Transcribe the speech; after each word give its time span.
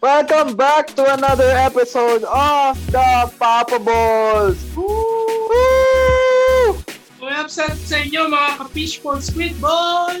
Welcome 0.00 0.54
back 0.54 0.94
to 0.94 1.02
another 1.12 1.50
episode 1.58 2.22
of 2.22 2.78
the 2.94 3.32
Papa 3.34 3.82
Balls! 3.82 4.62
Woo! 4.78 4.86
Upset 7.18 7.74
sa 7.82 7.98
inyo 8.06 8.30
mga 8.30 8.62
ka-fishball 8.62 9.18
squid 9.18 9.58
ball! 9.58 10.14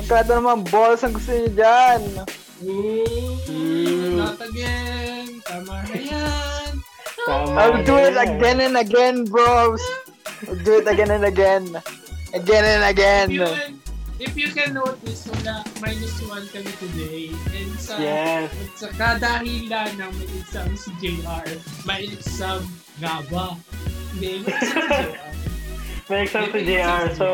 Ang 0.00 0.06
kada 0.08 0.40
naman 0.40 0.64
balls 0.72 1.04
ang 1.04 1.12
gusto 1.12 1.28
niyo 1.28 1.52
dyan. 1.52 2.00
Ooh, 2.64 4.16
not 4.16 4.40
again. 4.40 5.44
Tama 5.44 5.84
na 5.92 5.96
yan. 6.00 6.80
Tama 7.28 7.52
I'll 7.52 7.84
do 7.84 8.00
it 8.00 8.16
again 8.16 8.64
and 8.64 8.80
again, 8.80 9.28
bros. 9.28 9.84
I'll 10.48 10.56
do 10.64 10.80
it 10.80 10.88
again 10.88 11.12
and 11.12 11.28
again. 11.28 11.68
Again 12.32 12.64
and 12.64 12.80
If 12.80 12.96
again. 12.96 13.28
you 13.28 13.44
can, 13.44 13.75
if 14.18 14.32
you 14.36 14.48
can 14.52 14.74
notice, 14.74 15.28
wala, 15.28 15.64
minus 15.80 16.16
one 16.24 16.46
kami 16.48 16.72
today. 16.80 17.28
And 17.52 17.70
sa, 17.76 17.94
Yes. 18.00 18.48
sa 18.76 18.88
kadahilan 18.96 20.00
ng 20.00 20.12
may 20.16 20.28
exam 20.40 20.70
si 20.76 20.90
JR, 21.00 21.44
may 21.84 22.08
exam 22.08 22.64
Gaba. 22.96 23.56
Hindi, 24.16 24.40
may 24.44 24.56
exam 24.56 24.84
si 24.88 24.96
JR. 25.04 25.32
May 26.08 26.18
exam 26.24 26.44
si 26.48 26.60
JR. 26.64 27.04
So, 27.12 27.26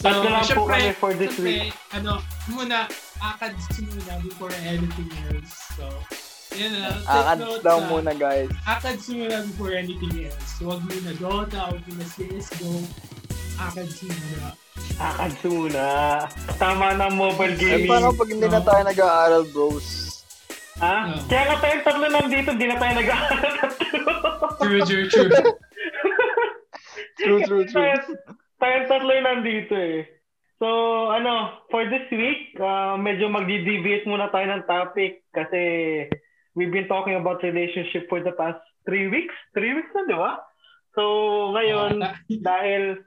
tatlo 0.00 0.28
lang 0.32 0.46
po 0.48 0.62
kami 0.64 0.90
for 0.96 1.12
this 1.12 1.36
syempre, 1.36 1.68
week. 1.68 1.74
Ano, 1.92 2.24
muna, 2.48 2.88
akads 3.20 3.68
muna 3.84 4.14
before 4.24 4.54
anything 4.64 5.10
else. 5.28 5.52
So, 5.76 5.84
yun 6.56 6.80
na. 6.80 6.96
Akads 7.04 7.60
daw 7.60 7.76
na- 7.84 7.88
muna, 7.92 8.12
guys. 8.16 8.48
Akads 8.64 9.04
muna 9.12 9.44
before 9.44 9.76
anything 9.76 10.24
else. 10.24 10.56
Huwag 10.64 10.80
muna 10.88 11.12
Dota, 11.20 11.68
huwag 11.68 11.84
muna 11.84 12.04
CSGO. 12.08 12.80
Akads 13.60 14.00
muna. 14.08 14.56
Akad 14.96 15.32
muna. 15.42 15.86
Tama 16.56 16.92
na 16.92 17.08
mobile 17.08 17.54
Eh, 17.54 17.58
gaming. 17.58 17.88
paano 17.88 18.12
pag 18.12 18.28
hindi 18.28 18.46
na 18.46 18.60
tayo 18.60 18.82
nag-aaral, 18.84 19.44
bros? 19.48 19.88
Ha? 20.76 20.94
No. 21.08 21.16
Kaya 21.26 21.42
nga 21.46 21.56
tayong 21.58 21.84
tatlo 21.84 22.06
nandito, 22.06 22.50
di 22.52 22.66
na 22.66 22.76
tayo 22.76 22.92
nag-aaral. 22.96 23.54
True, 24.58 24.80
true, 24.88 25.06
true. 25.08 25.30
True, 27.16 27.40
true, 27.44 27.64
true. 27.64 27.74
Tayo, 27.74 27.96
tayong 28.58 28.86
tatlo 28.88 29.10
yung 29.10 29.28
nandito 29.28 29.74
eh. 29.76 30.08
So, 30.56 30.68
ano, 31.08 31.64
for 31.68 31.88
this 31.88 32.04
week, 32.10 32.52
uh, 32.60 32.96
medyo 32.96 33.28
magdi-deviate 33.28 34.04
muna 34.04 34.28
tayo 34.28 34.44
ng 34.46 34.68
topic 34.68 35.24
kasi 35.32 35.60
we've 36.52 36.72
been 36.72 36.88
talking 36.88 37.16
about 37.16 37.40
relationship 37.40 38.04
for 38.08 38.20
the 38.20 38.32
past 38.32 38.60
three 38.84 39.08
weeks. 39.08 39.32
Three 39.52 39.72
weeks 39.72 39.88
na, 39.92 40.04
di 40.04 40.16
ba? 40.16 40.36
So, 40.92 41.02
ngayon, 41.56 42.04
Ah, 42.04 42.16
dahil 42.52 43.00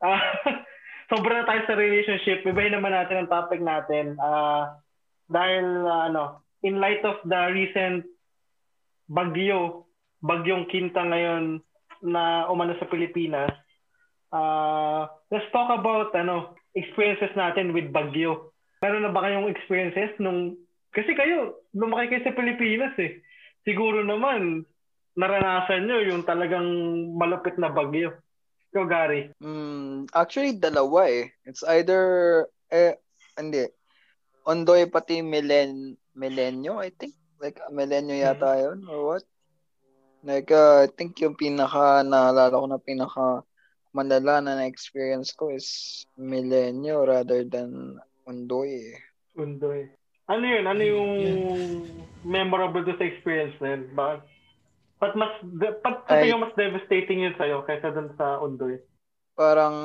ah 0.00 0.22
sobra 1.10 1.42
na 1.42 1.48
tayo 1.48 1.62
sa 1.66 1.74
relationship, 1.74 2.46
ibahin 2.46 2.78
naman 2.78 2.94
natin 2.94 3.26
ang 3.26 3.32
topic 3.32 3.58
natin. 3.58 4.14
Ah 4.22 4.80
dahil 5.30 5.86
ah, 5.86 6.10
ano, 6.10 6.42
in 6.66 6.82
light 6.82 7.00
of 7.06 7.22
the 7.22 7.40
recent 7.54 8.02
bagyo, 9.06 9.86
bagyong 10.20 10.66
kinta 10.66 11.06
ngayon 11.06 11.62
na 12.02 12.50
umano 12.50 12.74
sa 12.82 12.90
Pilipinas, 12.90 13.54
ah 14.34 15.06
let's 15.30 15.46
talk 15.54 15.70
about 15.70 16.10
ano, 16.18 16.58
experiences 16.74 17.30
natin 17.38 17.70
with 17.70 17.94
bagyo. 17.94 18.50
Meron 18.82 19.06
na 19.06 19.14
ba 19.14 19.22
kayong 19.22 19.50
experiences 19.50 20.10
nung 20.18 20.58
kasi 20.90 21.14
kayo 21.14 21.62
lumaki 21.70 22.10
kayo 22.10 22.22
sa 22.26 22.36
Pilipinas 22.36 22.94
eh. 22.98 23.22
Siguro 23.62 24.02
naman 24.02 24.66
naranasan 25.14 25.86
nyo 25.86 25.98
yung 26.02 26.22
talagang 26.26 26.66
malupit 27.14 27.54
na 27.60 27.70
bagyo. 27.70 28.18
Ikaw, 28.70 28.86
Gary. 28.86 29.34
Mm, 29.42 30.06
actually, 30.14 30.54
dalawa 30.54 31.10
eh. 31.10 31.26
It's 31.42 31.66
either, 31.66 32.46
eh, 32.70 32.94
hindi. 33.34 33.66
Ondoy 34.46 34.86
pati 34.86 35.26
Milen, 35.26 35.98
Milenyo, 36.14 36.78
I 36.78 36.94
think. 36.94 37.18
Like, 37.42 37.58
Milenyo 37.74 38.14
yata 38.14 38.62
yun, 38.62 38.86
or 38.86 39.10
what? 39.10 39.26
Like, 40.22 40.54
uh, 40.54 40.86
I 40.86 40.88
think 40.94 41.18
yung 41.18 41.34
pinaka, 41.34 42.06
naalala 42.06 42.54
ko 42.54 42.66
na 42.70 42.78
pinaka 42.78 43.42
malala 43.90 44.38
na 44.38 44.54
na-experience 44.54 45.34
ko 45.34 45.50
is 45.50 46.06
Milenyo 46.14 47.10
rather 47.10 47.42
than 47.42 47.98
Ondoy 48.22 48.94
eh. 48.94 48.98
Undoy. 49.34 49.90
Ano 50.30 50.46
yun? 50.46 50.64
Ano 50.70 50.82
yung 50.86 51.12
memorable 52.22 52.86
to 52.86 52.94
sa 52.94 53.02
experience 53.02 53.58
na 53.58 53.74
yun? 53.74 53.82
Bakit? 53.98 54.22
Ba't 55.00 55.16
mas, 55.16 55.32
ba't 55.80 56.04
sa 56.04 56.20
mo 56.20 56.44
mas 56.44 56.52
devastating 56.60 57.24
yun 57.24 57.32
sa'yo 57.40 57.64
kaysa 57.64 57.88
dun 57.96 58.12
sa 58.20 58.36
Undoy? 58.44 58.84
Parang, 59.32 59.76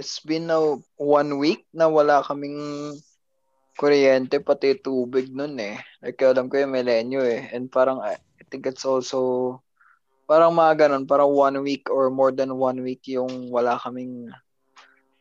it's 0.00 0.24
been 0.24 0.48
a 0.48 0.80
one 0.96 1.36
week 1.36 1.68
na 1.68 1.84
wala 1.92 2.24
kaming 2.24 2.56
kuryente 3.76 4.40
pati 4.40 4.80
tubig 4.80 5.28
nun 5.28 5.60
eh. 5.60 5.76
Like, 6.00 6.16
alam 6.24 6.48
ko 6.48 6.56
yung 6.64 6.72
Milenyo 6.72 7.20
eh. 7.28 7.52
And 7.52 7.68
parang, 7.68 8.00
I 8.00 8.16
think 8.48 8.64
it's 8.64 8.88
also, 8.88 9.60
parang 10.24 10.56
mga 10.56 10.88
ganun, 10.88 11.04
parang 11.04 11.28
one 11.36 11.60
week 11.60 11.92
or 11.92 12.08
more 12.08 12.32
than 12.32 12.56
one 12.56 12.80
week 12.80 13.04
yung 13.04 13.52
wala 13.52 13.76
kaming, 13.76 14.32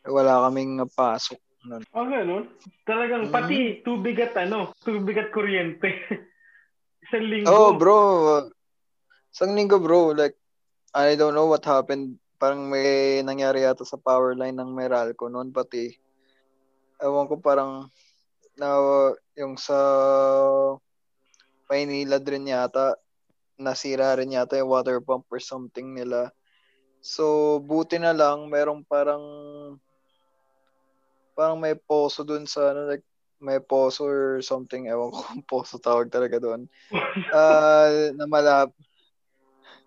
wala 0.07 0.47
kaming 0.47 0.80
pasok 0.95 1.44
nun. 1.68 1.84
Ah, 1.91 2.07
ganun? 2.07 2.47
Talagang 2.88 3.28
Mhm. 3.28 3.34
pati 3.35 3.57
tubig 3.84 4.24
at 4.24 4.40
ano, 4.40 4.72
tubig 4.88 5.19
at 5.19 5.35
kuryente. 5.35 5.91
Isang 7.13 7.29
linggo. 7.29 7.53
Oh, 7.53 7.78
bro. 7.78 8.01
Isang 9.29 9.53
linggo, 9.53 9.78
bro. 9.78 10.18
Like, 10.18 10.34
I 10.97 11.13
don't 11.13 11.38
know 11.38 11.46
what 11.46 11.62
happened. 11.62 12.18
Parang 12.41 12.66
may 12.66 13.22
nangyari 13.22 13.69
yata 13.69 13.85
sa 13.85 14.01
power 14.01 14.34
line 14.34 14.57
ng 14.57 14.74
Meralco 14.74 15.29
noon. 15.29 15.53
Pati, 15.53 15.94
ewan 16.97 17.29
ko 17.29 17.38
parang, 17.38 17.85
na, 18.57 18.74
yung 19.38 19.62
sa 19.62 19.78
Maynila 21.69 22.18
rin 22.18 22.50
yata, 22.50 22.97
nasira 23.62 24.18
rin 24.18 24.34
yata 24.34 24.57
yung 24.57 24.74
water 24.74 24.97
pump 24.97 25.30
or 25.30 25.38
something 25.38 25.94
nila. 25.94 26.34
So, 26.97 27.62
buti 27.62 28.01
na 28.01 28.18
lang, 28.18 28.50
merong 28.50 28.90
parang, 28.90 29.22
parang 31.38 31.62
may 31.62 31.78
poso 31.78 32.25
dun 32.25 32.50
sa, 32.50 32.74
ano, 32.74 32.90
like, 32.90 33.06
may 33.44 33.59
poso 33.59 34.08
or 34.08 34.40
something. 34.40 34.88
Ewan 34.88 35.12
ko 35.12 35.20
kung 35.20 35.44
poso 35.44 35.76
tawag 35.76 36.08
talaga 36.08 36.40
doon. 36.40 36.66
Ah, 37.30 37.92
na 38.18 38.26
malap. 38.26 38.72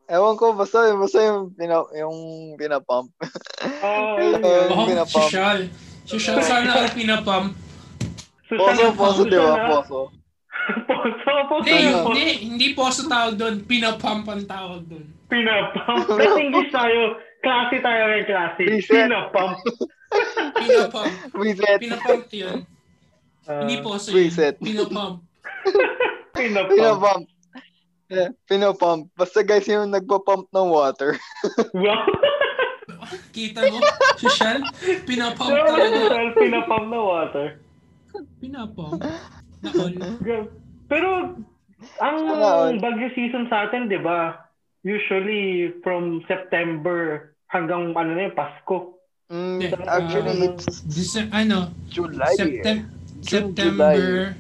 Ewan 0.07 0.37
ko, 0.37 0.55
basta, 0.55 0.87
basta 0.95 1.19
yung, 1.19 1.51
pina, 1.51 1.83
yung 1.91 2.17
pinapump. 2.55 3.11
Ah, 3.83 4.15
Ayun, 4.15 4.39
yun. 4.45 4.69
Oh, 4.71 4.87
pinapump. 4.87 5.27
social. 5.27 5.59
Social 6.07 6.39
sana 6.39 6.87
ang 6.87 6.95
pinapump. 6.95 7.59
So, 8.47 8.55
Poso, 8.55 8.95
poso, 8.95 9.21
so, 9.25 9.27
di 9.27 9.35
ba? 9.35 9.51
sana- 9.51 9.69
Poso. 9.73 10.01
Poso, 10.87 11.33
poso. 11.51 11.67
Hindi, 11.67 11.75
hindi, 11.91 12.25
hindi 12.47 12.67
poso 12.71 13.11
tawag 13.11 13.35
doon. 13.35 13.67
Pinapump 13.67 14.31
ang 14.31 14.47
tawag 14.47 14.87
doon. 14.87 15.07
Pinapump. 15.27 16.07
Let's 16.15 16.39
English 16.39 16.71
tayo. 16.71 17.19
Klase 17.43 17.77
tayo 17.79 18.01
ng 18.07 18.27
klase. 18.27 18.63
Reset. 18.63 19.11
Pinapump. 19.11 19.59
Pinapump. 20.63 21.13
Pinapump 21.83 22.27
yun. 22.31 22.63
Ah, 23.47 23.63
Hindi 23.63 23.79
poso 23.79 24.11
yun. 24.11 24.17
Reset. 24.21 24.55
Pinapump. 24.59 25.23
Pinapump. 26.37 26.71
Pinapump. 26.71 27.25
Yeah, 28.07 28.31
pinapump. 28.47 29.11
Basta 29.15 29.43
guys, 29.43 29.67
yung 29.67 29.91
nagpa-pump 29.91 30.47
ng 30.49 30.69
water. 30.69 31.19
Wow. 31.75 32.07
Kita 33.31 33.67
mo? 33.67 33.79
Social? 34.17 34.63
Pinapump 35.05 35.51
Pero 35.51 35.63
talaga. 35.69 36.35
pinapump 36.35 36.87
na 36.87 36.99
water. 36.99 37.47
Pinapump. 38.39 39.03
Nakol. 39.61 39.91
Grabe. 40.23 40.49
Pero, 40.87 41.09
ang 41.99 42.17
all. 42.31 42.79
bagyo 42.79 43.11
season 43.13 43.47
sa 43.47 43.67
atin, 43.67 43.91
di 43.91 43.99
ba? 43.99 44.39
Usually, 44.83 45.75
from 45.83 46.23
September 46.25 47.31
hanggang 47.47 47.91
ano 47.93 48.11
na 48.15 48.31
yun, 48.31 48.35
Pasko. 48.35 48.95
Mm, 49.27 49.59
Yeah. 49.61 49.83
actually, 49.85 50.35
Uh, 50.39 50.47
it's 50.55 50.87
Dece- 50.87 51.31
ano? 51.35 51.75
July. 51.91 52.39
Septem- 52.39 52.87
June, 53.23 53.53
September. 53.55 54.37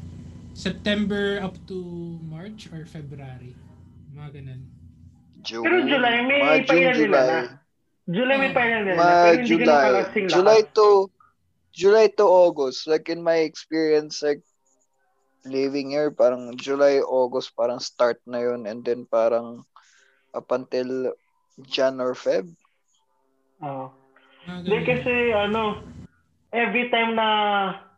September 0.56 1.24
up 1.44 1.56
to 1.68 1.76
March 2.24 2.68
or 2.72 2.84
February. 2.88 3.52
Mga 4.12 4.28
ganun. 4.40 4.62
June. 5.44 5.64
Pero 5.64 5.76
July, 5.84 6.16
may 6.24 6.40
Mga 6.40 6.56
June, 6.56 6.66
pahinga 6.66 6.92
nila 6.92 6.96
July. 6.96 7.28
na. 7.28 7.40
July 8.06 8.36
may 8.38 8.50
Oh. 8.50 8.56
pahinga 8.56 8.78
nila. 8.82 8.96
Mga 8.96 9.04
pero 9.04 9.36
hindi 9.36 9.56
ganun 9.56 9.60
July. 9.60 10.28
July 10.28 10.60
to 10.72 10.86
July 11.76 12.06
to 12.10 12.24
August. 12.24 12.80
Like 12.88 13.06
in 13.08 13.20
my 13.20 13.44
experience, 13.44 14.24
like 14.24 14.40
living 15.44 15.92
here, 15.92 16.10
parang 16.10 16.56
July, 16.56 16.98
August, 16.98 17.52
parang 17.54 17.78
start 17.78 18.18
na 18.24 18.40
yun. 18.40 18.64
And 18.64 18.80
then 18.80 19.04
parang 19.04 19.62
up 20.32 20.48
until 20.50 21.12
Jan 21.68 22.00
or 22.00 22.16
Feb. 22.16 22.48
Oo. 23.60 23.92
Mga 24.46 24.56
Hindi 24.62 24.78
kasi 24.84 25.14
ano, 25.32 25.82
every 26.50 26.88
time 26.88 27.12
na, 27.14 27.28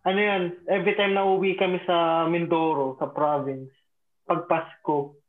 ano 0.09 0.21
yan, 0.25 0.43
every 0.73 0.97
time 0.97 1.13
na 1.13 1.29
uwi 1.29 1.53
kami 1.61 1.77
sa 1.85 2.25
Mindoro, 2.25 2.97
sa 2.97 3.13
province, 3.13 3.69
pag 4.25 4.49
Pasko, 4.49 5.21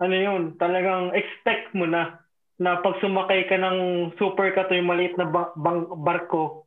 ano 0.00 0.16
yun, 0.16 0.56
talagang 0.56 1.12
expect 1.12 1.76
mo 1.76 1.84
na 1.84 2.24
na 2.56 2.80
pag 2.80 2.96
sumakay 3.04 3.44
ka 3.44 3.60
ng 3.60 4.10
super 4.16 4.48
ka 4.56 4.64
to 4.64 4.72
yung 4.72 4.88
maliit 4.88 5.12
na 5.20 5.28
ba- 5.28 5.52
bang- 5.60 5.92
barko 6.00 6.64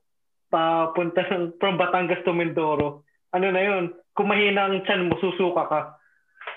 papunta 0.54 1.26
ng 1.26 1.58
from 1.58 1.82
Batangas 1.82 2.22
to 2.22 2.34
Mindoro, 2.34 3.02
ano 3.34 3.48
na 3.50 3.62
yun, 3.62 3.84
kung 4.14 4.30
mahina 4.30 4.70
ang 4.70 4.86
tiyan 4.86 5.10
mo, 5.10 5.18
susuka 5.18 5.66
ka. 5.66 5.82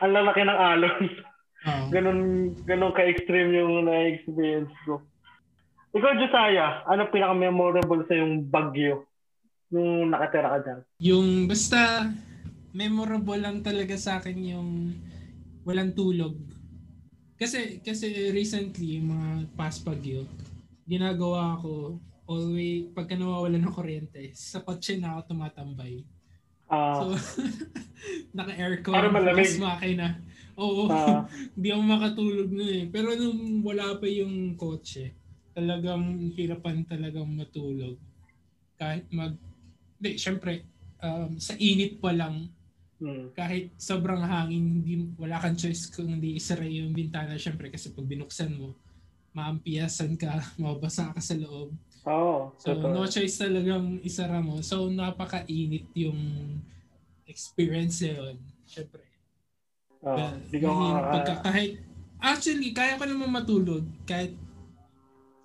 ang 0.02 0.12
lalaki 0.12 0.42
ng 0.42 0.60
alon. 0.60 1.02
Oo. 1.62 1.84
ganun, 1.94 2.20
ganun 2.66 2.90
ka-extreme 2.90 3.54
yung 3.54 3.86
na-experience 3.86 4.72
ko. 4.82 4.98
Ikaw, 5.94 6.18
Josiah, 6.18 6.82
ano 6.90 7.06
pinaka-memorable 7.06 8.02
sa 8.10 8.18
yung 8.18 8.50
Bagyo 8.50 9.06
nung 9.72 10.10
nakatira 10.12 10.48
ka 10.54 10.58
dyan? 10.64 10.80
Yung 11.02 11.50
basta 11.50 12.08
memorable 12.72 13.36
lang 13.44 13.58
talaga 13.66 13.96
sa 14.00 14.18
akin 14.22 14.38
yung 14.56 14.70
walang 15.66 15.92
tulog. 15.98 16.34
Kasi 17.40 17.82
kasi 17.82 18.30
recently 18.30 18.98
yung 19.02 19.08
mga 19.14 19.28
past 19.58 19.82
bagyo, 19.82 20.22
ginagawa 20.86 21.58
ko 21.62 21.98
always 22.30 22.88
pagka 22.96 23.14
nawawala 23.18 23.58
ng 23.60 23.74
kuryente, 23.74 24.22
sa 24.36 24.62
kotse 24.66 24.96
na 24.98 25.18
ako 25.18 25.34
tumatambay. 25.34 25.94
Ah, 26.68 27.00
So 27.00 27.12
naka-aircon, 28.36 28.94
Para 28.94 29.08
malamig. 29.12 29.44
mas 29.44 29.54
makina. 29.58 30.08
Oo. 30.56 30.88
ah, 30.92 31.26
Hindi 31.56 31.68
ako 31.72 31.82
makatulog 31.84 32.48
nun 32.52 32.70
eh. 32.70 32.84
Pero 32.88 33.08
nung 33.18 33.60
wala 33.64 33.96
pa 33.98 34.06
yung 34.08 34.54
kotse, 34.56 35.12
talagang 35.56 36.32
hirapan 36.36 36.84
talagang 36.88 37.28
matulog. 37.28 37.96
Kahit 38.80 39.06
mag... 39.12 39.34
Hindi, 40.02 40.18
syempre, 40.18 40.66
um, 40.98 41.38
sa 41.38 41.54
init 41.62 42.02
pa 42.02 42.10
lang, 42.10 42.50
hmm. 42.98 43.38
kahit 43.38 43.70
sobrang 43.78 44.18
hangin, 44.18 44.82
hindi, 44.82 45.14
wala 45.14 45.38
kang 45.38 45.54
choice 45.54 45.86
kung 45.94 46.10
hindi 46.10 46.34
isara 46.34 46.66
yung 46.66 46.90
bintana. 46.90 47.38
Syempre, 47.38 47.70
kasi 47.70 47.94
pag 47.94 48.02
binuksan 48.02 48.50
mo, 48.58 48.74
maampiyasan 49.30 50.18
ka, 50.18 50.42
mabasa 50.58 51.14
ka 51.14 51.22
sa 51.22 51.38
loob. 51.38 51.70
Oo, 52.02 52.50
So, 52.58 52.74
totoo. 52.74 52.98
no 52.98 53.06
choice 53.06 53.38
talagang 53.38 54.02
isara 54.02 54.42
mo. 54.42 54.58
So, 54.58 54.90
napakainit 54.90 55.86
yung 55.94 56.18
experience 57.22 58.02
na 58.02 58.10
yun. 58.18 58.36
Syempre. 58.66 59.06
Mahirap 60.02 60.50
makaka- 60.50 61.14
pagka, 61.14 61.34
kahit, 61.46 61.78
actually, 62.18 62.74
kaya 62.74 62.98
ko 62.98 63.06
naman 63.06 63.30
matulog 63.30 63.86
kahit 64.02 64.34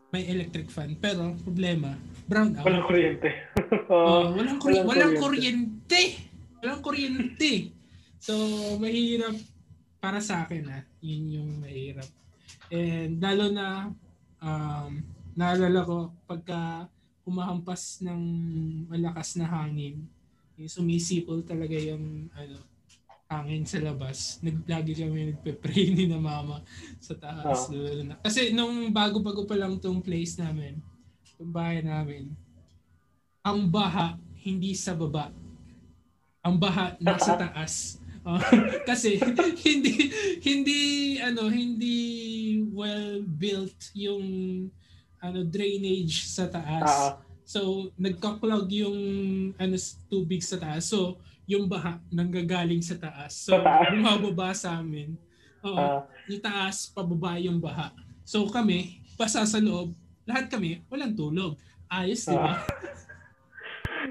may 0.09 0.25
electric 0.25 0.73
fan. 0.73 0.97
Pero, 0.97 1.37
problema, 1.45 1.93
brown 2.27 2.53
out. 2.55 2.65
Walang 2.67 2.85
kuryente. 2.85 3.29
Oh, 3.87 4.31
Oo. 4.31 4.35
walang, 4.35 4.59
kury- 4.59 4.79
walang 4.79 4.87
walang 4.87 5.15
kuryente. 5.19 5.99
kuryente. 5.99 6.01
Walang 6.59 6.81
kuryente. 6.83 7.53
So, 8.19 8.33
mahirap 8.79 9.35
para 9.99 10.19
sa 10.23 10.43
akin 10.47 10.63
ha. 10.71 10.79
Yun 11.03 11.23
yung 11.39 11.49
mahirap. 11.63 12.07
And 12.71 13.19
lalo 13.19 13.51
na 13.51 13.91
um, 14.43 14.91
naalala 15.35 15.83
ko 15.83 16.11
pagka 16.27 16.87
humahampas 17.27 17.99
ng 18.07 18.21
malakas 18.87 19.35
na 19.35 19.47
hangin, 19.47 20.07
yung 20.55 20.71
sumisipol 20.71 21.43
talaga 21.43 21.75
yung 21.75 22.31
ano, 22.31 22.57
hangin 23.27 23.67
sa 23.67 23.83
labas. 23.83 24.39
Naglagi 24.39 24.95
kami 24.95 25.35
nagpe-pray 25.35 25.91
ni 25.95 26.07
na 26.07 26.19
mama 26.19 26.63
sa 27.03 27.13
taas. 27.19 27.67
Ah. 27.67 27.75
lalo 27.75 28.03
na. 28.03 28.15
Kasi 28.23 28.55
nung 28.55 28.89
bago-bago 28.95 29.43
pa 29.43 29.59
lang 29.59 29.75
tong 29.77 29.99
place 29.99 30.39
namin, 30.39 30.79
tong 31.37 31.53
bahay 31.53 31.85
namin, 31.85 32.33
ang 33.45 33.69
baha 33.69 34.17
hindi 34.41 34.73
sa 34.73 34.97
baba. 34.97 35.29
Ang 36.41 36.57
baha 36.57 36.97
nasa 36.97 37.37
taas. 37.45 38.01
Ah, 38.27 38.41
kasi 38.89 39.15
hindi 39.63 40.11
hindi 40.43 40.81
ano 41.23 41.47
hindi 41.47 41.95
well 42.73 43.23
built 43.23 43.77
yung 43.95 44.25
ano 45.21 45.45
drainage 45.47 46.27
sa 46.27 46.49
taas. 46.49 46.89
Ah, 46.89 47.13
So 47.47 47.87
nagka-clog 47.95 48.67
yung 48.75 48.99
ano 49.55 49.75
tubig 50.11 50.43
sa 50.43 50.59
taas. 50.59 50.91
So 50.91 51.15
yung 51.47 51.71
baha 51.71 52.01
nanggagaling 52.11 52.83
sa 52.83 52.99
taas. 52.99 53.47
So 53.47 53.55
bumababa 53.63 54.51
sa 54.51 54.83
amin. 54.83 55.15
Oo, 55.63 55.79
ah, 55.79 56.03
yung 56.27 56.43
taas 56.43 56.91
pababa 56.91 57.39
yung 57.39 57.61
baha. 57.63 57.95
So 58.27 58.43
kami, 58.51 58.99
basa 59.15 59.47
sa 59.47 59.63
loob, 59.63 59.95
lahat 60.27 60.45
kami 60.47 60.83
walang 60.85 61.13
tulog. 61.13 61.55
Ayos, 61.87 62.21
di 62.21 62.35
ba? 62.35 62.59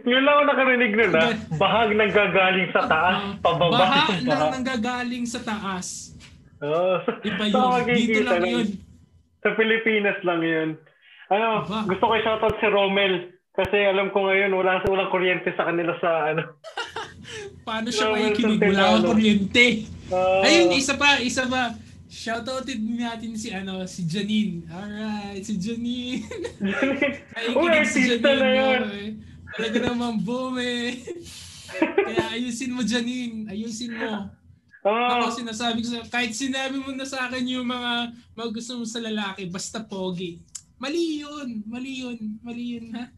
Yun 0.03 0.23
lang 0.23 0.35
ako 0.35 0.43
nakarinig 0.47 0.93
nun 0.93 1.13
ha. 1.13 1.27
Bahag 1.55 1.91
nanggagaling 1.93 2.69
sa 2.71 2.83
taas, 2.85 3.17
Ah, 3.17 3.33
pababa 3.39 3.73
baha 3.75 4.03
baha. 4.19 4.47
nanggagaling 4.51 5.25
sa 5.25 5.41
taas. 5.41 6.17
Oo. 6.59 7.01
Iba 7.23 7.45
Saan 7.47 7.53
yun. 7.53 7.73
makikita 7.79 8.09
Dito 8.15 8.25
lang 8.25 8.41
nun? 8.41 8.51
yun. 8.51 8.67
Sa 9.39 9.49
Pilipinas 9.53 10.19
lang 10.23 10.41
yun. 10.41 10.69
Ano, 11.27 11.47
Aba. 11.63 11.85
gusto 11.85 12.03
ko 12.03 12.13
i-shoutout 12.15 12.57
si 12.57 12.67
Romel. 12.67 13.15
Kasi 13.53 13.77
alam 13.83 14.09
ko 14.11 14.25
ngayon, 14.25 14.53
wala 14.53 14.85
walang 14.85 15.09
kuryente 15.09 15.49
sa 15.53 15.65
kanila 15.65 15.97
sa 15.97 16.11
ano. 16.31 16.43
Paano 17.67 17.89
siya 17.89 18.07
Grabe, 18.07 18.21
makikinig? 18.23 18.59
Wala 18.63 18.83
akong 18.87 19.07
kuryente. 19.11 19.67
Ah, 20.09 20.45
Ayun, 20.45 20.69
isa 20.73 20.95
pa, 20.95 21.19
isa 21.19 21.45
pa. 21.45 21.73
Shoutoutin 22.07 22.81
natin 22.95 23.35
si 23.35 23.51
ano, 23.51 23.83
si 23.85 24.07
Janine. 24.07 24.63
Alright, 24.67 25.43
si 25.43 25.59
Janine. 25.59 26.23
Uy, 27.59 27.67
Nakikinig 27.67 27.87
si 27.87 28.01
artista 28.07 28.31
na 28.33 28.49
yun. 28.49 28.83
eh. 28.89 29.11
Talaga 29.53 29.79
naman 29.85 30.23
boom 30.23 30.55
eh. 30.59 31.03
Kaya 31.77 32.33
ayusin 32.33 32.73
mo 32.73 32.87
Janine, 32.87 33.51
ayusin 33.51 33.91
mo. 33.93 34.31
Oo. 34.87 35.07
Ako 35.19 35.35
sinasabi 35.35 35.83
ko 35.83 35.99
sa, 35.99 36.07
kahit 36.07 36.31
sinabi 36.31 36.79
mo 36.79 36.95
na 36.95 37.03
sa 37.03 37.27
akin 37.27 37.43
yung 37.43 37.67
mga, 37.67 38.15
mga 38.39 38.51
gusto 38.55 38.79
mo 38.79 38.85
sa 38.87 39.03
lalaki, 39.03 39.51
basta 39.51 39.83
pogi. 39.83 40.39
Mali 40.79 41.27
yun, 41.27 41.67
mali 41.67 42.07
yun, 42.07 42.19
mali 42.39 42.79
yun 42.79 42.95
ha. 42.95 43.11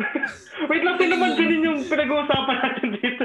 Wait 0.70 0.80
lang, 0.80 0.96
sino 0.96 1.14
man 1.18 1.34
din 1.34 1.60
yung 1.60 1.82
pinag-uusapan 1.82 2.56
natin 2.56 2.88
dito? 2.94 3.24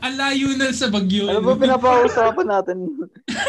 Ang 0.00 0.14
layo 0.16 0.48
na 0.56 0.72
sa 0.72 0.88
bagyo. 0.88 1.28
Ano 1.28 1.44
ba 1.44 1.54
pinapausapan 1.54 2.48
natin? 2.48 2.76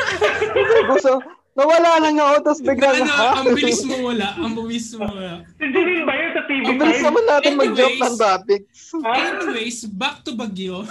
Gusto, 0.92 1.24
nawala 1.56 2.00
na 2.00 2.10
nga 2.12 2.26
ako, 2.32 2.38
tapos 2.44 2.62
bigla 2.62 2.90
ano, 2.92 3.04
na, 3.08 3.16
ang 3.40 3.48
bilis 3.52 3.82
mo 3.84 3.96
wala, 4.04 4.28
ang 4.36 4.54
bilis 4.56 4.88
mo 4.96 5.04
wala. 5.08 5.44
si 5.56 5.66
Janine 5.68 6.04
ba 6.04 6.14
yun 6.16 6.32
sa 6.32 6.42
TV 6.48 6.62
Ang 6.68 6.78
bilis 6.80 7.02
naman 7.02 7.26
natin 7.28 7.52
mag-jump 7.56 7.96
Anyways. 7.96 8.08
ng 8.08 8.18
topics. 8.20 8.80
Anyways, 8.96 9.80
back 9.88 10.24
to 10.24 10.32
Bagyo. 10.36 10.84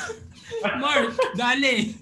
Mark, 0.81 1.13
dali. 1.37 1.95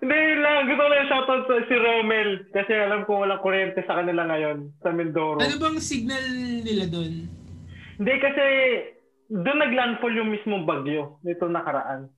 Hindi 0.00 0.16
yun 0.16 0.40
lang, 0.40 0.70
gusto 0.70 0.82
ko 0.82 0.90
lang 0.90 1.08
shoutout 1.10 1.42
sa 1.46 1.54
si 1.66 1.74
Romel. 1.74 2.30
Kasi 2.50 2.72
alam 2.74 3.02
ko 3.04 3.22
walang 3.22 3.42
kuryente 3.42 3.82
sa 3.84 4.02
kanila 4.02 4.26
ngayon, 4.26 4.70
sa 4.80 4.90
Mindoro. 4.94 5.38
Ano 5.38 5.56
bang 5.58 5.78
signal 5.78 6.24
nila 6.62 6.86
doon? 6.86 7.26
Hindi 7.98 8.14
kasi 8.16 8.44
doon 9.30 9.58
naglandfall 9.62 10.10
yung 10.18 10.34
mismong 10.34 10.66
bagyo 10.66 11.22
nito 11.22 11.46
nakaraan. 11.46 12.10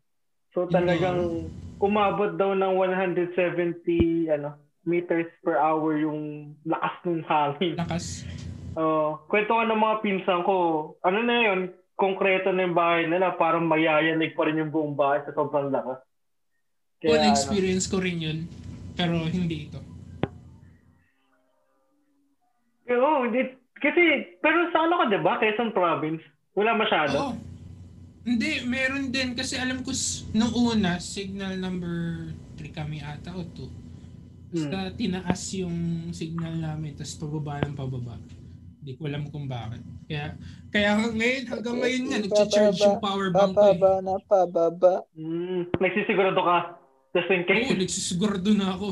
So 0.57 0.65
talagang 0.65 1.49
umabot 1.77 2.37
daw 2.41 2.57
ng 2.57 2.73
170 3.37 4.33
ano 4.33 4.57
meters 4.83 5.29
per 5.45 5.61
hour 5.61 6.01
yung 6.01 6.53
lakas 6.65 6.97
ng 7.07 7.23
hangin. 7.29 7.77
Lakas. 7.79 8.27
Uh, 8.73 9.21
kwento 9.29 9.55
nga 9.55 9.69
ng 9.69 9.79
mga 9.79 9.97
pinsan 10.03 10.41
ko, 10.43 10.57
ano 11.05 11.19
na 11.23 11.37
yun, 11.39 11.61
konkreto 11.95 12.51
na 12.51 12.67
yung 12.67 12.75
bahay 12.75 13.07
nila, 13.07 13.37
parang 13.39 13.69
mayayanig 13.69 14.35
pa 14.35 14.49
rin 14.49 14.59
yung 14.59 14.73
buong 14.75 14.97
bahay 14.99 15.23
sa 15.23 15.37
sobrang 15.37 15.71
lakas. 15.71 16.03
Kaya, 16.99 17.21
ano, 17.21 17.31
experience 17.31 17.87
ko 17.87 18.03
rin 18.03 18.19
yun. 18.19 18.39
Pero 18.99 19.23
hindi 19.23 19.71
ito. 19.71 19.79
Oo, 22.91 23.25
hindi, 23.31 23.55
kasi, 23.79 24.35
pero 24.43 24.67
sa 24.75 24.85
ano 24.85 24.99
ka 24.99 25.07
diba, 25.15 25.39
Quezon 25.39 25.71
Province, 25.71 26.25
wala 26.53 26.73
masyado. 26.75 27.17
Oo. 27.19 27.35
Hindi, 28.23 28.63
meron 28.63 29.11
din. 29.11 29.35
Kasi 29.35 29.59
alam 29.59 29.83
ko, 29.83 29.91
nung 30.31 30.55
una, 30.55 30.97
signal 30.97 31.59
number 31.59 32.31
3 32.55 32.71
kami 32.71 33.03
ata 33.03 33.35
o 33.35 33.43
2. 33.43 33.67
Basta 34.53 34.79
Hmm. 34.85 34.95
tinaas 34.95 35.43
yung 35.57 35.77
signal 36.11 36.55
namin, 36.55 36.95
tapos 36.95 37.17
pababa 37.17 37.59
ng 37.59 37.75
pababa. 37.75 38.15
Hindi 38.79 38.93
ko 38.95 39.03
alam 39.05 39.25
kung 39.27 39.47
bakit. 39.47 39.81
Kaya, 40.05 40.37
kaya 40.69 40.91
ngayon, 41.01 41.43
hanggang 41.49 41.77
ngayon 41.79 42.03
nga, 42.05 42.19
nag-charge 42.21 42.79
yung 42.79 43.01
power 43.01 43.29
bank 43.31 43.55
ko 43.55 43.63
eh. 43.65 43.75
Pababa 43.75 43.93
na 43.99 44.15
pababa. 44.21 44.95
Mm, 45.15 45.73
nagsisigurado 45.73 46.39
ka, 46.39 46.57
just 47.13 47.31
in 47.31 47.43
case. 47.43 47.65
Oo, 47.65 47.79
nagsisigurado 47.79 48.51
na 48.53 48.67
ako. 48.73 48.89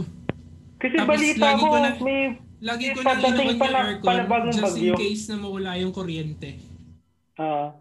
Kasi 0.81 0.95
Tapos 0.97 1.11
balita 1.13 1.45
lagi 1.45 1.61
ko, 1.61 1.67
ko 1.67 1.77
na- 1.77 1.99
may 2.01 2.21
Lagi 2.61 2.87
ko 2.93 3.01
nang 3.01 3.21
pa 3.21 3.25
yung 3.25 3.49
aircon 3.73 4.17
just 4.51 4.61
bagyo. 4.61 4.85
in 4.87 4.99
case 4.99 5.25
na 5.29 5.37
mawala 5.39 5.71
yung 5.77 5.93
kuryente. 5.93 6.51
Ah. 7.41 7.73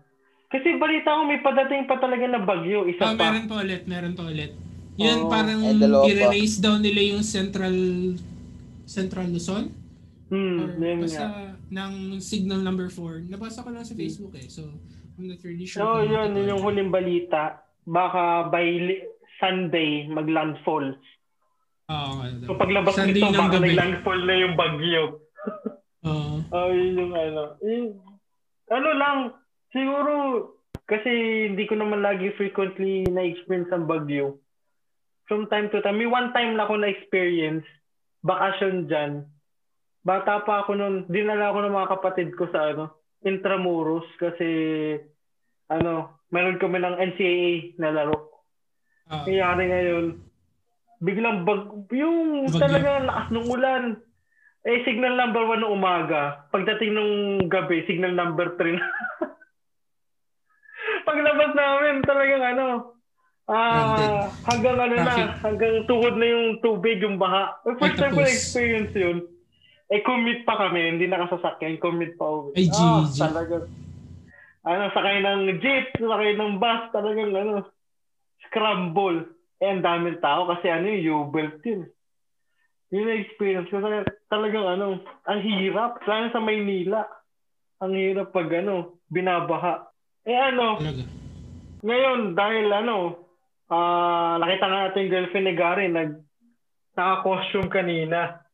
kasi 0.47 0.79
balita 0.79 1.13
ko 1.13 1.27
may 1.27 1.39
padating 1.39 1.83
pa 1.83 1.99
talaga 1.99 2.23
na 2.23 2.39
bagyo, 2.39 2.87
isa 2.87 3.03
Ah, 3.03 3.13
pa. 3.13 3.27
meron 3.27 3.45
pa 3.45 3.55
ulit, 3.59 3.83
meron 3.85 4.15
pa 4.15 4.23
ulit. 4.25 4.55
Yun, 4.95 5.19
Oo. 5.21 5.29
parang 5.29 5.59
i-raise 6.05 6.57
down 6.57 6.79
nila 6.79 7.01
yung 7.09 7.21
central 7.21 7.75
Central 8.83 9.29
Luzon? 9.29 9.69
Hmm, 10.29 10.57
Or 10.59 10.69
basta 10.99 11.25
nga. 11.25 11.45
ng 11.69 11.93
signal 12.19 12.59
number 12.59 12.87
4. 12.87 13.25
Nabasa 13.25 13.61
ko 13.61 13.69
lang 13.69 13.81
sa 13.81 13.93
Facebook 13.93 14.33
eh. 14.33 14.45
So, 14.45 14.65
I'm 15.15 15.27
not 15.27 15.41
really 15.41 15.65
sure. 15.65 15.81
So, 15.81 15.87
kung 15.99 16.09
yun, 16.09 16.29
yun 16.33 16.51
yung 16.51 16.61
huling 16.61 16.89
balita. 16.89 17.61
Baka 17.83 18.47
by 18.47 18.65
Sunday, 19.37 20.05
mag-landfall. 20.05 20.93
Oo, 21.87 22.11
daw. 22.21 22.45
So, 22.45 22.53
paglabas 22.55 22.93
Sunday 22.93 23.21
nito, 23.21 23.33
baka 23.35 23.57
gabi. 23.57 23.73
nag-landfall 23.73 24.21
na 24.23 24.35
yung 24.35 24.55
bagyo. 24.55 25.03
Oo. 26.05 26.35
Oh, 26.49 26.69
yun 26.69 26.97
yung 26.97 27.13
ano. 27.13 27.43
Yun- 27.61 27.97
ano 28.69 28.89
lang, 28.95 29.17
siguro, 29.71 30.13
kasi 30.85 31.09
hindi 31.49 31.65
ko 31.65 31.77
naman 31.77 32.01
lagi 32.01 32.33
frequently 32.33 33.05
na-experience 33.05 33.69
ang 33.69 33.85
bagyo. 33.85 34.37
from 35.29 35.45
time 35.45 35.69
to 35.69 35.77
time. 35.85 36.01
May 36.01 36.09
one 36.09 36.33
time 36.33 36.57
na 36.57 36.65
ako 36.65 36.81
na-experience, 36.81 37.61
bakasyon 38.25 38.89
dyan. 38.89 39.29
Bata 40.01 40.41
pa 40.41 40.65
ako 40.65 40.73
noon, 40.73 40.95
dinala 41.05 41.53
ako 41.53 41.59
ng 41.61 41.75
mga 41.77 41.91
kapatid 41.93 42.29
ko 42.33 42.49
sa 42.49 42.73
ano, 42.73 42.97
Intramuros 43.21 44.09
kasi 44.17 44.49
ano, 45.69 46.17
meron 46.33 46.57
kami 46.57 46.81
ng 46.81 46.97
NCAA 47.13 47.77
na 47.77 47.93
laro. 47.93 48.41
Ah, 49.05 49.21
Nangyari 49.21 49.69
ngayon, 49.69 50.05
biglang 50.97 51.45
bag, 51.45 51.61
yung 51.93 52.49
Bagyo. 52.49 52.57
talaga 52.57 52.89
lakas 53.05 53.27
ng 53.29 53.47
ulan. 53.53 53.83
Eh, 54.65 54.81
signal 54.81 55.13
number 55.13 55.45
one 55.45 55.61
ng 55.61 55.75
umaga. 55.77 56.49
Pagdating 56.49 56.97
ng 56.97 57.11
gabi, 57.47 57.85
signal 57.85 58.17
number 58.17 58.57
three 58.57 58.73
na. 58.73 58.87
Paglabas 61.09 61.51
namin, 61.57 62.05
talagang 62.05 62.43
ano, 62.45 62.67
ah, 63.49 64.29
hanggang 64.45 64.77
ano 64.77 64.95
na, 65.01 65.15
hanggang 65.41 65.89
tuhod 65.89 66.21
na 66.21 66.27
yung 66.29 66.61
tubig, 66.61 67.01
yung 67.01 67.17
baha. 67.17 67.57
First 67.65 67.97
time 67.97 68.13
ko 68.13 68.21
na-experience 68.21 68.93
yun. 68.93 69.25
Eh, 69.89 70.05
commute 70.05 70.45
pa 70.45 70.53
kami, 70.53 70.85
hindi 70.85 71.09
nakasasakyan, 71.09 71.81
commute 71.81 72.13
pa 72.13 72.29
uwi. 72.29 72.53
Ay, 72.53 72.69
Ah, 72.69 73.01
GG. 73.09 73.17
talagang, 73.17 73.65
ano, 74.61 74.83
sakay 74.93 75.17
ng 75.25 75.41
jeep, 75.57 75.85
sakay 75.97 76.37
ng 76.37 76.61
bus, 76.61 76.81
talagang 76.93 77.33
ano, 77.33 77.65
scramble. 78.45 79.33
Eh, 79.57 79.65
ang 79.65 79.81
daming 79.81 80.21
tao 80.21 80.45
kasi 80.45 80.69
ano 80.69 80.93
yung 80.93 81.33
U-belt 81.33 81.57
yun. 81.65 81.89
Yun 82.93 83.05
na 83.09 83.17
experience 83.17 83.65
ko. 83.73 83.81
Talagang, 83.81 84.07
talagang 84.29 84.65
ano, 84.77 84.85
ang 85.25 85.41
hirap. 85.41 85.99
Lalo 86.05 86.29
sa 86.29 86.41
Maynila. 86.41 87.01
Ang 87.81 87.97
hirap 87.97 88.29
pag 88.29 88.49
ano, 88.53 89.01
binabaha. 89.09 89.88
Eh 90.29 90.37
ano, 90.37 90.77
talaga. 90.77 91.03
ngayon 91.81 92.19
dahil 92.37 92.67
ano, 92.69 92.97
ah 93.73 94.37
nakita 94.37 94.65
nga 94.69 94.79
natin 94.85 95.09
girlfriend 95.09 95.47
ni 95.49 95.55
Gary, 95.57 95.89
nag, 95.89 96.21
naka-costume 96.93 97.65
kanina. 97.73 98.45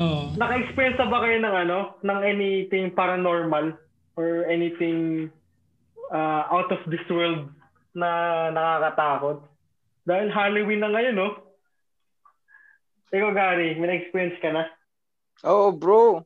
Oo. 0.00 0.32
Naka-experience 0.40 0.96
na 0.96 1.12
ba 1.12 1.20
kayo 1.20 1.36
ng 1.36 1.56
ano, 1.68 1.78
ng 2.00 2.20
anything 2.24 2.96
paranormal 2.96 3.76
or 4.16 4.48
anything 4.48 5.28
uh, 6.08 6.48
out 6.48 6.72
of 6.72 6.80
this 6.88 7.04
world 7.12 7.52
na 7.92 8.48
nakakatakot? 8.48 9.44
Dahil 10.08 10.32
Halloween 10.32 10.80
na 10.80 10.96
ngayon, 10.96 11.16
no? 11.20 11.28
Ikaw, 13.12 13.30
Gary, 13.36 13.76
may 13.76 13.88
na-experience 13.92 14.40
ka 14.40 14.48
na? 14.48 14.64
Oo, 15.44 15.76
bro. 15.76 16.24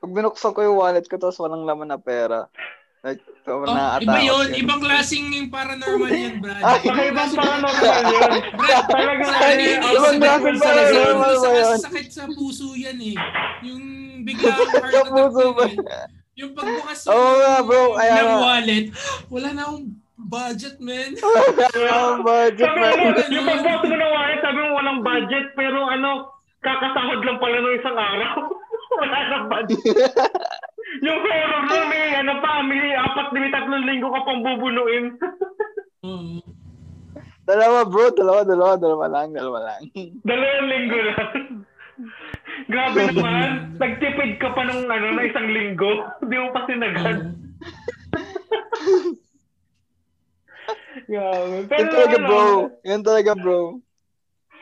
Pag 0.00 0.12
binuksan 0.16 0.56
ko 0.56 0.60
yung 0.64 0.80
wallet 0.80 1.04
ko 1.04 1.20
tapos 1.20 1.36
walang 1.36 1.68
laman 1.68 1.92
na 1.92 2.00
pera. 2.00 2.48
Like, 3.02 3.18
sobrang 3.42 3.66
Oh, 3.66 3.74
nakakatakot 3.74 4.06
iba 4.06 4.14
yun. 4.16 4.30
yun. 4.46 4.48
Ibang 4.62 4.80
klaseng 4.80 5.26
yung 5.28 5.50
paranormal 5.50 6.06
yan, 6.08 6.34
Brad. 6.38 6.62
Ay, 6.62 6.78
Baka 6.80 7.02
ibang 7.04 7.32
paranormal 7.34 7.74
yun. 8.06 8.30
Talagang 8.86 9.26
Sa 9.26 9.34
ano 9.34 9.42
ano 9.42 9.58
yun, 9.60 9.80
yun, 9.82 10.12
ibang 10.14 10.38
klaseng 10.38 10.46
yun. 10.46 10.62
paranormal. 10.62 11.32
Sa 11.34 11.42
ba 11.42 11.58
yun? 11.58 11.78
sakit 11.80 12.08
sa 12.08 12.24
puso 12.28 12.66
yan 12.72 12.98
eh. 13.02 13.16
Yung 13.64 13.84
Sa 14.38 14.54
attack 14.54 15.06
puso 15.10 15.42
yun 15.42 15.52
ba? 15.52 15.64
eh. 15.66 15.76
Yung 16.32 16.50
pagbukas 16.54 16.98
Oo 17.04 17.30
nga, 17.36 17.54
bro. 17.60 17.82
Ng 17.92 18.32
wallet, 18.40 18.84
wala 19.28 19.48
na 19.50 19.62
akong 19.64 19.84
budget, 20.16 20.76
man. 20.78 21.10
Ang 21.12 22.22
budget, 22.22 22.64
Sabi 22.64 22.78
man. 22.78 22.92
ano, 23.02 23.20
yung 23.28 23.44
pagbukas 23.44 23.82
mo 23.82 23.96
ng 23.98 24.12
wallet, 24.12 24.38
sabi 24.40 24.58
mo 24.58 24.68
walang 24.72 25.00
budget, 25.02 25.46
pero 25.52 25.78
ano, 25.84 26.10
kakasahod 26.60 27.20
lang 27.20 27.36
pala 27.36 27.58
ng 27.58 27.74
isang 27.76 27.98
araw. 27.98 28.36
Wala 28.92 29.18
yung 31.06 31.20
horror 31.24 31.62
mo, 31.64 31.76
may 31.88 32.04
ano 32.20 32.34
pa, 32.44 32.60
may 32.60 32.92
apat, 32.92 33.28
may 33.32 33.48
tatlong 33.48 33.86
linggo 33.88 34.12
ka 34.12 34.20
pang 34.28 34.44
bubunuin. 34.44 35.04
Oo. 36.04 36.40
Dalawa, 37.48 37.82
bro. 37.82 38.14
Dalawa, 38.14 38.46
dalawa, 38.46 38.78
dalawa 38.78 39.06
lang, 39.10 39.34
dalawa 39.34 39.58
lang. 39.66 39.80
Dalawang 40.22 40.68
linggo 40.70 40.98
lang. 41.10 41.32
Grabe 42.70 43.00
naman. 43.10 43.74
Nagtipid 43.82 44.38
ka 44.38 44.54
pa 44.54 44.62
ng 44.62 44.86
ano, 44.86 45.06
na 45.10 45.26
isang 45.26 45.48
linggo. 45.50 46.06
Hindi 46.22 46.36
mo 46.38 46.48
pa. 46.54 46.62
Oo. 46.70 47.22
Grabe. 51.08 51.54
Yan 51.56 51.66
Pero 51.66 51.90
talaga, 51.90 52.16
ano, 52.18 52.26
bro. 52.28 52.46
Yan 52.86 53.02
talaga, 53.02 53.32
bro. 53.34 53.60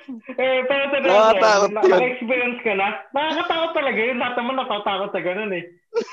Eh, 0.09 0.61
pero 0.66 0.83
sa 0.90 0.99
yun. 0.99 1.73
naka-experience 1.76 2.61
ka 2.64 2.73
na. 2.75 2.88
Nakakatakot 3.12 3.71
talaga 3.76 4.00
yun. 4.00 4.19
Lahat 4.19 4.35
naman 4.38 4.54
natatakot 4.57 5.11
sa 5.12 5.21
ganun 5.21 5.52
eh. 5.52 5.64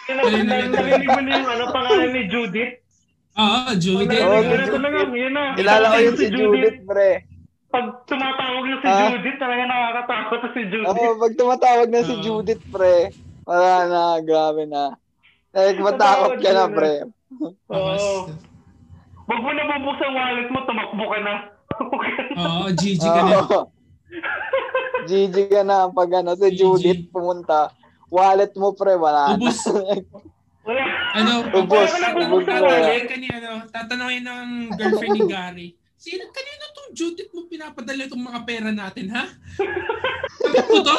Narinig 0.09 1.05
mo 1.05 1.19
na 1.21 1.31
yung 1.31 1.49
ano, 1.49 1.63
pangalan 1.71 2.09
ni 2.11 2.23
Judith. 2.27 2.73
Oo, 3.37 3.59
Pag 3.69 3.77
Judith. 3.77 4.09
Oo, 4.17 4.41
na 4.41 4.65
si 4.65 4.71
talaga, 4.73 4.97
yun 5.13 5.33
na. 5.33 5.43
Kilala 5.53 5.85
ko 5.93 5.97
yun 6.01 6.15
si 6.17 6.27
Judith, 6.33 6.79
pre. 6.83 7.09
Pag 7.67 7.85
tumatawag 8.09 8.63
na 8.65 8.77
si 8.81 8.87
Ah. 8.87 8.99
Judith, 9.13 9.37
talaga 9.37 9.63
nakakatakot 9.67 10.39
na 10.39 10.49
si 10.49 10.61
Judith. 10.73 10.89
Oo, 10.89 11.09
pag 11.21 11.33
tumatawag 11.37 11.87
na 11.93 12.01
si. 12.01 12.13
Judith, 12.25 12.63
pre. 12.73 12.95
Wala 13.45 13.73
na, 13.85 14.01
grabe 14.25 14.63
na. 14.65 14.97
Like, 15.53 15.79
matakot 15.79 16.41
ka 16.41 16.51
na, 16.51 16.65
pre. 16.67 16.93
Oo. 17.69 18.29
Wag 19.27 19.39
mo 19.43 19.51
na 19.51 19.63
bubuksan 19.67 20.11
wallet 20.15 20.47
mo, 20.49 20.59
tumakbo 20.63 21.05
ka 21.11 21.19
na. 21.21 21.33
Oo, 22.41 22.65
GG 22.73 23.03
ka 23.03 23.21
na. 23.21 23.37
GG 25.07 25.35
ka 25.51 25.61
na 25.63 25.87
pag 25.91 26.09
ano, 26.19 26.35
si 26.35 26.51
GG. 26.51 26.59
Judith 26.59 27.03
pumunta. 27.11 27.71
Wallet 28.07 28.55
mo, 28.55 28.71
pre, 28.71 28.95
wala 28.95 29.35
na. 29.35 29.39
Ubus. 29.39 29.59
Wala. 30.67 30.83
Ano? 31.15 31.33
Ubus. 31.63 31.91
Wala 31.91 32.07
na 32.11 32.25
Ubus 32.27 32.45
wallet. 32.47 33.07
Ano, 33.11 33.51
tatanungin 33.71 34.23
ng 34.27 34.49
girlfriend 34.75 35.15
ni 35.15 35.21
Gary, 35.27 35.67
Sino, 35.97 36.29
kanino 36.29 36.65
tong 36.77 36.91
Judith 36.93 37.33
mo 37.33 37.49
pinapadala 37.49 38.05
itong 38.05 38.21
mga 38.21 38.41
pera 38.45 38.69
natin, 38.69 39.09
ha? 39.09 39.25
Sabi 40.37 40.59
ko 40.69 40.85
to? 40.85 40.97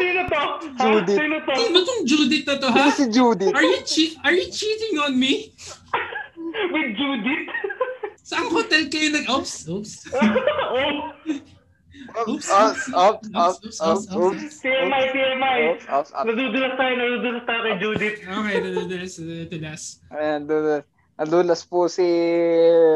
Sino 0.00 0.24
to? 0.24 0.40
Ha? 0.40 0.82
Judith. 0.88 1.18
Sino 1.20 1.36
to? 1.44 1.52
Sino 1.52 1.78
tong 1.84 2.02
Judith 2.08 2.44
na 2.48 2.56
to, 2.56 2.68
ha? 2.72 2.88
Sino 2.88 2.96
si 2.96 3.04
Judith? 3.12 3.52
Are 3.52 3.66
you 3.68 3.80
che- 3.84 4.16
are 4.24 4.32
you 4.32 4.48
cheating 4.48 4.96
on 5.04 5.12
me? 5.20 5.52
With 6.72 6.96
Judith? 6.96 7.46
Saan 8.24 8.48
hotel 8.48 8.88
kayo 8.88 9.08
nag... 9.12 9.24
Oops, 9.28 9.54
oops. 9.68 9.92
oh, 10.72 11.12
Oops, 12.20 12.46
Ops, 12.46 12.48
oops, 12.48 12.94
ops, 12.94 13.26
oops, 13.26 13.36
ops, 13.36 13.58
oops, 13.58 13.78
ops, 13.80 14.04
oops, 14.08 14.16
oops. 14.38 14.54
TMI, 14.58 15.02
TMI. 15.10 15.58
Nadudulas 16.18 16.72
tayo, 16.74 16.92
nadudulas 16.94 17.42
tayo 17.44 17.60
kay 17.60 17.74
Judith. 17.78 18.16
Okay, 18.38 18.56
nadudulas, 18.60 19.12
nadudulas. 19.18 19.82
Ayan, 20.10 20.40
dulas. 20.44 20.82
Nadulas 21.16 21.60
po 21.62 21.86
si 21.86 22.06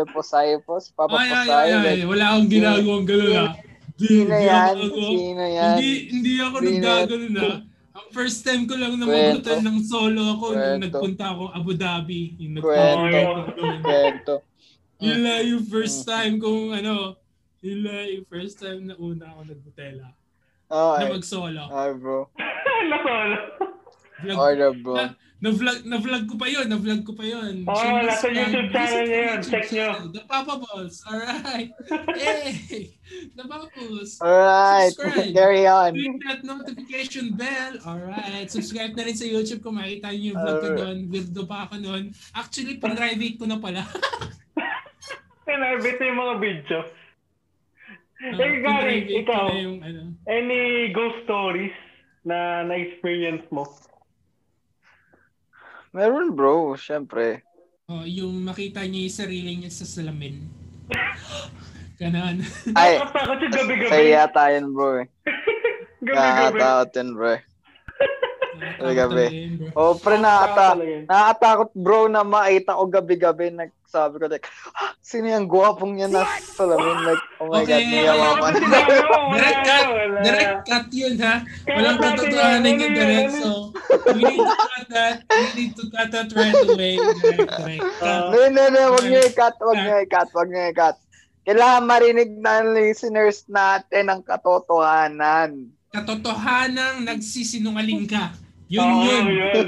Posay 0.09 0.59
po, 0.61 0.79
si 0.79 0.91
Papa 0.93 1.17
Ay, 1.17 1.27
ay, 1.27 1.31
Posay. 1.33 1.51
ay, 1.51 1.71
ay, 1.71 1.83
Like, 1.99 2.07
wala 2.09 2.25
akong 2.31 2.49
ginagawang 2.49 3.05
gano'n, 3.05 3.35
ha? 3.35 3.47
Hindi, 3.93 4.07
Sino 4.09 4.31
hindi 4.31 4.47
yan? 4.49 4.75
Sino 4.81 5.43
yan? 5.45 5.67
Hindi, 5.69 5.91
hindi 6.09 6.33
ako 6.39 6.57
yan? 6.57 6.67
naggaganon, 6.73 7.35
ha? 7.37 7.53
Ang 7.93 8.07
first 8.11 8.41
time 8.41 8.65
ko 8.65 8.75
lang 8.75 8.97
na 8.97 9.05
Kwento. 9.05 9.21
mag-hotel 9.37 9.61
ng 9.61 9.79
solo 9.83 10.23
ako 10.33 10.45
nung 10.49 10.57
Kwento. 10.57 10.85
nagpunta 10.89 11.25
ako 11.29 11.43
Abu 11.51 11.71
Dhabi. 11.75 12.23
Yung 12.39 12.55
Kwento. 12.57 13.05
nagpunta 13.05 13.83
Kwento. 13.83 14.35
Yun 14.97 15.19
lang 15.21 15.43
yung 15.45 15.65
first 15.67 15.99
Mm. 15.99 16.09
time 16.09 16.35
kong 16.39 16.65
ano, 16.73 16.95
lang 17.63 18.07
yung 18.11 18.27
first 18.27 18.59
time 18.59 18.91
na 18.91 18.99
una 18.99 19.31
ako 19.31 19.41
nag-hotel, 19.47 19.95
ha? 20.03 20.11
Oh, 20.73 20.97
Na 20.99 21.05
ay, 21.05 21.13
mag-solo. 21.13 21.63
ay, 21.69 21.91
bro. 21.95 22.27
Nasolo. 22.91 23.39
Vlog, 24.23 24.39
Order, 24.39 24.71
bro. 24.79 24.95
na, 24.95 25.05
na-vlog, 25.43 25.79
na-vlog 25.83 26.25
ko 26.31 26.35
pa 26.39 26.47
yun, 26.47 26.67
na-vlog 26.71 27.03
ko 27.03 27.13
pa 27.13 27.27
yun. 27.27 27.67
Oo, 27.67 27.75
Shameless 27.75 28.15
nasa. 28.15 28.29
YouTube 28.31 28.69
channel 28.71 29.03
niya 29.03 29.21
yun. 29.27 29.39
Check 29.43 29.67
nyo. 29.75 29.89
The 30.15 30.23
Papa 30.25 30.55
Balls. 30.63 30.97
Alright. 31.03 31.71
hey! 32.19 32.95
The 33.35 33.45
Papa 33.45 33.67
Balls. 33.75 34.11
Alright, 34.23 34.95
Subscribe. 34.95 35.35
carry 35.35 35.67
on. 35.67 35.91
Click 35.99 36.17
that 36.23 36.41
notification 36.47 37.35
bell. 37.35 37.75
Alright. 37.83 38.47
Subscribe 38.47 38.95
na 38.95 39.03
rin 39.03 39.17
sa 39.19 39.27
YouTube 39.27 39.61
kung 39.61 39.75
makita 39.75 40.15
niyo 40.15 40.35
yung 40.35 40.39
vlog 40.39 40.59
ko 40.63 40.69
doon. 40.79 40.97
Weirdo 41.11 41.43
pa 41.45 41.67
ako 41.67 41.75
doon. 41.83 42.03
Actually, 42.33 42.79
pang-private 42.79 43.37
ko 43.37 43.51
na 43.51 43.59
pala. 43.59 43.83
Pinabit 45.47 45.99
yung 45.99 46.17
mga 46.17 46.35
video. 46.39 46.79
Uh, 48.23 48.39
Eh, 48.39 48.63
Gary, 48.63 48.99
ikaw. 49.19 49.51
yung 49.51 49.83
ano. 49.83 50.15
Any 50.25 50.89
ghost 50.91 51.27
stories 51.27 51.75
na 52.23 52.63
na-experience 52.63 53.43
mo? 53.51 53.67
Meron, 55.91 56.33
bro. 56.33 56.79
Syempre. 56.79 57.43
Oh, 57.91 58.07
yung 58.07 58.47
makita 58.47 58.87
niya 58.87 59.11
yung 59.11 59.19
sarili 59.19 59.51
niya 59.59 59.75
sa 59.75 59.83
salamin. 59.85 60.47
Ganon. 62.01 62.41
Ay, 62.73 62.99
yung 62.99 63.51
gabi-gabi. 63.51 63.91
sa'yo 63.91 64.07
yata 64.09 64.45
yun, 64.51 64.67
bro. 64.71 65.03
eh. 65.03 65.07
Gabi-gabi. 66.07 66.17
Nakakatakot 66.17 66.91
yun, 66.95 67.11
bro. 67.13 67.35
Nakakatakot 68.63 68.95
gabi. 68.95 69.27
bro. 69.59 69.71
Oh, 69.75 69.93
pre, 69.95 70.17
nakata 70.17 70.67
nakakatakot, 71.05 71.71
bro, 71.75 72.01
na 72.07 72.23
makita 72.23 72.79
ko 72.79 72.85
gabi-gabi. 72.87 73.47
Nagsabi 73.51 74.15
ko, 74.17 74.27
like, 74.27 74.47
ah, 74.75 74.95
sino 74.99 75.27
yung 75.27 75.47
gwapong 75.47 75.99
yan 75.99 76.11
nasa 76.11 76.39
salamin? 76.55 76.99
Like, 77.05 77.23
oh 77.39 77.47
my 77.51 77.63
Okay, 77.63 77.83
God, 77.83 77.91
niyawaman. 77.91 78.53
Direct 79.33 79.61
cut, 79.63 79.87
direct 80.23 80.57
cut 80.65 80.87
yun 80.91 81.15
ha. 81.19 81.35
Walang 81.67 81.99
katotohanan 81.99 82.65
yan, 82.65 82.79
yun 82.79 82.83
ano 82.83 82.97
direct. 82.97 83.33
So, 83.35 83.51
we 84.15 84.23
need 84.23 84.41
to 84.41 84.57
cut 84.57 84.87
that. 84.91 85.15
We 85.27 85.45
need 85.59 85.73
to 85.75 85.85
cut 85.91 86.09
that 86.11 86.29
right 86.33 86.61
away. 86.65 86.95
Direct, 86.97 87.51
direct 87.51 87.87
cut. 88.01 88.23
No, 88.31 88.41
no, 88.49 88.63
no, 88.69 88.83
wag 88.95 89.05
niyo 89.07 89.21
i-cut, 89.27 89.55
wag 89.59 89.79
niyo 89.79 89.95
i-cut, 90.07 90.29
wag 90.33 90.49
niyo 90.49 90.65
i-cut. 90.71 90.97
Kailangan 91.43 91.83
marinig 91.83 92.31
ng 92.39 92.67
listeners 92.71 93.43
natin 93.51 94.07
ang 94.07 94.23
katotohanan. 94.23 95.75
Katotohanang 95.93 97.03
nagsisinungaling 97.05 98.07
ka. 98.07 98.31
Yun 98.73 98.81
Oo, 98.83 99.05
yun. 99.05 99.25
yun. 99.29 99.67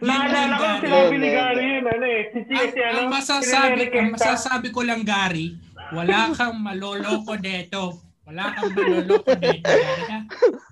Naalala 0.00 0.54
ko 0.54 0.64
sinabi 0.80 1.14
ni 1.14 1.18
Hindi, 1.20 1.30
Gary 1.30 1.64
yun, 1.66 1.84
ano 1.84 2.06
eh. 2.06 2.22
Si 2.32 2.38
si 2.46 2.80
ano. 2.80 2.96
ang 2.96 3.08
masasabi, 3.10 3.80
si 3.82 3.96
ang 3.98 4.10
masasabi 4.14 4.68
ko 4.70 4.80
lang, 4.80 5.02
Gary, 5.02 5.58
wala 5.92 6.30
kang 6.32 6.56
maloloko 6.56 7.34
dito. 7.36 7.98
Wala 8.24 8.54
kang 8.54 8.70
maloloko 8.70 9.32
dito. 9.36 9.66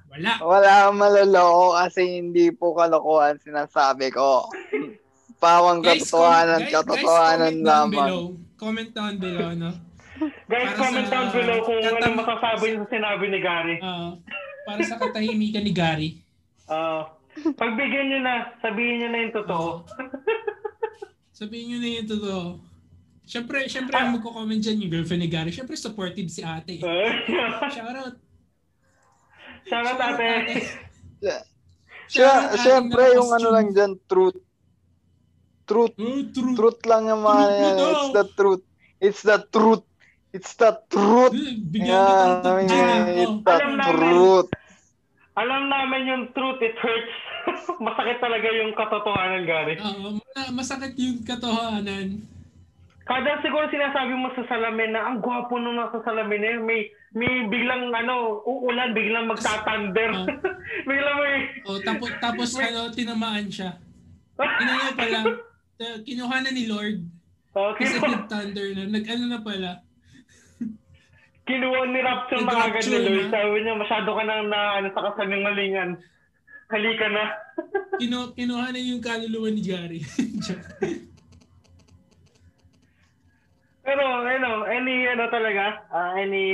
Wala. 0.08 0.32
Wala 0.40 0.70
kang 0.80 0.96
maloloko 0.96 1.76
kasi 1.76 2.00
hindi 2.16 2.48
po 2.48 2.72
kalokohan 2.72 3.36
sinasabi 3.36 4.08
ko. 4.08 4.48
Pawang 5.36 5.82
katotohanan, 5.82 6.64
guys, 6.64 6.72
katotohanan 6.72 7.52
comment 7.52 7.58
down 7.60 7.68
lamang. 7.84 7.92
below. 7.92 8.22
Comment 8.56 8.90
down 8.90 9.14
below, 9.18 9.50
no? 9.52 9.70
Guys, 10.48 10.66
Para 10.66 10.74
comment 10.74 11.06
sa- 11.06 11.12
down 11.12 11.28
below 11.30 11.58
kung 11.60 11.78
ano 11.78 11.90
katam- 11.92 12.18
masasabi 12.18 12.64
niyo 12.64 12.78
sa 12.80 12.88
sinabi 12.88 13.24
ni 13.28 13.38
Gary. 13.38 13.76
Ah, 13.78 14.10
para 14.64 14.80
sa 14.82 14.96
katahimikan 14.96 15.62
ni 15.62 15.70
Gary. 15.70 16.08
Uh, 16.66 17.06
pagbigyan 17.56 18.06
niyo 18.10 18.20
na, 18.22 18.52
sabihin 18.62 18.94
niyo 19.02 19.08
na 19.10 19.18
yung 19.22 19.34
totoo. 19.34 19.68
Sabihin 21.38 21.66
nyo 21.70 21.78
na 21.78 21.88
yung 22.02 22.10
totoo. 22.10 22.44
Siyempre, 23.28 23.68
siyempre 23.68 23.94
ang 23.94 24.16
magko-comment 24.16 24.58
dyan 24.58 24.82
yung 24.82 24.92
girlfriend 24.92 25.22
ni 25.22 25.30
Gary. 25.30 25.52
Siyempre 25.52 25.76
supportive 25.76 26.32
si 26.32 26.40
ate. 26.40 26.80
Shoutout. 27.76 28.16
Shoutout 29.68 30.00
ate. 30.00 30.64
Siya, 32.08 32.56
siyempre 32.56 33.12
yung 33.12 33.28
ano 33.28 33.52
lang 33.52 33.68
dyan, 33.76 34.00
truth. 34.08 34.40
Truth. 35.68 35.92
Oh, 36.00 36.24
true. 36.32 36.56
Truth 36.56 36.80
lang 36.88 37.12
yung 37.12 37.20
mga 37.20 37.44
Truth 37.44 37.60
yan. 37.60 37.76
It's 37.76 38.08
the 38.08 38.24
truth. 38.32 38.64
It's 38.98 39.22
the 39.22 39.38
truth. 39.52 39.84
It's 40.32 40.52
the 40.56 40.72
truth. 40.88 41.36
Bigyan 41.68 41.92
Yeah, 41.92 42.40
I 42.40 42.50
mean, 42.64 42.68
it's 43.12 43.38
the 43.44 43.58
truth. 43.92 44.48
Alam 45.38 45.70
namin 45.70 46.02
yung 46.10 46.24
truth, 46.34 46.58
it 46.58 46.74
hurts. 46.82 47.14
Masakit 47.86 48.18
talaga 48.18 48.48
yung 48.50 48.74
katotohanan, 48.74 49.46
Gary. 49.46 49.78
Oo, 49.78 50.18
ma- 50.18 50.54
masakit 50.58 50.98
yung 50.98 51.22
katotohanan. 51.22 52.26
Kada 53.08 53.40
siguro 53.40 53.64
sinasabi 53.72 54.12
mo 54.18 54.28
sa 54.36 54.44
salamin 54.50 54.92
na 54.92 55.00
ang 55.08 55.24
gwapo 55.24 55.56
nung 55.56 55.80
nasa 55.80 56.02
salamin 56.04 56.44
eh. 56.44 56.56
May, 56.60 56.80
may 57.16 57.48
biglang 57.48 57.88
ano, 57.88 58.44
uulan, 58.44 58.92
biglang 58.92 59.30
magta-thunder. 59.30 60.10
Oh. 60.12 60.26
biglang 60.90 61.16
may... 61.22 61.36
O, 61.64 61.80
tapos, 61.80 62.10
tapos 62.20 62.48
ano, 62.58 62.92
tinamaan 62.92 63.48
siya. 63.48 63.80
Inano 64.60 64.90
pala, 64.92 65.20
uh, 65.80 65.96
kinuha 66.04 66.36
na 66.44 66.50
ni 66.52 66.68
Lord. 66.68 67.00
Okay. 67.54 67.88
Kasi 67.88 67.96
nag-thunder 67.96 68.66
na. 68.76 68.82
Nag-ano 68.92 69.24
na 69.24 69.40
pala. 69.40 69.70
Kinuha 71.48 71.80
ni 71.88 72.00
Rapture 72.04 72.44
mga 72.44 72.60
agad 72.60 72.84
ni 72.84 72.92
Nag-rapture 72.92 73.08
Lord. 73.08 73.24
na. 73.24 73.32
Sabi 73.32 73.56
niya, 73.64 73.74
masyado 73.80 74.08
ka 74.12 74.22
nang 74.28 74.52
na, 74.52 74.60
ano, 74.76 74.88
sa 74.92 75.00
kasangalingan. 75.08 75.90
Halika 76.68 77.08
na. 77.08 77.24
Kinu 78.00 78.36
kinuha 78.36 78.68
na 78.68 78.78
yung 78.78 79.00
kaluluwa 79.00 79.48
ni 79.48 79.64
Gary. 79.64 80.04
Pero, 83.88 84.04
ano, 84.04 84.68
any, 84.68 85.08
ano 85.08 85.32
talaga, 85.32 85.88
ah, 85.88 86.12
any 86.20 86.44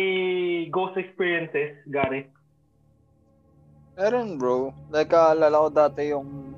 ghost 0.71 0.95
experiences, 0.95 1.75
Gary? 1.91 2.31
Meron 3.99 4.39
bro. 4.39 4.71
Like, 4.95 5.11
alala 5.11 5.67
ko 5.67 5.69
dati 5.75 6.15
yung 6.15 6.55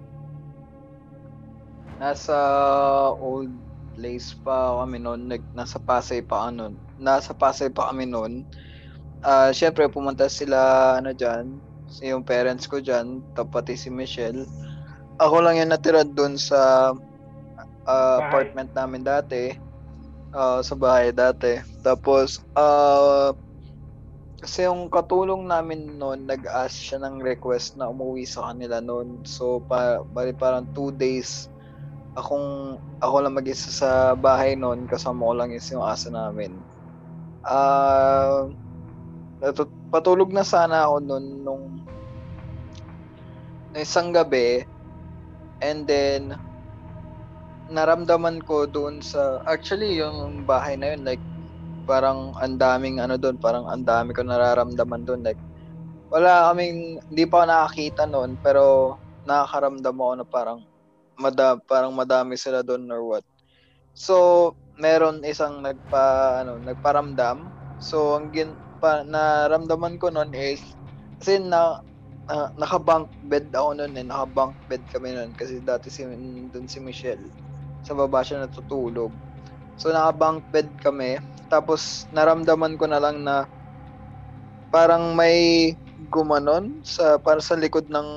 nasa 1.97 2.37
old 3.17 3.49
place 3.97 4.37
pa 4.45 4.85
kami 4.85 5.01
noon. 5.01 5.33
Nasa 5.57 5.81
Pasay 5.81 6.21
pa 6.21 6.53
ano. 6.53 6.77
Nasa 6.97 7.37
Pasay 7.37 7.69
pa 7.73 7.93
kami 7.93 8.09
noon. 8.09 8.45
Ah, 9.25 9.51
syempre 9.51 9.89
pumunta 9.91 10.29
sila 10.31 10.59
ano 11.01 11.11
diyan, 11.13 11.59
yung 12.05 12.23
parents 12.23 12.69
ko 12.69 12.79
diyan, 12.79 13.23
pati 13.35 13.75
si 13.75 13.89
Michelle. 13.89 14.45
Ako 15.17 15.41
lang 15.41 15.57
yung 15.57 15.73
natira 15.73 16.05
doon 16.05 16.37
sa 16.37 16.93
Bahay. 17.87 18.21
apartment 18.21 18.71
namin 18.77 19.03
dati. 19.03 19.57
Ah, 20.37 20.61
sa 20.61 20.77
bahay 20.77 21.13
dati. 21.13 21.61
Tapos 21.81 22.45
ah 22.59 23.33
kasi 24.37 24.69
yung 24.69 24.93
katulong 24.93 25.49
namin 25.49 25.97
noon, 25.97 26.29
nag-ask 26.29 26.77
siya 26.77 27.01
ng 27.01 27.25
request 27.25 27.81
na 27.81 27.89
umuwi 27.89 28.29
sa 28.29 28.53
kanila 28.53 28.85
noon. 28.85 29.25
So, 29.25 29.65
pa, 29.65 30.05
bali 30.13 30.37
parang 30.37 30.69
two 30.77 30.93
days 30.93 31.49
akong 32.17 32.81
ako 33.05 33.17
lang 33.21 33.37
mag-isa 33.37 33.69
sa 33.69 33.91
bahay 34.17 34.57
noon 34.57 34.89
kasama 34.89 35.29
ko 35.29 35.33
lang 35.37 35.53
is 35.53 35.69
yung 35.69 35.85
aso 35.85 36.09
namin. 36.09 36.57
Ah, 37.47 38.51
natu- 39.39 39.71
patulog 39.93 40.35
na 40.35 40.43
sana 40.43 40.87
ako 40.91 40.97
nung 40.99 41.29
nung 41.47 41.65
isang 43.77 44.11
gabi 44.11 44.67
and 45.63 45.87
then 45.87 46.35
naramdaman 47.71 48.43
ko 48.43 48.67
doon 48.67 48.99
sa 49.03 49.43
actually 49.47 49.99
yung 49.99 50.43
bahay 50.47 50.75
na 50.79 50.95
yun 50.95 51.03
like 51.07 51.23
parang 51.87 52.35
ang 52.43 52.59
daming 52.59 52.99
ano 52.99 53.15
doon, 53.19 53.39
parang 53.39 53.67
ang 53.71 53.83
dami 53.87 54.11
ko 54.11 54.27
nararamdaman 54.27 55.03
doon 55.07 55.23
like 55.23 55.39
wala 56.11 56.51
kaming 56.51 56.99
hindi 57.11 57.25
pa 57.31 57.43
ako 57.43 57.47
nakakita 57.51 58.03
noon 58.11 58.31
pero 58.43 58.97
nakakaramdam 59.27 59.97
ako 59.99 60.13
na 60.19 60.27
parang 60.27 60.61
mada, 61.19 61.59
parang 61.67 61.93
madami 61.95 62.37
sila 62.39 62.63
doon 62.63 62.87
or 62.93 63.03
what. 63.03 63.25
So, 63.97 64.55
meron 64.77 65.25
isang 65.25 65.65
nagpa 65.65 66.41
ano, 66.45 66.61
nagparamdam. 66.61 67.49
So, 67.81 68.17
ang 68.17 68.33
gin, 68.33 68.57
pa, 68.81 69.05
naramdaman 69.05 69.97
ko 69.97 70.13
noon 70.13 70.33
is 70.37 70.61
kasi 71.17 71.41
na, 71.41 71.81
na 72.29 72.53
naka-bunk 72.61 73.09
bed 73.25 73.49
ako 73.57 73.73
noon 73.73 73.97
eh, 73.97 74.05
naka-bunk 74.05 74.55
bed 74.69 74.85
kami 74.93 75.17
noon 75.17 75.33
kasi 75.33 75.65
dati 75.65 75.89
si 75.89 76.05
doon 76.53 76.69
si 76.69 76.79
Michelle. 76.81 77.33
Sa 77.85 77.97
baba 77.97 78.21
siya 78.21 78.45
natutulog. 78.45 79.17
So, 79.81 79.93
naka-bunk 79.93 80.49
bed 80.53 80.77
kami. 80.77 81.21
Tapos, 81.49 82.05
naramdaman 82.13 82.77
ko 82.77 82.85
na 82.89 83.01
lang 83.01 83.25
na 83.25 83.49
parang 84.69 85.17
may 85.17 85.73
gumanon 86.13 86.85
sa 86.85 87.17
para 87.17 87.41
sa 87.41 87.57
likod 87.57 87.89
ng 87.89 88.09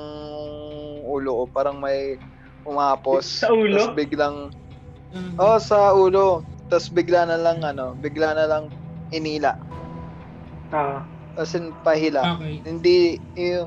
ulo 1.08 1.44
ko. 1.44 1.44
Parang 1.56 1.80
may 1.80 2.20
umapos. 2.68 3.24
Sa 3.40 3.48
ulo? 3.56 3.80
Tapos 3.80 3.96
biglang, 3.96 4.52
Oh, 5.10 5.56
oh, 5.56 5.58
sa 5.58 5.90
ulo. 5.90 6.46
Tapos 6.70 6.86
bigla 6.88 7.26
na 7.26 7.36
lang, 7.36 7.60
ano, 7.60 7.92
bigla 7.92 8.32
na 8.32 8.46
lang 8.46 8.64
inila. 9.10 9.58
Ah. 10.70 11.02
As 11.34 11.50
in, 11.52 11.74
pahila. 11.82 12.38
okay. 12.38 12.62
Hindi, 12.62 12.98
yung, 13.34 13.66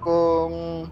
kung, 0.00 0.88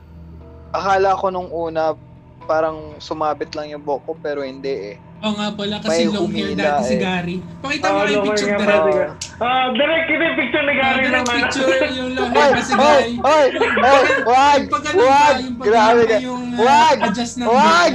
akala 0.71 1.17
ko 1.17 1.27
nung 1.29 1.49
una, 1.49 1.97
parang 2.45 2.97
sumabit 2.99 3.53
lang 3.55 3.71
yung 3.71 3.81
buhok 3.81 4.05
ko, 4.05 4.13
pero 4.17 4.41
hindi 4.43 4.95
eh. 4.95 4.97
Oo 5.21 5.37
nga 5.37 5.53
pala, 5.53 5.77
kasi 5.79 6.09
May 6.09 6.17
long 6.17 6.33
hair 6.33 6.51
dati 6.57 6.81
si 6.83 6.95
eh. 6.97 6.99
Gary. 6.99 7.37
Pakita 7.61 7.87
mo 7.87 7.97
nga 7.99 8.09
yung 8.09 8.25
picture 8.25 8.49
direct. 8.51 8.65
pala. 8.65 9.05
Ah, 9.39 9.67
direct 9.71 10.07
kita 10.09 10.23
yung 10.23 10.39
picture 10.39 10.65
ni 10.65 10.75
Gary 10.75 10.97
direct 10.99 11.13
naman. 11.13 11.37
picture 11.37 11.69
yung 11.93 12.11
long 12.17 12.31
hair 12.31 12.41
Ay, 12.41 12.51
kasi 12.55 12.73
ay, 12.73 12.81
Gary. 12.81 13.13
ay, 13.21 13.45
ay, 13.85 14.03
wag, 14.23 14.59
Yung 14.59 14.73
pag 14.73 14.83
ganun 14.83 14.97
ba, 14.97 15.05
wag, 15.05 15.37
pag 15.37 15.67
grabe 15.69 16.03
ka. 16.03 16.17
yung 16.19 16.40
uh, 16.40 16.40
Wag, 16.61 16.97
adjust 17.03 17.35
ng 17.37 17.49
wag. 17.49 17.95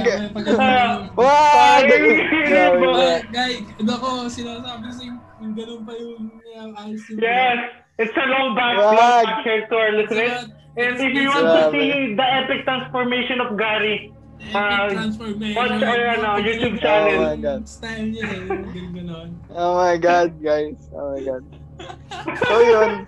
Wag! 1.14 1.84
Ay, 1.86 2.18
Grabe 2.46 2.82
ba? 2.82 2.92
ka. 2.92 3.06
Ah, 3.06 3.20
guy, 3.30 3.52
ako, 3.78 4.08
sinasabi 4.26 4.86
sa 4.90 5.02
yung, 5.02 5.18
ganun 5.54 5.80
pa 5.82 5.92
yung 5.94 6.22
uh, 6.34 6.80
ayos 6.82 7.02
yung... 7.06 7.18
Yes, 7.22 7.58
it's 7.96 8.16
a 8.16 8.26
long 8.26 8.52
back, 8.54 8.74
Wag. 8.76 8.90
long 8.90 9.24
back 9.24 9.40
hair 9.42 9.60
to 9.66 9.74
our 9.74 9.90
It's 9.94 10.10
listeners. 10.10 10.50
a- 10.50 10.64
And 10.76 10.92
it's- 10.92 11.00
if 11.00 11.12
you 11.14 11.24
it's 11.24 11.32
want 11.32 11.46
a 11.46 11.52
to 11.56 11.62
see 11.72 11.88
the 12.12 12.26
epic 12.36 12.60
transformation 12.68 13.38
of 13.40 13.56
Gary, 13.56 14.12
transformation. 14.52 15.56
watch 15.56 15.72
our, 15.80 16.00
ano, 16.12 16.28
YouTube 16.36 16.76
channel. 16.84 17.16
Oh 17.16 17.32
my 17.32 17.36
God. 17.40 17.62
Style 17.64 18.04
niya 18.12 18.24
eh, 18.28 18.86
ganun. 18.92 19.28
Oh 19.56 19.72
my 19.80 19.96
God, 19.96 20.30
guys. 20.38 20.76
Oh 20.92 21.16
my 21.16 21.22
God. 21.24 21.44
So, 22.44 22.56
yun. 22.60 23.04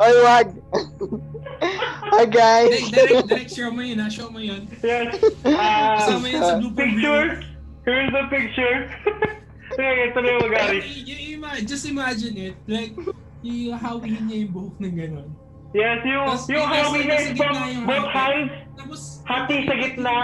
Ay, 0.00 0.12
wag! 0.24 0.48
Hi, 2.12 2.24
guys! 2.26 2.68
Direct, 2.68 2.92
direct, 2.92 3.28
direct, 3.28 3.50
show 3.52 3.70
mo 3.70 3.80
yun 3.80 3.98
ha, 3.98 4.08
show 4.08 4.28
mo 4.28 4.40
yun. 4.40 4.66
yes, 4.82 5.14
uh, 5.44 5.96
Kasama 5.96 6.26
yun 6.26 6.42
sa 6.42 6.54
blooper 6.58 6.76
picture, 6.76 7.24
reel. 7.28 7.86
here's 7.86 8.10
the 8.12 8.24
picture. 8.28 8.76
Okay, 9.72 10.12
ito 10.12 10.20
na 10.20 10.28
yung 10.28 11.40
ima- 11.40 11.64
just 11.64 11.88
imagine 11.88 12.36
it, 12.36 12.52
like, 12.68 12.92
ihahawihin 13.40 14.28
niya 14.28 14.44
yung 14.44 14.52
buhok 14.52 14.76
ng 14.84 14.92
ganon. 14.92 15.28
Yes, 15.72 16.04
yung, 16.04 16.28
Tas 16.28 16.44
yung 16.52 16.68
nasa 16.68 16.92
niya 16.92 17.16
both, 17.32 17.56
yung 17.72 17.86
both 17.88 18.04
hati. 18.04 18.20
hands, 18.36 18.52
Tapos, 18.76 19.00
hati 19.24 19.54
sa 19.64 19.74
gitna, 19.80 20.16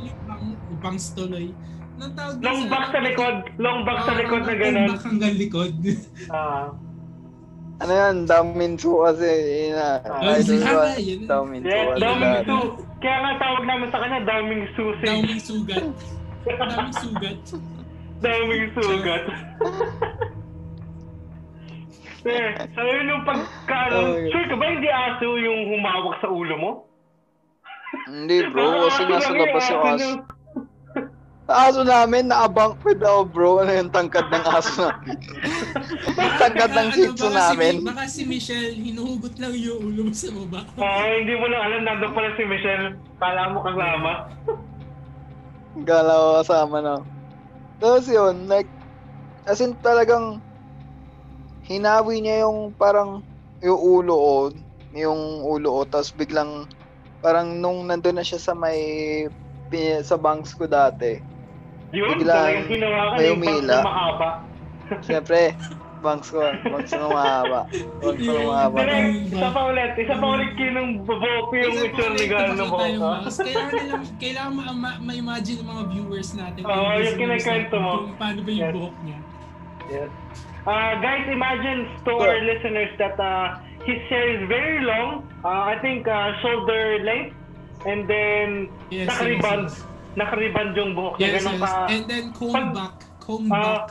yung 0.00 0.18
bang, 0.24 0.44
yung 0.56 0.80
tuloy. 1.12 1.46
Nang 2.00 2.16
tawag 2.16 2.36
long 2.40 2.60
back 2.72 2.86
sa 2.88 3.00
likod, 3.04 3.36
long 3.60 3.78
back 3.84 4.00
sa 4.08 4.12
Ah, 4.16 4.18
likod 4.18 4.40
na 4.40 4.54
long 4.56 4.62
gano'n. 4.64 4.88
back 4.88 5.02
hanggang 5.04 5.34
likod. 5.36 5.72
Ah, 6.32 6.72
Ano 7.82 7.92
yan? 7.92 8.14
Daminsu 8.30 9.02
kasi. 9.02 9.30
Yun 9.70 9.74
na. 9.74 9.98
Ah, 10.06 10.38
Idol 10.38 10.54
yun. 10.54 10.62
ko. 10.62 10.78
Ah. 10.78 10.94
Daminsu 11.26 12.44
su. 12.46 12.58
Kaya 13.04 13.16
nga 13.20 13.32
tawag 13.36 13.64
namin 13.68 13.88
sa 13.92 13.98
kanya, 14.00 14.20
daming 14.24 14.64
susi. 14.72 15.04
Daming 15.04 15.42
sugat. 15.42 15.84
Daming 16.48 16.92
sugat. 16.96 17.38
Daming 18.24 18.66
sugat. 18.72 19.24
eh, 22.32 22.48
sabi 22.72 22.90
mo 22.96 23.02
nung 23.04 23.24
pagka, 23.28 23.80
Oh 23.92 24.16
sure 24.32 24.46
ka 24.48 24.56
ba 24.56 24.64
hindi 24.72 24.88
aso 24.88 25.36
yung 25.36 25.60
humawak 25.76 26.16
sa 26.24 26.32
ulo 26.32 26.56
mo? 26.56 26.70
Hindi 28.08 28.48
bro, 28.48 28.88
kasi 28.88 29.04
nasa 29.04 29.32
labas 29.36 29.64
yung 29.68 29.84
aso 29.84 30.33
aso. 31.48 31.80
namin, 31.84 32.32
naabang 32.32 32.76
ko 32.80 32.96
daw 32.96 33.24
bro. 33.24 33.60
Ano 33.60 33.72
yung 33.72 33.92
tangkad 33.92 34.32
ng 34.32 34.44
aso 34.48 34.88
namin? 34.88 35.16
Tangkad 36.40 36.70
ng 36.72 36.88
shih 36.94 37.08
ano, 37.10 37.14
baka 37.14 37.28
si- 37.28 37.36
namin. 37.36 37.74
Baka 37.84 38.04
si 38.08 38.22
Michelle, 38.24 38.76
hinuhugot 38.80 39.34
lang 39.36 39.52
yung 39.52 39.80
ulo 39.92 40.00
mo 40.08 40.14
sa 40.14 40.32
baba. 40.32 40.60
Ah, 40.80 41.04
hindi 41.20 41.34
mo 41.36 41.46
lang 41.50 41.62
alam, 41.62 41.80
nandun 41.84 42.12
pala 42.16 42.30
si 42.36 42.44
Michelle. 42.48 42.96
Kala 43.20 43.52
mo 43.52 43.58
kasama. 43.60 44.10
Gala 45.84 46.12
ko 46.14 46.28
kasama 46.40 46.76
na. 46.80 46.94
Tapos 47.82 48.06
yun, 48.08 48.48
like, 48.48 48.70
as 49.44 49.60
in 49.60 49.76
talagang 49.84 50.40
hinawi 51.66 52.20
niya 52.24 52.48
yung 52.48 52.72
parang 52.76 53.20
yung 53.60 53.80
ulo 53.80 54.14
ko, 54.14 54.36
yung 54.94 55.42
ulo 55.42 55.68
ko, 55.80 55.82
tapos 55.88 56.12
biglang 56.14 56.68
parang 57.24 57.56
nung 57.58 57.88
nandun 57.88 58.20
na 58.20 58.24
siya 58.24 58.38
sa 58.38 58.52
may 58.52 58.78
sa 60.06 60.14
banks 60.14 60.54
ko 60.54 60.70
dati. 60.70 61.33
Yun, 61.94 62.14
Biglang 62.18 62.34
talagang 62.34 62.66
ginawa 62.68 63.00
ka 63.00 63.14
may 63.14 63.24
yung 63.24 63.38
bangs 63.38 63.54
umila. 63.56 63.72
na 63.72 63.86
mahaba. 63.86 64.28
Siyempre, 65.00 65.40
banks 66.02 66.28
ko, 66.28 66.38
banks 66.64 66.92
na 66.92 67.06
mahaba. 67.08 67.60
Banks 68.02 68.20
na 68.20 68.40
mahaba. 68.44 68.76
Direk, 68.76 69.06
isa 69.24 69.48
pa 69.48 69.60
ulit. 69.64 69.90
Isa 69.96 70.14
pa 70.14 70.26
ulit 70.28 70.50
kinong 70.54 70.90
buhok 71.02 71.46
yung 71.54 71.76
itsura 71.80 72.10
ni 72.10 72.26
correct, 72.26 72.28
Gano 72.28 72.42
nakita 72.50 72.64
buhok 72.66 72.82
yung 72.84 72.98
ko. 72.98 73.08
mouse. 73.08 73.38
Kailangan 73.38 73.72
nila, 73.72 73.94
kailangan 74.18 74.52
ma- 74.52 74.76
ma- 74.76 75.00
ma-imagine 75.00 75.56
ng 75.56 75.68
mga 75.70 75.82
viewers 75.88 76.28
natin. 76.34 76.60
Oo, 76.60 76.68
yung 76.68 76.98
listeners 77.00 77.16
kinikwento 77.40 77.72
natin 77.72 77.80
mo. 77.80 77.92
Kung 78.04 78.18
paano 78.18 78.38
ba 78.38 78.50
yung 78.50 78.60
Yes. 78.60 78.74
buhok 78.74 78.96
niya. 79.00 79.18
Yes. 79.86 80.10
Uh, 80.64 80.92
guys, 80.98 81.24
imagine 81.28 81.78
to 82.02 82.12
our 82.16 82.40
listeners 82.40 82.88
that 82.96 83.16
uh, 83.16 83.46
his 83.84 84.00
hair 84.08 84.26
is 84.26 84.42
very 84.48 84.80
long. 84.80 85.20
Uh, 85.40 85.68
I 85.68 85.76
think 85.78 86.04
uh, 86.04 86.32
shoulder 86.40 87.00
length. 87.00 87.36
And 87.84 88.08
then, 88.08 88.72
Yes, 88.88 89.12
yes, 89.12 89.44
yes. 89.44 89.84
Nakariband 90.14 90.72
yung 90.74 90.92
buhok 90.92 91.14
niya. 91.16 91.28
Yes, 91.28 91.34
Ganun 91.40 91.54
yes. 91.54 91.62
ka. 91.64 91.72
And 91.88 92.04
then 92.06 92.24
comb 92.32 92.52
Pag- 92.52 92.72
back. 92.72 92.94
Comb 93.18 93.46
Ah, 93.48 93.58
back. 93.58 93.84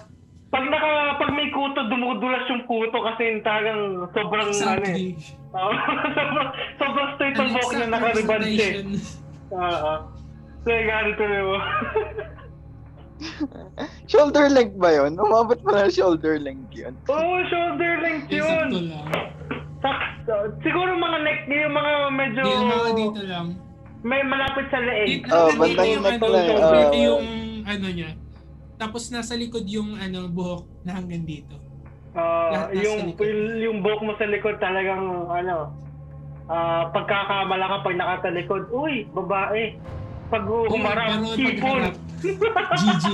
pag 0.49 0.65
naka 0.69 0.89
pag 1.17 1.31
may 1.33 1.49
kuto 1.49 1.79
dumudulas 1.87 2.45
yung 2.45 2.63
kuto 2.63 2.97
kasi 3.03 3.41
talagang 3.41 3.81
sobrang 4.11 4.45
ano 4.45 4.53
eh. 4.85 5.13
Exactly. 5.13 5.17
Sobrang, 5.53 6.49
sobrang 6.75 7.09
straight 7.13 7.35
ang 7.35 7.45
An 7.45 7.53
buhok 7.53 7.71
niya 7.71 7.87
nakariband 7.87 8.43
siya. 8.47 8.69
eh. 8.73 9.53
Oo. 9.53 9.93
So, 10.63 10.69
ganito 10.69 11.17
tuloy 11.19 11.41
mo. 11.43 11.57
Shoulder 14.05 14.49
length 14.49 14.75
ba 14.75 14.89
yun? 14.91 15.15
Umabot 15.15 15.55
mo 15.61 15.71
na 15.71 15.87
shoulder 15.87 16.35
length 16.37 16.73
yun. 16.73 16.93
Oo, 17.05 17.33
shoulder 17.47 18.01
length 18.01 18.27
yun. 18.29 18.67
lang. 18.89 19.07
Sakto. 19.79 20.35
Siguro 20.59 20.95
mga 20.95 21.17
neck, 21.21 21.39
yung 21.45 21.71
mga 21.71 21.91
medyo 22.11 22.41
Yung 22.41 22.65
mga 22.65 22.89
dito 22.95 23.21
lang. 23.23 23.47
May 24.03 24.21
malapit 24.27 24.67
sa 24.67 24.79
leeg. 24.83 25.23
Dito, 25.23 25.31
Oh, 25.31 25.49
bandang 25.55 25.89
yung 25.89 26.05
ano, 26.05 26.25
lang, 26.27 26.45
dito 26.51 26.97
oh. 26.99 27.07
yung 27.07 27.25
ano 27.63 27.87
niya. 27.87 28.11
Tapos 28.75 29.07
nasa 29.09 29.33
likod 29.39 29.63
yung 29.63 29.95
ano 29.95 30.27
buhok 30.27 30.67
na 30.83 30.99
hanggang 30.99 31.23
dito. 31.23 31.55
Ah, 32.13 32.51
Lahat 32.51 32.67
nasa 32.75 32.83
yung, 32.83 32.99
yung 33.15 33.41
yung 33.57 33.77
buhok 33.79 34.01
mo 34.05 34.13
sa 34.19 34.27
likod 34.27 34.59
talagang 34.59 35.31
ano 35.31 35.71
ah 36.51 36.91
pagkakamala 36.91 37.65
ka 37.71 37.77
pag 37.87 37.95
nakatalikod, 37.95 38.63
uy, 38.75 39.07
babae. 39.15 39.79
Pag 40.27 40.43
humarap, 40.49 41.23
harap, 41.23 41.95
GG. 42.23 43.05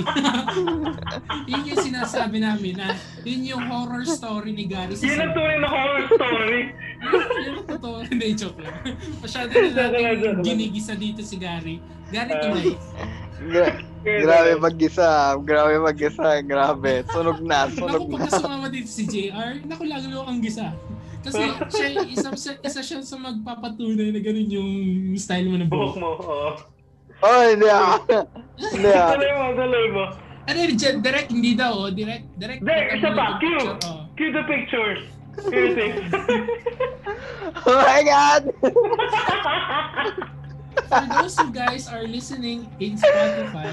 yun 1.50 1.62
yung 1.68 1.80
sinasabi 1.82 2.38
namin 2.40 2.78
na 2.78 2.96
yun 3.26 3.42
yung 3.44 3.62
horror 3.66 4.06
story 4.06 4.54
ni 4.54 4.64
Gary 4.64 4.94
Yun 4.96 5.18
ang 5.20 5.32
tunay 5.34 5.58
na 5.60 5.68
horror 5.68 6.04
story. 6.16 6.60
Ang 7.00 7.66
totoo. 7.66 8.04
Hindi, 8.04 8.26
joke 8.34 8.60
lang. 8.60 8.76
Masyado 9.18 9.50
na 9.50 9.88
natin 9.88 10.44
ginigisa 10.44 10.92
dito 10.92 11.20
si 11.20 11.36
Gary. 11.36 11.80
Gary 12.08 12.32
Ah. 12.32 12.40
tuloy. 12.40 12.66
Gra- 13.40 13.80
grabe 14.04 14.52
mag-isa. 14.60 15.08
Grabe 15.40 15.80
mag-isa. 15.80 16.44
Grabe. 16.44 16.92
Sunog 17.08 17.40
na. 17.40 17.66
Sunog 17.66 18.04
Naku, 18.04 18.12
na. 18.12 18.16
pagka 18.20 18.30
sumama 18.36 18.68
dito 18.68 18.86
si 18.86 19.08
JR, 19.08 19.64
naku 19.64 19.84
lang 19.84 20.04
yung 20.04 20.28
ang 20.28 20.38
gisa. 20.38 20.76
Kasi 21.20 21.40
siya, 21.68 21.88
isa, 22.04 22.28
isa 22.56 22.80
siya 22.80 22.98
sa 23.00 23.16
magpapatunay 23.16 24.08
na 24.08 24.20
ganun 24.20 24.48
yung 24.48 24.70
style 25.16 25.48
mo 25.48 25.56
ng 25.56 25.68
Buhok 25.68 25.96
buhok. 25.96 25.96
mo, 25.96 26.10
oo. 26.16 26.50
Oh, 27.20 27.42
hindi 27.44 27.68
ah. 27.68 28.00
Hindi 28.56 28.88
ah. 28.88 29.12
Tuloy 29.12 29.32
mo, 29.36 29.44
tuloy 29.52 29.86
mo. 29.92 30.04
Ano 30.48 30.58
direct, 30.98 31.28
hindi 31.28 31.52
daw, 31.52 31.72
oh. 31.76 31.90
Direct, 31.92 32.24
direct. 32.40 32.60
Kita 32.64 32.96
isa 32.96 33.08
pa, 33.12 33.36
cue. 33.36 33.52
picture, 33.52 33.76
oh. 33.84 34.00
Cue 34.16 34.32
the 34.32 34.44
pictures. 34.48 35.00
Is. 35.38 36.12
Oh 37.66 37.76
my 37.82 38.02
God! 38.02 38.42
For 40.90 41.02
those 41.06 41.38
who 41.38 41.50
guys 41.52 41.86
are 41.88 42.02
listening 42.06 42.66
in 42.80 42.96
Spotify, 42.98 43.70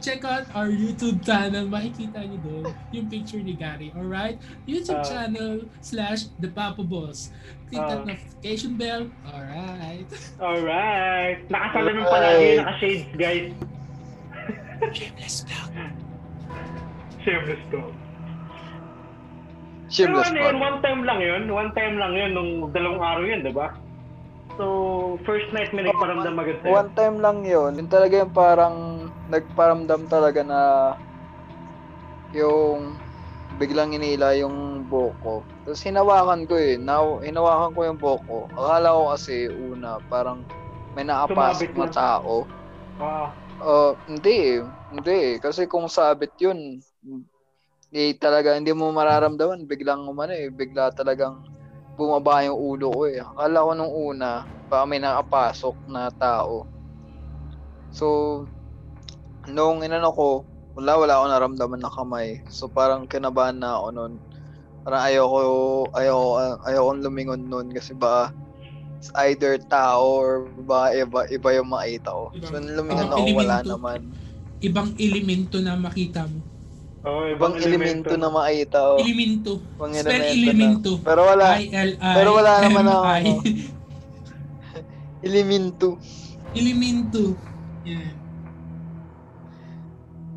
check 0.00 0.24
out 0.24 0.44
our 0.54 0.68
YouTube 0.68 1.24
channel. 1.24 1.64
Makikita 1.68 2.24
niyo 2.28 2.38
doon 2.44 2.64
yung 2.92 3.06
picture 3.08 3.40
ni 3.40 3.52
Gary. 3.56 3.92
Alright? 3.96 4.36
YouTube 4.68 5.00
Ah. 5.00 5.06
channel 5.06 5.64
slash 5.80 6.28
The 6.40 6.48
Papa 6.52 6.84
Boss. 6.84 7.32
Click 7.68 7.80
that 7.80 8.04
Ah. 8.04 8.08
notification 8.08 8.76
bell. 8.76 9.08
Alright. 9.28 10.08
Alright. 10.40 11.38
Nakasalamin 11.52 12.04
palagi 12.04 12.44
yung 12.44 12.58
naka-shades, 12.64 13.08
guys. 13.16 13.48
Shameless 14.92 15.36
vlog. 15.48 15.72
Shameless 17.24 17.62
to. 19.88 20.04
Pero 20.04 20.20
Shameless 20.20 20.30
ano 20.30 20.38
yun, 20.38 20.56
one 20.60 20.78
time 20.84 21.02
lang 21.02 21.20
yun. 21.24 21.42
One 21.48 21.70
time 21.72 21.94
lang 21.96 22.12
yun, 22.14 22.30
nung 22.36 22.50
dalawang 22.70 23.02
araw 23.02 23.24
yun, 23.24 23.40
di 23.40 23.52
ba? 23.52 23.72
So, 24.58 25.16
first 25.22 25.48
night 25.54 25.70
may 25.70 25.86
nagparamdam 25.86 26.34
agad 26.34 26.56
sa'yo. 26.60 26.72
One 26.74 26.90
time 26.92 27.16
lang 27.22 27.38
yun. 27.46 27.78
Yun 27.78 27.88
talaga 27.88 28.14
yung 28.20 28.34
parang 28.34 28.76
nagparamdam 29.30 30.02
talaga 30.10 30.40
na 30.42 30.60
yung 32.34 32.98
biglang 33.56 33.94
inila 33.94 34.34
yung 34.36 34.86
buhok 34.86 35.16
ko. 35.22 35.34
Tapos 35.64 35.82
hinawakan 35.82 36.44
ko 36.44 36.54
eh. 36.58 36.76
Now, 36.76 37.18
hinawakan 37.22 37.72
ko 37.72 37.80
yung 37.86 37.98
buhok 37.98 38.22
ko. 38.26 38.38
Akala 38.54 38.94
ko 38.94 39.02
kasi 39.14 39.34
una, 39.48 39.98
parang 40.10 40.44
may 40.92 41.06
nakapasok 41.06 41.72
Sumabit 41.72 41.78
na 41.78 41.86
na. 41.86 41.94
tao. 41.94 42.34
Ah, 42.98 43.28
Uh, 43.58 43.90
hindi 44.06 44.54
eh. 44.54 44.62
Hindi 44.94 45.16
eh. 45.18 45.34
Kasi 45.42 45.66
kung 45.66 45.90
sabit 45.90 46.30
yun, 46.38 46.78
eh, 47.92 48.12
talaga 48.20 48.56
hindi 48.56 48.72
mo 48.76 48.92
mararamdaman. 48.92 49.64
Biglang 49.64 50.04
umano 50.04 50.32
eh. 50.36 50.52
Bigla 50.52 50.92
talagang 50.92 51.40
bumaba 51.98 52.44
yung 52.46 52.58
ulo 52.58 52.86
ko 52.94 53.02
eh. 53.10 53.18
Akala 53.18 53.66
ko 53.66 53.70
nung 53.74 53.92
una, 53.92 54.46
baka 54.70 54.84
may 54.86 55.00
nakapasok 55.02 55.76
na 55.88 56.12
tao. 56.14 56.68
So, 57.90 58.06
nung 59.48 59.82
inano 59.82 60.12
ko, 60.14 60.46
wala, 60.78 60.94
wala 60.94 61.12
ako 61.18 61.24
naramdaman 61.26 61.80
na 61.82 61.90
kamay. 61.90 62.38
So, 62.46 62.70
parang 62.70 63.08
kinabahan 63.10 63.58
na 63.58 63.80
ako 63.80 63.86
nun. 63.90 64.14
Parang 64.86 65.02
ayoko, 65.08 65.38
ayoko, 65.96 66.28
ayoko 66.62 66.90
lumingon 67.02 67.42
nun 67.50 67.68
kasi 67.74 67.92
baka 67.98 68.30
it's 68.98 69.10
either 69.26 69.58
tao 69.58 70.02
or 70.22 70.30
baka 70.62 71.02
iba, 71.02 71.20
iba 71.30 71.48
yung 71.58 71.70
makita 71.70 72.14
ko. 72.14 72.30
So, 72.46 72.60
lumingon 72.62 73.10
ako, 73.10 73.26
wala 73.34 73.56
naman. 73.66 74.14
Ibang 74.62 74.94
elemento 74.98 75.58
na 75.58 75.74
makita 75.74 76.26
mo. 76.30 76.42
Oh, 77.08 77.24
Ibang 77.24 77.54
elemento 77.56 78.12
na 78.14 78.28
makita 78.28 78.78
ko. 78.78 78.94
Elemento. 79.00 79.52
Ibang 79.80 79.92
Spell 79.96 80.24
elemento 80.28 80.90
na. 80.96 81.04
Pero 81.04 81.20
wala, 81.24 81.46
I-L-I. 81.56 82.14
Pero 82.16 82.30
wala 82.36 82.52
naman 82.60 82.84
M-I. 82.86 82.94
ano. 83.24 83.32
elemento. 85.28 85.88
elemento. 86.52 87.22
Yan. 87.88 88.14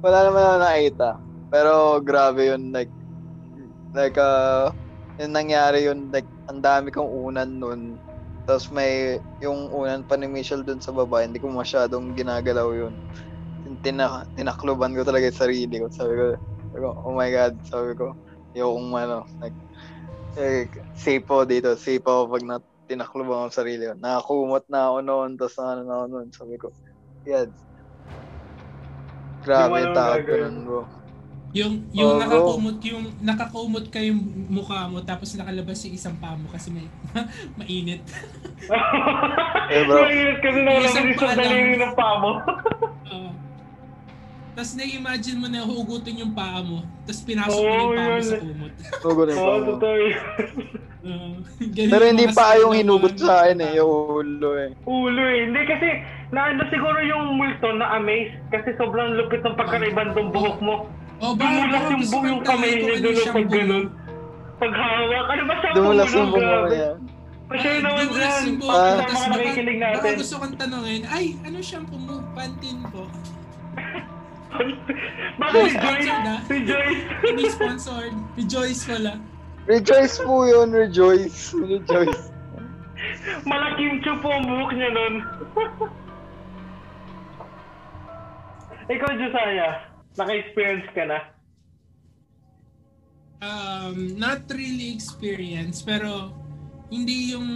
Wala 0.02 0.18
naman 0.26 0.42
ako 0.42 0.58
nakita. 0.58 1.10
Pero 1.52 1.74
grabe 2.02 2.42
yun, 2.50 2.74
like, 2.74 2.90
like, 3.94 4.18
uh, 4.18 4.74
yung 5.22 5.36
nangyari 5.36 5.86
yun, 5.86 6.10
like, 6.10 6.26
ang 6.50 6.64
dami 6.64 6.90
kong 6.90 7.06
unan 7.06 7.50
nun. 7.60 7.82
Tapos 8.50 8.74
may, 8.74 9.22
yung 9.44 9.70
unan 9.70 10.02
pa 10.02 10.18
ni 10.18 10.26
Michelle 10.26 10.66
dun 10.66 10.82
sa 10.82 10.90
baba, 10.90 11.22
hindi 11.22 11.38
ko 11.38 11.52
masyadong 11.54 12.18
ginagalaw 12.18 12.74
yun. 12.74 12.96
Tina, 13.86 14.26
tinakluban 14.36 14.98
ko 14.98 15.06
talaga 15.06 15.30
yung 15.30 15.42
sarili 15.42 15.76
ko. 15.80 15.88
Sabi 15.94 16.14
ko, 16.18 16.26
sabi 16.72 16.82
ko, 16.88 16.90
oh 17.04 17.12
my 17.12 17.30
God, 17.30 17.54
sabi 17.68 17.92
ko, 18.00 18.16
yung 18.56 18.96
ano, 18.96 19.28
like, 19.44 19.56
eh, 20.40 20.72
safe 20.96 21.24
po 21.28 21.44
dito, 21.44 21.76
safe 21.76 22.00
po 22.00 22.32
pag 22.32 22.44
na, 22.48 22.58
tinakluban 22.88 23.36
ko 23.36 23.44
yung 23.52 23.60
sarili 23.60 23.84
ko. 23.88 23.94
Nakakumot 24.00 24.64
na 24.72 24.88
ako 24.88 24.98
noon, 25.04 25.30
tapos 25.36 25.56
ano 25.60 25.82
na 25.84 25.94
ako 26.00 26.06
noon, 26.08 26.28
sabi 26.32 26.56
ko, 26.56 26.68
yan. 27.28 27.52
Grabe 29.42 29.68
Yung 29.68 29.76
yung 29.76 29.92
ano 29.92 29.98
takot 29.98 30.24
ko 30.24 30.36
nun, 30.40 30.58
bro. 30.64 30.82
Yung 31.52 31.74
yung 31.92 32.16
Oo. 32.16 32.22
nakakumot 32.24 32.78
yung 32.80 33.06
nakakumot 33.20 33.86
ka 33.92 34.00
yung 34.00 34.24
mukha 34.48 34.88
mo 34.88 35.04
tapos 35.04 35.36
nakalabas 35.36 35.84
yung 35.84 36.00
isang 36.00 36.16
paa 36.16 36.40
mo 36.40 36.48
kasi 36.48 36.72
may 36.72 36.88
mainit. 37.60 38.00
Eh, 39.72 39.84
bro. 39.84 40.04
Mainit 40.08 40.40
kasi 40.40 40.60
na 40.64 40.72
Isang 40.80 41.12
isang 41.12 41.36
daliri 41.36 41.76
ng 41.76 41.94
paa 41.96 42.16
mo. 42.24 42.32
Tapos 44.52 44.72
na-imagine 44.76 45.38
mo 45.40 45.48
na 45.48 45.64
hugutin 45.64 46.22
yung 46.22 46.34
paa 46.36 46.60
mo. 46.60 46.84
Tapos 47.08 47.22
pinasok 47.24 47.56
mo 47.56 47.66
Oo, 47.66 47.72
yung 47.72 47.96
paa 47.96 48.10
mo 48.10 48.22
sa 48.22 48.38
kumot. 48.38 48.74
Hugot 49.02 49.28
yung. 49.32 49.40
Uh, 51.02 51.34
ganun 51.74 51.90
Pero 51.90 52.04
hindi 52.06 52.26
pa 52.30 52.54
yung 52.62 52.72
ng 52.72 52.78
hinugot 52.78 53.16
sa 53.18 53.34
akin 53.42 53.58
eh, 53.58 53.72
yung 53.80 53.90
ulo 53.90 54.50
eh. 54.54 54.70
Ulo 54.86 55.24
eh. 55.24 55.50
Hindi 55.50 55.62
kasi, 55.66 55.88
naano 56.30 56.62
siguro 56.70 57.00
yung 57.02 57.42
multo 57.42 57.74
na 57.74 57.98
amaze 57.98 58.38
kasi 58.54 58.70
sobrang 58.78 59.18
lupit 59.18 59.42
ng 59.42 59.58
pagkaribang 59.58 60.14
ng 60.14 60.30
buhok 60.30 60.60
mo. 60.62 60.86
Oh, 61.18 61.34
Dumulas 61.34 61.84
yung 61.90 62.06
buhok 62.06 62.26
yung 62.30 62.42
kamay 62.46 62.72
niya 62.78 62.96
doon 63.02 63.18
pag 63.34 63.50
ganun. 63.50 63.86
mo. 63.88 64.00
Paghawak. 64.62 65.26
Ano 65.26 65.44
ba 65.50 65.54
siya 65.58 65.70
Dumulas 65.74 66.10
yung 66.14 66.30
Grabe. 66.30 66.70
niya. 66.70 66.90
Pasyaw 67.52 67.76
naman 67.82 68.04
Dumulas 68.06 68.30
dyan. 68.32 68.46
yung 68.46 68.58
buhok 68.62 68.72
Para 68.72 68.86
mo, 68.86 68.94
sa 68.94 69.02
tas 69.02 69.18
mga 69.18 69.38
baka- 69.98 70.20
gusto 70.22 70.36
kong 70.38 70.56
tanongin, 70.56 71.02
ay, 71.10 71.26
ano 71.42 71.58
shampoo 71.60 71.98
mo? 71.98 72.16
Po. 72.94 73.04
Baka 75.40 75.56
Ay, 75.58 75.70
si 75.72 75.78
Joyce. 75.80 76.06
sponsored. 76.06 76.44
Si 76.48 76.58
Joyce. 76.68 77.02
Hindi 77.24 77.46
sponsored. 77.50 78.16
Rejoice 78.36 78.82
pala. 78.86 79.14
Rejoice 79.70 80.16
po 80.20 80.36
yun, 80.50 80.70
rejoice. 80.74 81.54
Rejoice. 81.56 82.34
Malaking 83.48 84.02
chupo 84.04 84.28
ang 84.30 84.46
buhok 84.46 84.72
niya 84.76 84.90
nun. 84.94 85.14
Ikaw, 88.92 89.10
Josiah, 89.16 89.74
naka-experience 90.20 90.88
ka 90.92 91.04
na. 91.08 91.20
Um, 93.42 94.20
not 94.22 94.46
really 94.54 94.94
experience, 94.94 95.82
pero 95.82 96.30
hindi 96.94 97.34
yung 97.34 97.50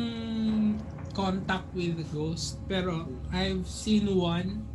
contact 1.14 1.70
with 1.76 2.00
the 2.00 2.08
ghost. 2.10 2.58
Pero 2.66 3.06
I've 3.30 3.68
seen 3.68 4.10
one. 4.16 4.66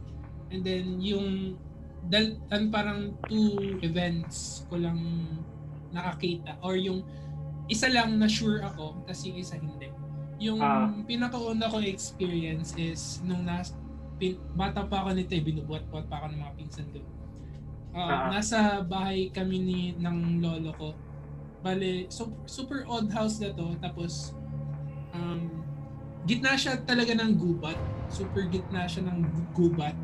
And 0.50 0.62
then 0.62 0.98
yung 1.00 1.59
dal 2.08 2.38
an 2.48 2.70
parang 2.70 3.00
two 3.28 3.76
events 3.82 4.64
ko 4.70 4.80
lang 4.80 4.98
nakakita 5.90 6.56
or 6.62 6.78
yung 6.78 7.02
isa 7.66 7.90
lang 7.90 8.18
na 8.18 8.26
sure 8.26 8.62
ako 8.62 8.98
tapos 9.04 9.22
yung 9.26 9.38
isa 9.38 9.58
hindi. 9.58 9.90
Yung 10.40 10.58
Ah. 10.58 10.88
pinakauna 11.04 11.68
ko 11.68 11.84
experience 11.84 12.72
is 12.74 13.20
nung 13.22 13.44
nas 13.44 13.76
pin, 14.16 14.36
bata 14.52 14.84
pa 14.84 15.04
ako 15.04 15.16
nito, 15.16 15.32
eh, 15.32 15.40
binubuhat-buhat 15.40 16.04
pa 16.08 16.20
ako 16.20 16.26
ng 16.32 16.40
mga 16.40 16.54
pinsan 16.56 16.86
ko. 16.92 17.00
Ah, 17.90 18.00
Ah. 18.00 18.22
nasa 18.28 18.58
bahay 18.84 19.32
kami 19.32 19.56
ni 19.58 19.80
ng 19.96 20.40
lolo 20.40 20.70
ko. 20.76 20.88
Bale, 21.60 22.08
so, 22.08 22.28
super 22.44 22.84
odd 22.84 23.08
house 23.12 23.40
na 23.40 23.52
to. 23.52 23.76
Tapos, 23.80 24.32
um, 25.12 25.48
gitna 26.24 26.56
siya 26.56 26.80
talaga 26.84 27.12
ng 27.16 27.36
gubat. 27.36 27.76
Super 28.08 28.48
gitna 28.48 28.88
siya 28.88 29.08
ng 29.08 29.24
gu- 29.24 29.50
gubat. 29.52 29.96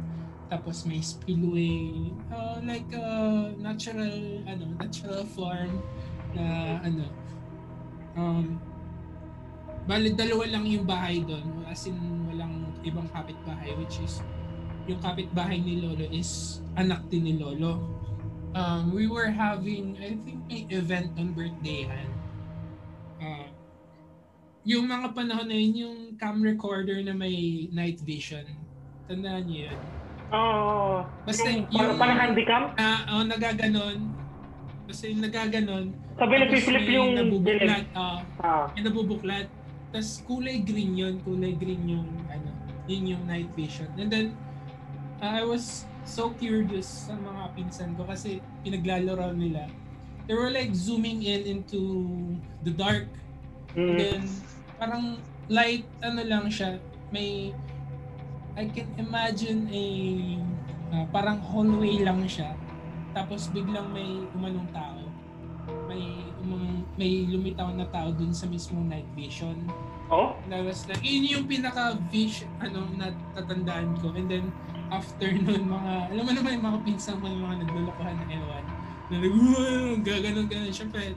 Tapos 0.47 0.87
may 0.87 1.03
spillway. 1.03 2.11
uh, 2.31 2.63
like 2.63 2.87
uh, 2.95 3.51
natural, 3.59 4.43
ano, 4.47 4.65
natural 4.79 5.27
form 5.35 5.83
na 6.35 6.79
ano. 6.87 7.05
Um, 8.15 8.57
bale, 9.91 10.15
dalawa 10.15 10.47
lang 10.47 10.65
yung 10.67 10.87
bahay 10.87 11.23
doon. 11.23 11.67
As 11.67 11.87
in, 11.91 11.99
walang 12.31 12.71
ibang 12.87 13.11
kapitbahay. 13.11 13.75
Which 13.75 13.99
is, 14.03 14.23
yung 14.87 15.03
kapitbahay 15.03 15.59
ni 15.59 15.83
Lolo 15.83 16.07
is 16.15 16.63
anak 16.79 17.03
din 17.11 17.27
ni 17.27 17.35
Lolo. 17.35 17.83
Um, 18.57 18.95
we 18.95 19.05
were 19.05 19.29
having, 19.29 19.99
I 20.01 20.17
think 20.25 20.41
may 20.49 20.65
event 20.73 21.13
on 21.21 21.37
birthdayhan. 21.37 22.09
Uh, 23.21 23.53
yung 24.65 24.89
mga 24.89 25.13
panahon 25.13 25.47
na 25.51 25.57
yun, 25.59 25.75
yung 25.77 25.99
cam 26.17 26.41
recorder 26.41 27.03
na 27.05 27.13
may 27.13 27.69
night 27.75 28.01
vision. 28.01 28.47
Tandaan 29.07 29.47
niyo 29.47 29.69
yun. 29.71 29.81
Oo. 30.33 31.07
Basta 31.23 31.47
yung, 31.47 31.67
yung- 31.69 31.95
parang, 31.95 31.99
parang 31.99 32.19
handicam. 32.21 32.63
Na, 32.73 32.87
oh, 33.09 33.23
nagaganon. 33.23 33.99
Basta 34.87 35.05
yung 35.07 35.23
nagaganon. 35.23 35.85
Sabi 36.17 36.33
na 36.35 36.47
flip 36.49 36.87
yung 36.89 37.11
nabubuklat. 37.13 37.85
dilim. 37.85 37.85
ah, 37.93 38.19
Ah. 38.41 38.65
nabubuklat. 38.75 39.47
Tapos 39.91 40.23
kulay 40.25 40.59
green 40.61 40.95
yun. 40.95 41.15
Kulay 41.23 41.53
green 41.53 41.83
yung, 41.87 42.09
ano, 42.27 42.51
yun 42.87 43.15
yung 43.15 43.23
night 43.25 43.51
vision. 43.53 43.87
And 43.95 44.09
then, 44.09 44.27
uh, 45.21 45.31
I 45.33 45.43
was 45.43 45.85
so 46.03 46.31
curious 46.33 47.07
sa 47.07 47.15
mga 47.15 47.55
pinsan 47.55 47.95
ko 47.95 48.07
kasi 48.07 48.39
pinaglalaro 48.63 49.31
nila. 49.33 49.67
They 50.27 50.35
were 50.35 50.51
like 50.51 50.75
zooming 50.75 51.23
in 51.23 51.47
into 51.47 51.83
the 52.63 52.71
dark. 52.71 53.07
And 53.75 53.95
Mm. 53.95 53.97
then, 53.97 54.21
parang 54.77 55.05
light, 55.47 55.87
ano 56.01 56.23
lang 56.23 56.47
siya, 56.49 56.79
may, 57.11 57.55
I 58.57 58.65
can 58.73 58.89
imagine 58.97 59.69
a, 59.69 59.85
ah, 60.97 61.05
parang 61.13 61.37
hallway 61.45 62.01
lang 62.01 62.25
siya. 62.25 62.57
Tapos 63.13 63.53
biglang 63.53 63.93
may 63.93 64.25
umanong 64.33 64.69
tao. 64.73 65.05
May, 65.85 66.25
umang, 66.41 66.89
may 66.97 67.29
lumitaw 67.29 67.69
na 67.77 67.85
tao 67.93 68.09
dun 68.17 68.33
sa 68.33 68.49
mismong 68.49 68.89
night 68.89 69.09
vision. 69.13 69.69
Oh? 70.09 70.33
And 70.49 70.57
I 70.57 70.63
was 70.65 70.89
like, 70.89 71.05
yun 71.05 71.29
yung 71.29 71.45
pinaka-vision, 71.45 72.49
ano, 72.65 72.89
natatandaan 72.97 74.01
ko. 74.01 74.17
And 74.17 74.31
then, 74.31 74.49
after 74.89 75.29
nun, 75.37 75.69
mga, 75.69 76.17
alam 76.17 76.25
mo 76.25 76.33
naman 76.33 76.51
yung 76.57 76.67
mga 76.73 76.81
pinsan 76.87 77.21
mo, 77.21 77.29
yung 77.29 77.45
mga 77.45 77.57
naglulukuhan 77.67 78.15
na 78.17 78.27
ewan. 78.31 78.65
Na 79.11 79.17
nag, 79.21 79.35
gaganon 80.07 80.47
ganon 80.49 80.73
Siyempre, 80.73 81.13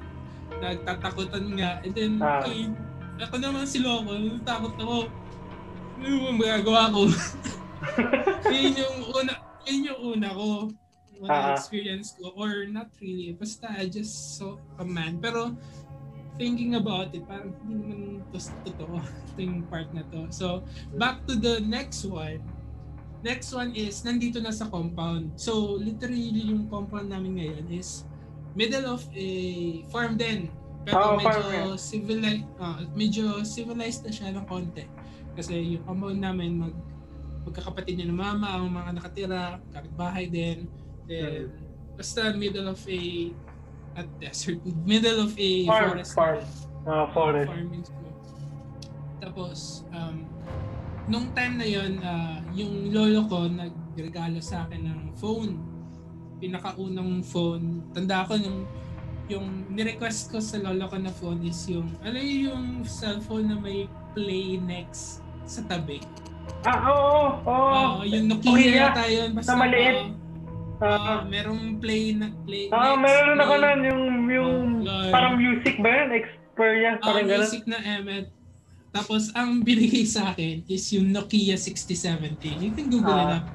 nagtatakutan 0.60 1.46
nga. 1.56 1.80
And 1.86 1.94
then, 1.94 2.12
Ah. 2.20 2.44
ay, 2.44 2.74
ako 3.22 3.36
naman 3.38 3.64
si 3.64 3.80
Loco, 3.80 4.12
natakot 4.16 4.76
ako. 4.80 4.98
Ano 6.00 6.16
mo 6.16 6.30
magagawa 6.40 6.96
ko? 6.96 7.02
yun 8.56 8.74
yung 8.76 8.98
una, 9.12 9.34
yun 9.68 9.80
yung 9.92 10.00
una 10.16 10.30
ko. 10.32 10.72
Una 11.20 11.30
Ah. 11.30 11.52
experience 11.52 12.16
ko. 12.16 12.32
Or 12.34 12.64
not 12.66 12.88
really. 13.04 13.36
Basta 13.36 13.68
I 13.76 13.92
just 13.92 14.40
saw 14.40 14.56
a 14.80 14.86
man. 14.88 15.20
Pero, 15.20 15.52
thinking 16.40 16.80
about 16.80 17.12
it, 17.12 17.28
parang 17.28 17.52
hindi 17.68 17.84
naman 17.84 18.24
to 18.32 18.40
totoo. 18.64 18.96
Ito 19.36 19.40
yung 19.44 19.68
part 19.68 19.92
na 19.92 20.08
to. 20.08 20.32
So, 20.32 20.64
back 20.96 21.28
to 21.28 21.36
the 21.36 21.60
next 21.60 22.08
one. 22.08 22.40
Next 23.20 23.52
one 23.52 23.76
is, 23.76 24.00
nandito 24.08 24.40
na 24.40 24.56
sa 24.56 24.72
compound. 24.72 25.36
So, 25.36 25.76
literally 25.76 26.40
yung 26.48 26.72
compound 26.72 27.12
namin 27.12 27.36
ngayon 27.36 27.68
is 27.68 28.08
middle 28.56 28.88
of 28.88 29.04
a 29.12 29.30
farm 29.92 30.16
din. 30.16 30.48
Pero 30.88 30.96
Oo, 30.96 31.20
medyo 31.20 31.44
yan. 31.52 31.76
civilized, 31.76 32.48
medyo 32.96 33.24
civilized 33.44 34.08
na 34.08 34.12
siya 34.16 34.32
ng 34.32 34.48
konti. 34.48 34.88
Kasi 35.40 35.80
yung 35.80 35.84
compound 35.88 36.20
namin, 36.20 36.68
mag, 36.68 36.76
magkakapatid 37.48 37.96
niya 37.96 38.12
ng 38.12 38.20
mama, 38.20 38.60
ang 38.60 38.68
mga 38.68 38.90
nakatira, 39.00 39.44
kapitbahay 39.72 40.28
din. 40.28 40.68
Then, 41.08 41.56
basta 41.96 42.36
middle 42.36 42.68
of 42.68 42.84
a, 42.84 43.02
at 43.96 44.08
desert, 44.20 44.60
middle 44.84 45.24
of 45.24 45.32
a 45.40 45.52
Farm, 45.64 45.96
forest. 45.96 46.12
farm. 46.12 46.44
Ah, 46.84 47.08
forest. 47.16 47.48
Farming 47.48 47.84
school. 47.88 48.12
Tapos, 49.24 49.88
um, 49.96 50.28
nung 51.08 51.32
time 51.32 51.56
na 51.56 51.68
yon 51.68 52.04
yung 52.52 52.92
lolo 52.92 53.24
ko 53.32 53.48
nagregalo 53.48 54.44
sa 54.44 54.68
akin 54.68 54.92
ng 54.92 55.00
phone. 55.16 55.56
Pinakaunang 56.44 57.24
phone. 57.24 57.84
Tanda 57.96 58.28
ko 58.28 58.36
nung 58.36 58.68
yung 59.30 59.70
ni-request 59.70 60.34
ko 60.34 60.42
sa 60.42 60.58
lolo 60.58 60.90
ko 60.90 60.98
na 60.98 61.14
phone 61.14 61.46
is 61.46 61.62
yung, 61.70 61.86
ano 62.02 62.18
yung 62.18 62.82
cellphone 62.82 63.54
na 63.54 63.58
may 63.62 63.86
play 64.18 64.58
next 64.58 65.22
sa 65.50 65.66
tabi. 65.66 65.98
Ah, 66.62 66.80
oo, 66.86 67.18
oo. 67.42 67.72
Oo, 67.74 68.00
yung 68.04 68.28
Nokia 68.28 68.70
yata 68.86 69.04
yun. 69.06 69.34
Basta, 69.34 69.52
Na 69.52 69.60
maliit. 69.60 69.98
Ah, 70.80 70.88
Oo, 70.88 71.28
merong 71.28 71.76
play 71.76 72.14
na 72.14 72.32
play 72.40 72.72
ah, 72.72 72.96
next, 72.96 73.04
meron 73.04 73.38
ako 73.38 73.54
play- 73.54 73.64
nun 73.66 73.82
yung, 73.84 74.04
yung 74.30 74.52
Oh, 74.82 75.10
parang 75.10 75.36
music 75.36 75.76
ba 75.76 75.90
yun? 75.90 76.08
Xperia, 76.16 76.90
Ang 76.94 77.02
parang 77.02 77.28
ganun. 77.28 77.40
music 77.42 77.64
na 77.66 77.78
Emmet. 77.82 78.26
Tapos, 78.90 79.28
ang 79.34 79.60
binigay 79.68 80.06
sa 80.06 80.32
akin 80.32 80.64
is 80.66 80.88
yung 80.90 81.10
Nokia 81.10 81.56
6070. 81.56 82.64
You 82.64 82.72
can 82.72 82.88
Google 82.88 83.12
it 83.14 83.28
Ah. 83.28 83.38
up. 83.38 83.46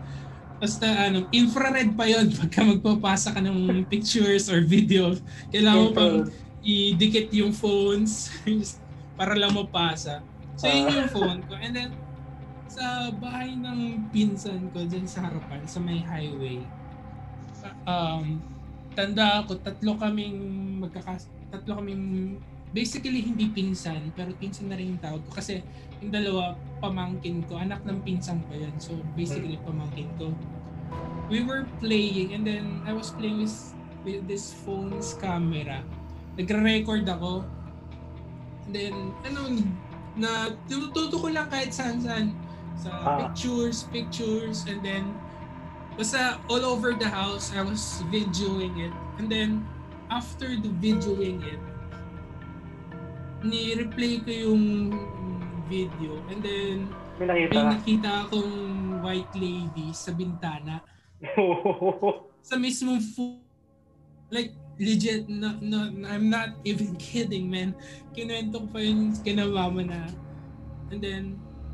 Basta, 0.57 0.87
ano, 0.87 1.27
infrared 1.31 1.93
pa 1.93 2.05
yon 2.05 2.29
pagka 2.39 2.61
magpapasa 2.63 3.33
ka 3.33 3.41
ng 3.41 3.57
pictures 3.93 4.47
or 4.47 4.61
video. 4.61 5.17
Kailangan 5.49 5.81
mo 5.81 5.91
pang 5.91 6.17
idikit 6.63 7.29
yung 7.31 7.51
phones 7.51 8.29
para 9.15 9.33
lang 9.33 9.53
mapasa. 9.53 10.21
So, 10.55 10.71
yun 10.71 10.87
Ah. 10.87 10.95
yung 11.03 11.11
phone 11.11 11.41
ko. 11.47 11.55
And 11.59 11.73
then, 11.75 11.91
sa 12.71 13.11
bahay 13.15 13.55
ng 13.55 14.11
pinsan 14.11 14.71
ko 14.75 14.83
dyan 14.83 15.07
sa 15.07 15.27
harapan, 15.31 15.63
sa 15.67 15.79
may 15.79 16.03
highway, 16.03 16.63
um, 17.87 18.43
tanda 18.95 19.43
ako, 19.43 19.59
tatlo 19.63 19.99
kaming 19.99 20.39
magkakas... 20.83 21.31
Tatlo 21.51 21.79
kaming 21.79 22.39
basically 22.75 23.23
hindi 23.23 23.47
pinsan, 23.55 24.11
pero 24.19 24.35
pinsan 24.35 24.67
na 24.67 24.75
rin 24.75 24.95
yung 24.95 25.03
tawag 25.03 25.23
ko. 25.31 25.39
Kasi 25.39 25.63
yung 26.03 26.11
dalawa, 26.11 26.59
pamangkin 26.83 27.47
ko, 27.47 27.63
anak 27.63 27.87
ng 27.87 28.03
pinsan 28.03 28.43
ko 28.51 28.59
yun. 28.59 28.75
So 28.83 28.99
basically 29.15 29.55
pamangkin 29.63 30.11
ko. 30.19 30.35
We 31.31 31.47
were 31.47 31.71
playing 31.79 32.35
and 32.35 32.43
then 32.43 32.83
I 32.83 32.91
was 32.91 33.15
playing 33.15 33.47
with, 33.47 33.55
with 34.03 34.27
this 34.27 34.51
phone's 34.67 35.15
camera. 35.23 35.87
Nagre-record 36.35 37.07
ako. 37.07 37.47
And 38.67 38.73
then, 38.75 38.95
ano, 39.23 39.41
na 40.15 40.31
tinututo 40.67 41.19
ko 41.19 41.29
lang 41.29 41.47
kahit 41.49 41.71
saan-saan. 41.71 42.35
Sa 42.75 42.91
Ah. 42.91 43.17
pictures, 43.23 43.87
pictures, 43.91 44.67
and 44.67 44.83
then 44.83 45.15
basta 45.95 46.43
all 46.51 46.67
over 46.67 46.91
the 46.93 47.07
house, 47.07 47.55
I 47.55 47.63
was 47.63 48.03
videoing 48.11 48.75
it. 48.79 48.95
And 49.19 49.31
then, 49.31 49.63
after 50.11 50.59
the 50.59 50.71
videoing 50.83 51.39
it, 51.43 51.63
ni-replay 53.45 54.25
ko 54.25 54.31
yung 54.33 54.65
video. 55.67 56.19
And 56.29 56.41
then, 56.41 56.77
May 57.15 57.47
may 57.47 57.47
nakita. 57.47 57.71
nakita 57.79 58.11
akong 58.27 58.53
white 59.01 59.31
lady 59.39 59.95
sa 59.95 60.11
bintana. 60.11 60.83
Sa 62.45 62.59
mismong 62.59 63.01
fu- 63.01 63.41
like, 64.29 64.53
legit, 64.79 65.29
no, 65.29 65.57
no, 65.61 65.87
I'm 66.07 66.29
not 66.31 66.59
even 66.65 66.97
kidding, 67.03 67.51
man. 67.51 67.75
Kinuwento 68.15 68.65
ko 68.65 68.67
pa 68.75 68.81
yun 68.83 69.15
kina 69.23 69.47
mama 69.47 69.83
na. 69.85 70.01
And 70.91 71.01
then, 71.03 71.23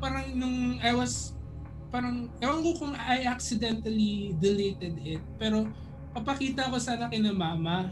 parang 0.01 0.33
nung 0.35 0.79
I 0.81 0.93
was, 0.93 1.33
parang, 1.91 2.29
ewan 2.41 2.61
ko 2.63 2.71
kung 2.87 2.93
I 2.95 3.25
accidentally 3.25 4.33
deleted 4.37 4.97
it. 5.01 5.21
Pero, 5.37 5.69
papakita 6.13 6.69
ko 6.69 6.77
sana 6.77 7.09
kina 7.09 7.31
mama 7.31 7.91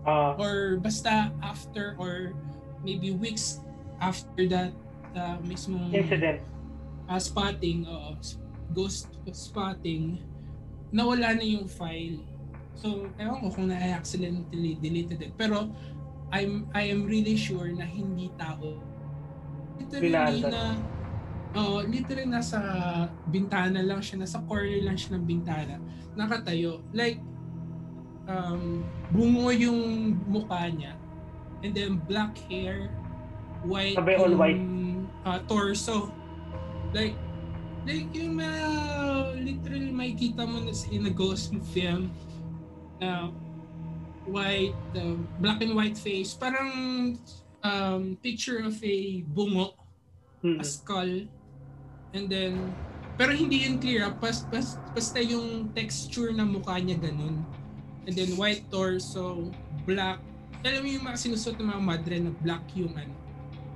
Ah, 0.00 0.32
or 0.40 0.80
basta 0.80 1.28
after 1.44 1.92
or 2.00 2.32
maybe 2.80 3.12
weeks 3.12 3.60
after 4.00 4.48
that 4.48 4.72
uh, 5.12 5.36
mismong 5.44 5.92
incident. 5.92 6.40
uh, 7.04 7.20
spotting 7.20 7.84
uh, 7.84 8.16
ghost 8.72 9.12
spotting 9.36 10.16
nawala 10.88 11.36
na 11.36 11.44
yung 11.44 11.68
file 11.68 12.16
so 12.74 13.06
ewan 13.20 13.38
ko 13.44 13.48
kung 13.52 13.68
na-accidentally 13.68 14.78
deleted 14.80 15.20
it. 15.20 15.32
Pero 15.36 15.68
I'm 16.30 16.70
I 16.72 16.88
am 16.94 17.04
really 17.04 17.34
sure 17.34 17.68
na 17.74 17.84
hindi 17.84 18.30
tao. 18.38 18.78
Literally 19.80 20.14
Binasa. 20.14 20.48
na 20.48 20.62
oh 21.58 21.82
literally 21.82 22.30
nasa 22.30 22.58
bintana 23.26 23.82
lang 23.82 23.98
siya 23.98 24.22
nasa 24.22 24.38
corner 24.46 24.78
lang 24.86 24.94
siya 24.94 25.18
ng 25.18 25.24
bintana 25.26 25.82
nakatayo. 26.14 26.78
Like 26.94 27.18
um 28.30 28.86
bungo 29.10 29.50
yung 29.50 30.14
mukha 30.30 30.70
niya 30.70 30.94
and 31.66 31.74
then 31.74 31.98
black 32.06 32.38
hair 32.46 32.94
white 33.66 33.98
Sabi 33.98 34.14
all 34.14 34.32
white. 34.38 34.62
uh, 35.26 35.42
torso. 35.50 36.14
Like 36.94 37.18
like 37.84 38.06
yung 38.14 38.38
mga 38.38 38.62
literally 39.42 39.90
makikita 39.90 40.46
mo 40.46 40.62
na 40.62 40.72
in 40.92 41.08
a 41.08 41.12
ghost 41.12 41.50
film 41.74 42.14
na 43.00 43.32
white 44.28 44.76
uh, 44.94 45.16
black 45.40 45.64
and 45.64 45.74
white 45.74 45.96
face. 45.96 46.36
Parang 46.36 46.70
um, 47.64 48.16
picture 48.22 48.62
of 48.62 48.76
a 48.84 49.24
bungo 49.26 49.74
Hmm. 50.40 50.56
a 50.56 50.64
skull. 50.64 51.28
And 52.16 52.24
then 52.32 52.72
pero 53.20 53.36
hindi 53.36 53.68
yun 53.68 53.76
clear 53.76 54.08
ah. 54.08 54.16
Pas, 54.16 54.48
pas, 54.48 54.80
basta 54.96 55.20
yung 55.20 55.68
texture 55.76 56.32
ng 56.32 56.48
mukha 56.48 56.80
niya 56.80 56.96
ganun. 56.96 57.44
And 58.08 58.16
then 58.16 58.32
white 58.40 58.64
torso 58.72 59.52
black. 59.84 60.24
Alam 60.64 60.80
mo 60.80 60.88
yung 60.88 61.04
mga 61.04 61.18
sinusot 61.20 61.60
ng 61.60 61.68
mga 61.68 61.82
madre 61.84 62.16
na 62.24 62.32
black 62.40 62.64
yung 62.72 62.96
ano? 62.96 63.12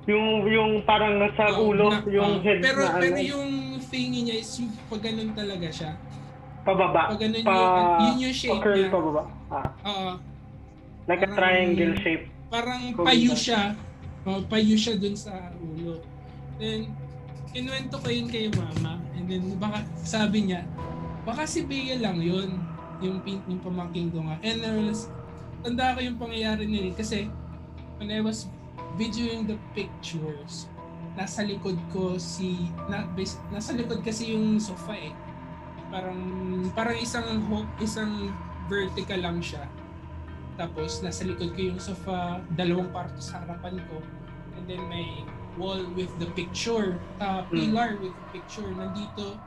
Yung, 0.09 0.25
yung 0.49 0.71
parang 0.85 1.17
nasa 1.21 1.53
Oh, 1.53 1.73
ulo, 1.73 1.93
black, 1.93 2.09
yung 2.09 2.41
oh. 2.41 2.41
head 2.41 2.61
pero 2.61 2.89
na 2.89 2.97
pero 2.97 3.17
ano, 3.17 3.21
yung 3.21 3.51
thingy 3.81 4.21
niya 4.25 4.37
is 4.41 4.49
yung 4.57 4.69
pag 4.89 5.01
ganun 5.01 5.33
talaga 5.33 5.69
siya 5.69 5.91
pababa. 6.65 7.13
pag 7.13 7.21
ganun 7.21 7.43
Pa, 7.45 7.53
yung 7.53 8.17
yun 8.17 8.17
yung 8.25 8.35
shape 8.35 8.59
curl 8.59 8.75
niya 8.75 8.89
pababa. 8.89 9.23
Ah, 9.47 9.67
Oo. 9.85 10.09
like 11.05 11.21
a 11.21 11.29
Parang- 11.29 11.37
triangle 11.37 11.93
shape. 12.01 12.25
parang 12.49 12.81
na. 13.31 13.37
siya. 13.37 13.61
Oh, 14.25 14.41
payo 14.49 14.73
siya 14.73 14.97
dun 14.97 15.13
sa 15.13 15.53
ulo. 15.61 16.01
Then, 16.57 16.89
kinuwento 17.53 18.01
ko 18.01 18.09
yun 18.09 18.25
kay 18.25 18.49
mama. 18.49 18.97
And 19.13 19.29
then, 19.29 19.53
baka, 19.61 19.85
sabi 20.01 20.49
niya, 20.49 20.65
baka 21.21 21.45
si 21.45 21.61
Bea 21.61 22.01
lang 22.01 22.17
yun. 22.17 22.57
Yung, 23.05 23.21
yung 23.21 23.61
pamangking 23.61 24.09
ko 24.09 24.25
nga. 24.25 24.41
And 24.41 24.65
I 24.65 24.71
was, 24.81 25.13
tanda 25.61 25.93
ko 25.93 26.01
yung 26.01 26.17
pangyayari 26.17 26.65
nila. 26.65 26.97
Kasi, 26.97 27.29
when 28.01 28.09
I 28.09 28.25
was 28.25 28.49
videoing 28.97 29.45
the 29.45 29.61
pictures, 29.77 30.65
nasa 31.13 31.45
likod 31.45 31.77
ko 31.93 32.17
si, 32.17 32.65
na, 32.89 33.05
nasa 33.53 33.77
likod 33.77 34.01
kasi 34.01 34.33
yung 34.33 34.57
sofa 34.57 34.97
eh. 34.97 35.13
Parang, 35.95 36.19
parang 36.75 36.97
isang, 36.99 37.23
isang 37.79 38.35
vertical 38.67 39.15
lang 39.15 39.39
siya. 39.39 39.63
Tapos, 40.59 40.99
nasa 40.99 41.23
likod 41.23 41.55
ko 41.55 41.71
yung 41.71 41.79
sofa, 41.79 42.43
dalawang 42.51 42.91
kwarto 42.91 43.15
sa 43.23 43.39
harapan 43.47 43.79
ko. 43.87 44.03
And 44.59 44.67
then 44.67 44.83
may 44.91 45.23
wall 45.55 45.79
with 45.95 46.11
the 46.19 46.27
picture, 46.35 46.99
uh, 47.23 47.47
Mm. 47.47 47.71
pillar 47.71 47.89
with 48.03 48.11
the 48.11 48.27
picture. 48.35 48.67
Nandito, 48.75 49.39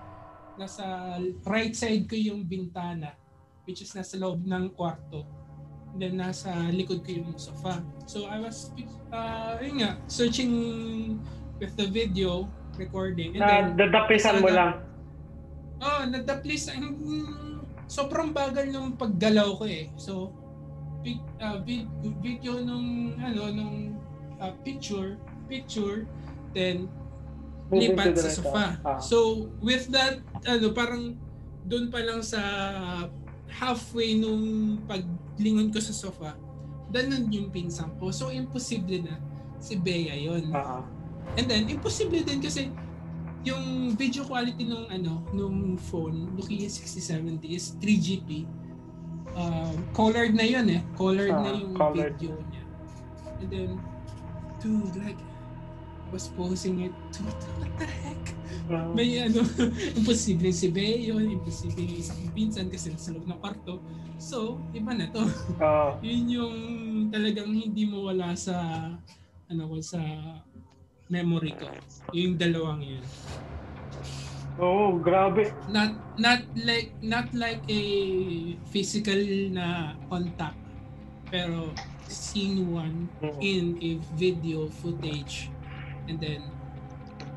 nasa 0.57 1.17
right 1.45 1.77
side 1.77 2.09
ko 2.09 2.17
yung 2.17 2.49
bintana, 2.49 3.13
which 3.69 3.85
is 3.85 3.93
nasa 3.93 4.17
loob 4.17 4.41
ng 4.49 4.73
kwarto. 4.73 5.29
And 5.93 6.01
then 6.01 6.17
nasa 6.17 6.49
likod 6.73 7.05
ko 7.05 7.13
yung 7.13 7.37
sofa. 7.37 7.85
So 8.09 8.25
I 8.25 8.41
was, 8.41 8.73
uh, 9.13 9.61
yun 9.61 9.85
nga, 9.85 10.01
searching 10.09 10.53
with 11.61 11.77
the 11.77 11.89
video 11.89 12.49
recording. 12.81 13.37
And 13.37 13.45
then, 13.45 13.65
Na 13.77 13.85
dadapisan 13.85 14.41
mo 14.41 14.49
lang. 14.49 14.88
Oh, 15.79 16.03
nadaplis. 16.07 16.71
Mm, 16.75 17.63
sobrang 17.87 18.35
bagal 18.35 18.69
nung 18.71 18.99
paggalaw 18.99 19.55
ko 19.59 19.65
eh. 19.67 19.89
So, 19.95 20.35
pic, 21.07 21.23
uh, 21.39 21.63
vid- 21.63 21.91
video 22.19 22.59
nung, 22.61 23.15
ano, 23.19 23.43
nung 23.55 23.77
uh, 24.43 24.53
picture, 24.67 25.15
picture, 25.47 26.05
then 26.53 26.91
lipat 27.71 28.17
sa 28.17 28.31
sofa. 28.33 28.67
Ah. 28.83 28.99
So, 28.99 29.49
with 29.61 29.93
that, 29.95 30.19
ano, 30.49 30.73
parang 30.73 31.15
doon 31.69 31.93
pa 31.93 32.01
lang 32.01 32.25
sa 32.25 32.41
halfway 33.49 34.17
nung 34.17 34.77
paglingon 34.89 35.71
ko 35.71 35.79
sa 35.79 35.95
sofa, 35.95 36.35
ganun 36.89 37.29
yung 37.29 37.53
pinsang 37.53 37.93
ko. 38.01 38.09
So, 38.11 38.33
imposible 38.33 39.05
na 39.05 39.21
si 39.61 39.77
Bea 39.77 40.17
yon. 40.17 40.51
Ah, 40.51 40.81
ah. 40.81 40.85
And 41.37 41.45
then, 41.45 41.69
imposible 41.69 42.25
din 42.25 42.41
kasi 42.41 42.73
yung 43.45 43.95
video 43.95 44.25
quality 44.27 44.67
nung 44.67 44.87
ano, 44.91 45.23
nung 45.31 45.79
phone, 45.79 46.35
Nokia 46.35 46.67
6070 46.67 47.45
is 47.55 47.75
3GP. 47.79 48.47
Um, 49.39 49.75
colored 49.95 50.35
na 50.35 50.43
yun 50.43 50.67
eh. 50.71 50.83
Colored 50.99 51.31
na 51.31 51.51
Ah, 51.53 51.59
yung 51.59 51.75
colored. 51.77 52.19
video 52.19 52.35
niya. 52.51 52.65
And 53.39 53.49
then, 53.51 53.71
dude, 54.59 54.97
like, 54.99 55.19
I 55.19 56.09
was 56.11 56.33
posing 56.35 56.89
it, 56.89 56.95
dude, 57.13 57.29
what 57.61 57.71
the 57.79 57.87
heck? 57.87 58.23
Ah. 58.69 58.89
May 58.93 59.17
ano, 59.23 59.45
imposible 59.99 60.53
si 60.53 60.69
yun, 60.73 61.25
imposible 61.31 61.85
yung 61.85 62.01
isang 62.01 62.21
pinsan 62.37 62.67
kasi 62.69 62.93
nasa 62.93 63.13
loob 63.15 63.25
ng 63.29 63.39
kwarto. 63.41 63.81
So, 64.21 64.59
iba 64.75 64.93
na 64.93 65.09
to. 65.09 65.25
Ah. 65.63 65.97
Yun 66.05 66.25
yung 66.29 66.57
talagang 67.15 67.49
hindi 67.55 67.87
mo 67.87 68.11
wala 68.11 68.35
sa 68.37 68.57
ano 69.49 69.63
ko 69.73 69.77
sa 69.81 70.01
memory 71.09 71.53
ko. 71.53 71.69
Yung 72.13 72.37
dalawang 72.37 72.85
yun. 72.85 73.05
Oh, 74.59 74.99
grabe. 74.99 75.55
Not 75.71 75.95
not 76.19 76.43
like 76.59 76.91
not 76.99 77.31
like 77.31 77.63
a 77.71 77.83
physical 78.69 79.19
na 79.55 79.95
contact 80.11 80.59
pero 81.29 81.71
seen 82.09 82.73
one 82.73 83.07
Mm. 83.21 83.37
in 83.39 83.65
a 83.85 83.91
video 84.17 84.67
footage 84.81 85.53
and 86.09 86.17
then 86.17 86.41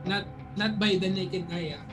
not 0.07 0.23
not 0.55 0.79
by 0.79 0.95
the 0.95 1.11
naked 1.11 1.43
eye 1.51 1.75
ah, 1.75 1.83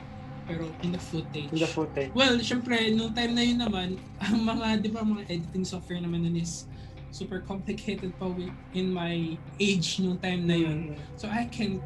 pero 0.47 0.65
in 0.81 0.89
the 0.89 1.01
footage. 1.01 1.51
In 1.53 1.61
the 1.61 1.69
footage. 1.69 2.09
Well, 2.15 2.39
syempre, 2.41 2.89
nung 2.89 3.13
time 3.13 3.35
na 3.37 3.43
yun 3.45 3.59
naman, 3.61 3.99
ang 4.23 4.41
mga, 4.41 4.81
di 4.81 4.89
ba, 4.89 5.05
mga 5.05 5.29
editing 5.29 5.61
software 5.61 6.01
naman 6.01 6.25
nun 6.25 6.39
is 6.39 6.65
super 7.09 7.41
complicated 7.41 8.13
pa 8.21 8.29
in 8.73 8.93
my 8.93 9.37
age 9.57 9.99
nung 9.99 10.17
time 10.21 10.45
na 10.45 10.55
yun. 10.55 10.93
Mm. 10.93 10.97
So, 11.17 11.25
I 11.27 11.49
can 11.49 11.81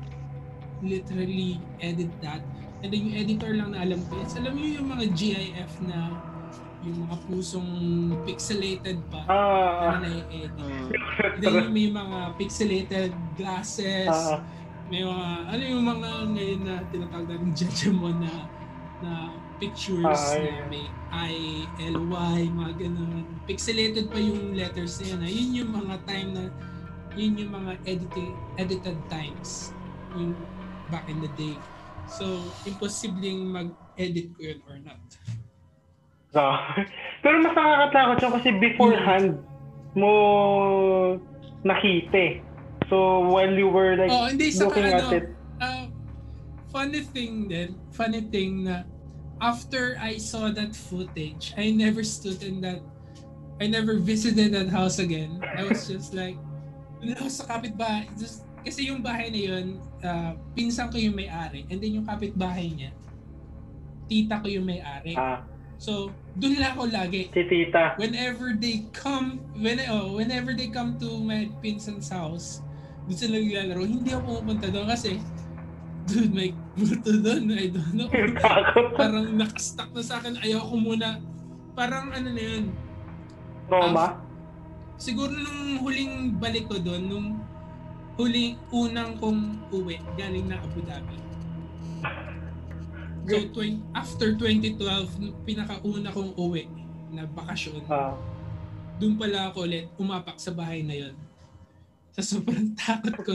literally 0.83 1.60
edit 1.79 2.12
that. 2.19 2.43
And 2.83 2.91
then 2.91 3.08
yung 3.08 3.15
editor 3.15 3.56
lang 3.56 3.71
na 3.71 3.87
alam 3.87 4.04
ko 4.12 4.19
is, 4.19 4.35
alam 4.35 4.60
niyo 4.60 4.83
yung 4.83 4.91
mga 4.91 5.06
GIF 5.15 5.71
na 5.87 6.12
yung 6.83 7.08
mga 7.08 7.15
pusong 7.31 7.71
pixelated 8.27 9.00
pa 9.08 9.23
Ah. 9.31 10.04
na 10.04 10.12
na-edit. 10.12 10.52
Mm. 10.60 10.87
Then 11.39 11.52
yung 11.63 11.71
may 11.71 11.87
mga 11.87 12.19
pixelated 12.35 13.15
glasses, 13.39 14.12
Ah. 14.12 14.43
may 14.91 15.08
mga, 15.08 15.27
ano 15.48 15.62
yung 15.63 15.85
mga 15.87 16.10
ngayon 16.35 16.62
na 16.67 16.75
tinatawag 16.91 17.27
natin 17.31 17.50
Jejemon 17.56 18.19
na 18.19 18.33
na 19.00 19.12
pictures 19.63 20.03
Ah, 20.03 20.35
na 20.35 20.43
yeah. 20.43 20.67
may 20.67 20.85
I, 21.13 21.33
L, 21.93 22.03
Y, 22.03 22.39
mga 22.51 22.73
ganun. 22.75 23.23
Pixelated 23.47 24.11
pa 24.11 24.19
yung 24.19 24.51
letters 24.51 24.99
na 24.99 25.05
yun. 25.07 25.19
ah. 25.21 25.31
Yun 25.31 25.49
yung 25.55 25.71
mga 25.71 25.95
time 26.03 26.29
na, 26.35 26.43
yun 27.15 27.33
yung 27.37 27.51
mga 27.53 27.71
editing, 27.87 28.33
edited 28.59 28.99
times. 29.07 29.71
Yung 30.17 30.35
back 30.91 31.07
in 31.07 31.23
the 31.23 31.31
day. 31.39 31.55
So, 32.09 32.43
imposibleng 32.67 33.47
mag-edit 33.47 34.35
ko 34.35 34.39
yun 34.41 34.59
or 34.67 34.77
not. 34.83 34.99
Ah. 36.33 36.75
Pero 37.23 37.39
mas 37.39 37.53
nakakatakot 37.55 38.15
siya 38.19 38.31
kasi 38.35 38.49
beforehand 38.59 39.39
mo 39.93 40.11
nakita. 41.63 42.41
So 42.91 43.29
while 43.31 43.53
you 43.53 43.69
were 43.71 43.95
like 43.95 44.11
oh, 44.11 44.27
hindi 44.27 44.51
looking 44.59 44.91
ano, 44.91 45.07
at 45.07 45.13
it, 45.13 45.25
ah, 45.63 45.85
funny 46.67 46.99
thing 47.05 47.47
din, 47.47 47.77
funny 47.95 48.25
thing 48.27 48.67
na 48.67 48.83
after 49.42 49.98
I 50.02 50.17
saw 50.17 50.52
that 50.52 50.75
footage, 50.75 51.54
I 51.58 51.71
never 51.71 52.04
stood 52.04 52.44
in 52.44 52.62
that, 52.62 52.81
I 53.62 53.67
never 53.67 53.98
visited 53.98 54.54
that 54.54 54.69
house 54.69 55.00
again. 55.00 55.42
I 55.58 55.63
was 55.63 55.88
just 55.88 56.13
like, 56.13 56.38
doon 57.02 57.17
ako 57.17 57.29
sa 57.29 57.44
kapitbahay. 57.48 58.08
Just, 58.17 58.46
kasi 58.63 58.88
yung 58.88 59.04
bahay 59.04 59.27
na 59.31 59.42
yun, 59.42 59.65
uh, 60.04 60.34
pinsan 60.56 60.88
ko 60.92 60.98
yung 60.98 61.15
may-ari. 61.15 61.67
And 61.67 61.84
then 61.84 62.00
yung 62.02 62.08
kapitbahay 62.08 62.71
niya, 62.71 62.92
tita 64.08 64.40
ko 64.40 64.48
yung 64.48 64.67
may-ari. 64.67 65.15
Ah, 65.15 65.44
So, 65.84 66.15
doon 66.40 66.63
lang 66.63 66.79
ako 66.79 66.96
lagi. 66.96 67.27
si 67.36 67.44
tita. 67.44 68.00
Whenever 68.00 68.56
they 68.56 68.88
come, 68.96 69.44
when, 69.60 69.84
oh, 69.92 70.15
whenever 70.15 70.56
they 70.56 70.71
come 70.71 70.96
to 70.96 71.19
my 71.19 71.52
pinsan's 71.60 72.08
house, 72.08 72.63
doon 73.04 73.17
sila 73.19 73.36
naglalaro, 73.36 73.84
hindi 73.84 74.15
ako 74.15 74.40
pumunta 74.40 74.71
doon 74.71 74.88
kasi, 74.88 75.19
dude, 76.08 76.31
may 76.31 76.56
multo 76.74 77.12
doon. 77.13 77.44
I 77.52 77.67
don't 77.69 77.94
know. 77.94 78.10
Parang 78.94 79.30
nakastuck 79.32 79.90
na 79.92 80.02
sa 80.02 80.17
akin. 80.17 80.38
Ayaw 80.40 80.62
ko 80.63 80.76
muna. 80.76 81.21
Parang 81.74 82.10
ano 82.10 82.30
na 82.30 82.42
yun. 82.42 82.65
Trauma. 83.65 84.21
Siguro 84.96 85.32
nung 85.32 85.82
huling 85.82 86.38
balik 86.38 86.67
ko 86.67 86.78
doon, 86.78 87.04
nung 87.04 87.28
huling 88.15 88.56
unang 88.69 89.17
kong 89.17 89.42
uwi, 89.69 89.98
galing 90.13 90.46
na 90.46 90.62
Abu 90.62 90.80
Dhabi. 90.82 91.17
So, 93.24 93.40
twen- 93.50 93.82
after 93.96 94.36
2012, 94.36 94.78
nung 95.17 95.34
pinakauna 95.42 96.12
kong 96.12 96.36
uwi 96.36 96.67
na 97.10 97.24
bakasyon, 97.26 97.82
Ah. 97.88 98.13
doon 99.00 99.15
pala 99.15 99.50
ako 99.50 99.63
ulit 99.63 99.88
umapak 99.96 100.36
sa 100.38 100.52
bahay 100.52 100.84
na 100.84 100.94
yon. 100.94 101.15
Sa 102.13 102.21
sobrang 102.21 102.76
takot 102.76 103.15
ko 103.17 103.34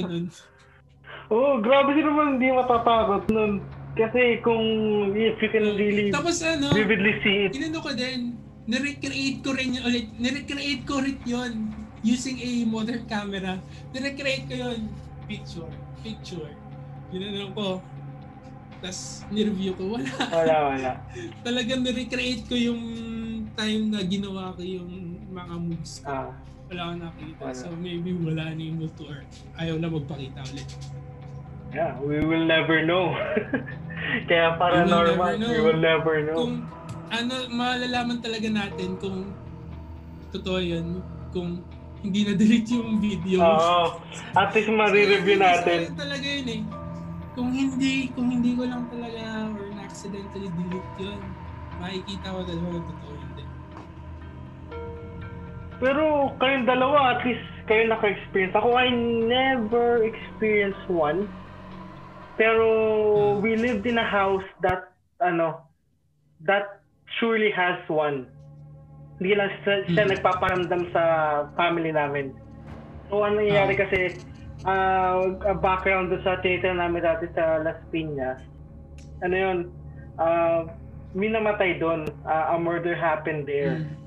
Oh, 1.28 1.60
grabe 1.60 1.92
sila 1.92 2.08
naman 2.08 2.28
hindi 2.40 2.48
matatakot 2.48 3.28
nun. 3.28 3.60
Kasi 3.92 4.40
kung 4.40 4.64
if 5.12 5.36
you 5.42 5.50
can 5.52 5.76
really 5.76 6.08
Tapos 6.08 6.40
ano, 6.40 6.72
vividly 6.72 7.20
see 7.20 7.36
it. 7.48 7.52
inano 7.52 7.84
ko 7.84 7.92
din, 7.92 8.38
nirecreate 8.64 9.42
ko 9.44 9.52
rin 9.52 9.76
yun 9.76 9.84
ulit, 9.84 10.06
nirecreate 10.16 10.84
ko 10.88 11.02
rin 11.02 11.18
yun 11.28 11.52
using 12.00 12.38
a 12.40 12.50
modern 12.64 13.04
camera. 13.10 13.60
Nirecreate 13.92 14.46
ko 14.48 14.54
yun, 14.54 14.88
picture, 15.28 15.72
picture. 16.00 16.52
Ginano 17.12 17.52
ko. 17.52 17.66
Tapos 18.78 19.26
nireview 19.34 19.74
ko, 19.74 19.98
wala. 19.98 20.12
Wala, 20.30 20.56
wala. 20.72 20.90
Talagang 21.46 21.82
nirecreate 21.82 22.46
ko 22.46 22.54
yung 22.54 22.82
time 23.58 23.90
na 23.90 24.00
ginawa 24.06 24.54
ko 24.54 24.62
yung 24.62 25.18
mga 25.28 25.54
moves 25.58 26.00
ko. 26.00 26.08
Ah. 26.08 26.30
Wala 26.68 26.80
akong 26.84 27.00
nakita. 27.02 27.42
Wala. 27.42 27.56
So 27.56 27.66
maybe 27.74 28.14
wala 28.14 28.54
na 28.54 28.60
yung 28.62 28.78
multo 28.84 29.08
or 29.08 29.24
ayaw 29.58 29.76
na 29.80 29.88
magpakita 29.90 30.40
ulit. 30.54 30.68
Yeah, 31.72 32.00
we 32.00 32.24
will 32.24 32.48
never 32.48 32.80
know. 32.84 33.12
Kaya 34.28 34.56
paranormal, 34.56 35.36
never 35.36 35.36
know. 35.36 35.50
we 35.52 35.58
will 35.60 35.82
never 35.82 36.14
know. 36.24 36.38
Kung 36.40 36.54
ano, 37.12 37.34
malalaman 37.52 38.18
talaga 38.24 38.48
natin 38.48 38.96
kung 38.96 39.32
totoo 40.32 40.60
yun, 40.60 41.04
kung 41.32 41.60
hindi 42.00 42.24
na-delete 42.24 42.72
yung 42.72 43.02
video. 43.02 43.42
Oo. 43.42 44.00
At 44.38 44.54
least 44.54 44.70
ma-review 44.70 45.36
natin. 45.36 45.92
Kasi 45.92 45.98
talaga 45.98 46.26
yun 46.26 46.48
eh. 46.48 46.62
Kung 47.34 47.50
hindi, 47.52 47.94
kung 48.16 48.28
hindi 48.32 48.50
ko 48.54 48.62
lang 48.66 48.86
talaga 48.88 49.52
or 49.54 49.66
na-accidentally 49.74 50.48
delete 50.48 50.92
yun, 50.98 51.20
makikita 51.82 52.26
ko 52.32 52.40
talaga 52.48 52.78
totoo 52.86 53.12
yun 53.12 53.30
din. 53.36 53.48
Pero 55.78 56.02
kayong 56.42 56.66
dalawa, 56.66 57.18
at 57.18 57.20
least 57.22 57.46
kayo 57.70 57.86
naka-experience. 57.92 58.54
Ako, 58.56 58.68
I 58.74 58.88
never 59.28 60.02
experienced 60.02 60.86
one. 60.90 61.28
Pero 62.38 62.64
we 63.42 63.58
lived 63.58 63.84
in 63.84 63.98
a 63.98 64.06
house 64.06 64.46
that, 64.62 64.94
ano, 65.18 65.66
that 66.46 66.80
surely 67.18 67.50
has 67.50 67.82
one. 67.90 68.30
Hindi 69.18 69.34
lang 69.34 69.50
siya, 69.66 69.74
siya 69.90 70.04
Hmm. 70.06 70.12
nagpaparamdam 70.14 70.82
sa 70.94 71.02
family 71.58 71.90
namin. 71.90 72.30
So, 73.10 73.26
ano 73.26 73.42
nangyayari 73.42 73.74
Ah. 73.74 73.80
kasi, 73.82 74.00
uh, 74.62 75.18
background 75.58 76.14
sa 76.22 76.38
theater 76.38 76.70
namin 76.70 77.02
dati 77.02 77.26
sa 77.34 77.58
Las 77.66 77.82
Piñas, 77.90 78.38
ano 79.26 79.34
yun, 79.34 79.58
uh, 80.22 80.70
may 81.18 81.26
namatay 81.26 81.82
doon. 81.82 82.06
Uh, 82.22 82.54
a 82.54 82.56
murder 82.60 82.94
happened 82.94 83.48
there. 83.50 83.82
Mm. 83.82 83.98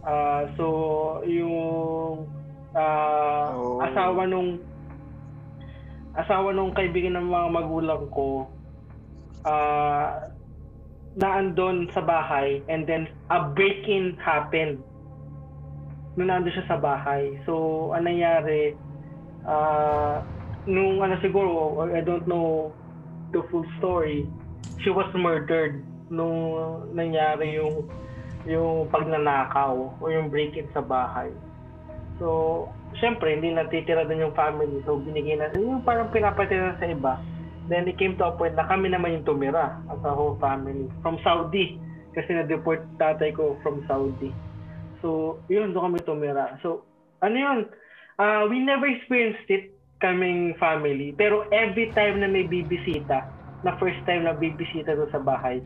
Ah, 0.00 0.48
so 0.56 0.64
yung 1.28 2.24
ah, 2.72 3.52
Oh. 3.52 3.84
asawa 3.84 4.24
nung 4.24 4.62
asawa 6.18 6.50
nung 6.50 6.74
kaibigan 6.74 7.14
ng 7.18 7.28
mga 7.30 7.48
magulang 7.54 8.04
ko 8.10 8.50
ah 9.46 10.30
naandun 11.18 11.90
sa 11.90 12.02
bahay 12.04 12.62
and 12.70 12.86
then 12.86 13.10
a 13.34 13.50
break-in 13.50 14.14
happened 14.20 14.78
nung 16.14 16.30
nandun 16.30 16.52
siya 16.54 16.66
sa 16.66 16.78
bahay. 16.78 17.38
So, 17.46 17.90
anong 17.94 18.18
nangyari, 18.18 18.74
ah 19.46 20.22
nung 20.68 21.00
ano 21.00 21.16
siguro, 21.22 21.80
I 21.88 22.02
don't 22.02 22.26
know 22.28 22.74
the 23.32 23.40
full 23.48 23.64
story, 23.78 24.26
she 24.82 24.90
was 24.90 25.08
murdered 25.16 25.80
nung 26.10 26.90
nangyari 26.92 27.56
yung 27.56 27.86
yung 28.48 28.88
pagnanakaw 28.90 30.00
o 30.00 30.02
yung 30.10 30.28
break-in 30.28 30.66
sa 30.72 30.82
bahay. 30.82 31.30
So, 32.20 32.68
syempre, 33.00 33.32
hindi 33.32 33.50
natitira 33.50 34.04
doon 34.04 34.28
yung 34.28 34.36
family. 34.36 34.84
So, 34.84 35.00
binigay 35.00 35.40
na, 35.40 35.48
yung 35.56 35.80
parang 35.80 36.12
pinapatira 36.12 36.76
sa 36.76 36.84
iba. 36.84 37.16
Then, 37.72 37.88
it 37.88 37.96
came 37.96 38.20
to 38.20 38.28
a 38.28 38.36
point 38.36 38.54
na 38.54 38.68
kami 38.68 38.92
naman 38.92 39.16
yung 39.16 39.26
tumira 39.26 39.80
as 39.88 40.00
a 40.04 40.12
whole 40.12 40.36
family. 40.36 40.84
From 41.00 41.16
Saudi. 41.24 41.80
Kasi 42.12 42.36
na-deport 42.36 42.84
tatay 43.00 43.32
ko 43.32 43.56
from 43.64 43.80
Saudi. 43.88 44.28
So, 45.00 45.40
yun, 45.48 45.72
doon 45.72 45.96
kami 45.96 45.98
tumira. 46.04 46.60
So, 46.60 46.84
ano 47.24 47.36
yun? 47.40 47.58
Ah, 48.20 48.44
we 48.44 48.60
never 48.60 48.84
experienced 48.84 49.48
it 49.48 49.72
kaming 50.04 50.52
family. 50.60 51.16
Pero 51.16 51.48
every 51.48 51.88
time 51.96 52.20
na 52.20 52.28
may 52.28 52.44
bibisita, 52.44 53.32
na 53.64 53.76
first 53.80 54.00
time 54.04 54.28
na 54.28 54.36
bibisita 54.36 54.92
doon 54.92 55.12
sa 55.12 55.20
bahay, 55.20 55.60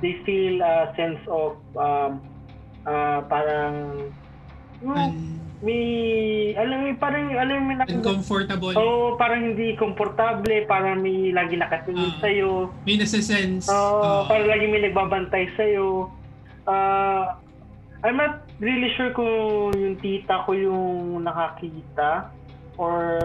they 0.00 0.16
feel 0.24 0.60
a 0.60 0.92
sense 0.96 1.20
of 1.28 1.56
um, 1.76 2.20
ah, 2.84 3.24
parang 3.28 4.08
yung 4.80 4.96
Un- 4.96 5.49
may 5.60 5.82
alam 6.56 6.88
mo 6.88 6.96
parang 6.96 7.36
alam 7.36 7.68
mo 7.68 7.72
na 7.76 7.84
uncomfortable. 7.84 8.72
oh 8.76 9.12
parang 9.20 9.52
hindi 9.52 9.76
komportable 9.76 10.64
parang 10.64 11.04
may 11.04 11.28
lagi 11.30 11.60
nakatingin 11.60 12.16
Ah. 12.16 12.20
sa 12.20 12.28
iyo 12.28 12.72
May 12.88 12.96
nasa-sense. 12.96 13.68
oh 13.68 13.76
Ah. 14.00 14.20
parang 14.24 14.48
lagi 14.48 14.64
may 14.66 14.80
nagbabantay 14.80 15.52
sa 15.54 15.64
iyo 15.64 16.08
ah 16.64 17.36
I'm 18.00 18.16
not 18.16 18.48
really 18.64 18.88
sure 18.96 19.12
kung 19.12 19.76
yung 19.76 20.00
tita 20.00 20.48
ko 20.48 20.56
yung 20.56 21.20
nakakita 21.20 22.32
or 22.80 23.20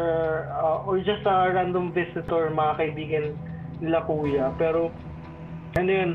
ah, 0.52 0.84
or 0.84 1.00
just 1.00 1.24
a 1.24 1.56
random 1.56 1.96
visitor 1.96 2.52
mga 2.52 2.74
kaibigan 2.76 3.26
nila 3.80 4.04
kuya 4.04 4.52
pero 4.60 4.92
ano 5.80 5.88
yun 5.88 6.12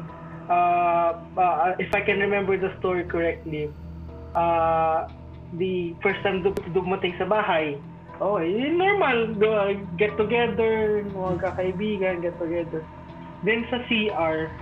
uh, 0.52 1.16
uh, 1.32 1.72
if 1.80 1.88
I 1.92 2.04
can 2.04 2.20
remember 2.20 2.60
the 2.60 2.72
story 2.76 3.08
correctly 3.08 3.72
uh, 4.36 5.08
the 5.58 5.96
first 6.04 6.22
time 6.22 6.42
dum- 6.46 6.58
dumating 6.70 7.16
sa 7.18 7.26
bahay 7.26 7.74
okay 8.20 8.46
yun 8.52 8.76
normal 8.76 9.32
get 9.96 10.12
together 10.20 11.02
mga 11.08 11.40
kakaibigan 11.40 12.20
get 12.20 12.36
together. 12.36 12.84
Then 13.40 13.64
sa 13.72 13.80
CR 13.88 14.52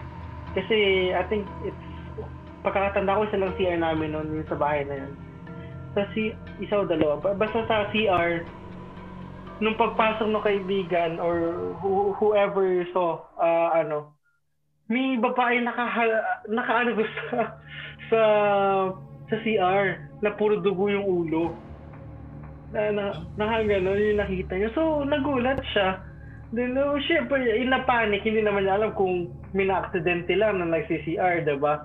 kasi 0.54 1.10
I 1.12 1.26
think 1.26 1.44
it's 1.66 1.84
pagkakatanda 2.62 3.18
ko 3.18 3.22
isa 3.26 3.38
lang 3.42 3.54
CR 3.58 3.78
namin 3.78 4.14
noon 4.14 4.38
yung 4.38 4.48
sa 4.48 4.58
bahay 4.58 4.86
na 4.86 5.02
yun. 5.02 5.12
Sa 5.98 6.06
C 6.14 6.32
isa 6.62 6.78
o 6.78 6.86
dalawa. 6.86 7.18
Ba- 7.18 7.34
basta 7.34 7.66
sa 7.66 7.90
CR 7.90 8.46
nung 9.58 9.74
pagpasok 9.74 10.30
ng 10.30 10.46
kaibigan 10.46 11.18
or 11.18 11.74
who, 11.82 12.14
whoever 12.14 12.86
saw 12.94 13.18
uh, 13.42 13.74
ano 13.74 14.14
may 14.86 15.18
babae 15.18 15.58
naka 15.60 15.84
nakaano 16.46 16.94
ba 16.94 17.04
sa 17.18 17.38
sa 18.08 18.20
sa 19.28 19.36
CR 19.44 20.00
na 20.24 20.30
puro 20.34 20.60
dugo 20.60 20.88
yung 20.88 21.04
ulo. 21.04 21.52
Na, 22.72 22.92
na, 22.92 23.04
nakagano 23.36 23.96
yung 23.96 24.20
nakita 24.20 24.52
niya. 24.56 24.70
So, 24.76 25.04
nagulat 25.04 25.60
siya. 25.72 26.04
Then, 26.52 26.76
oh, 26.80 26.96
syempre, 27.04 27.44
in 27.44 27.68
na 27.68 27.84
panic, 27.84 28.24
hindi 28.24 28.40
naman 28.40 28.64
niya 28.64 28.80
alam 28.80 28.96
kung 28.96 29.28
may 29.52 29.68
na-accidente 29.68 30.32
lang 30.32 30.60
na 30.60 30.72
nagsi-CR, 30.72 31.44
diba? 31.44 31.84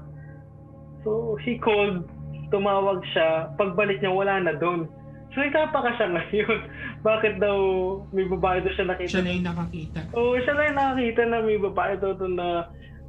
So, 1.03 1.35
he 1.43 1.59
called, 1.59 2.07
tumawag 2.47 3.03
siya, 3.11 3.51
pagbalik 3.59 3.99
niya, 3.99 4.15
wala 4.15 4.39
na 4.39 4.55
doon. 4.55 4.87
So, 5.35 5.43
nagtapaka 5.43 5.99
siya 5.99 6.07
ngayon. 6.15 6.59
Bakit 7.03 7.33
daw 7.43 7.57
may 8.15 8.23
babae 8.31 8.63
doon 8.63 8.75
siya 8.79 8.87
nakita? 8.87 9.11
Siya 9.19 9.23
na 9.27 9.35
yung 9.35 9.47
nakakita. 9.51 9.99
Oo, 10.15 10.33
siya 10.39 10.53
lang 10.55 10.65
yung 10.71 10.79
nakakita 10.79 11.21
na 11.27 11.37
may 11.43 11.59
babae 11.59 11.93
doon 11.99 12.33
na 12.39 12.47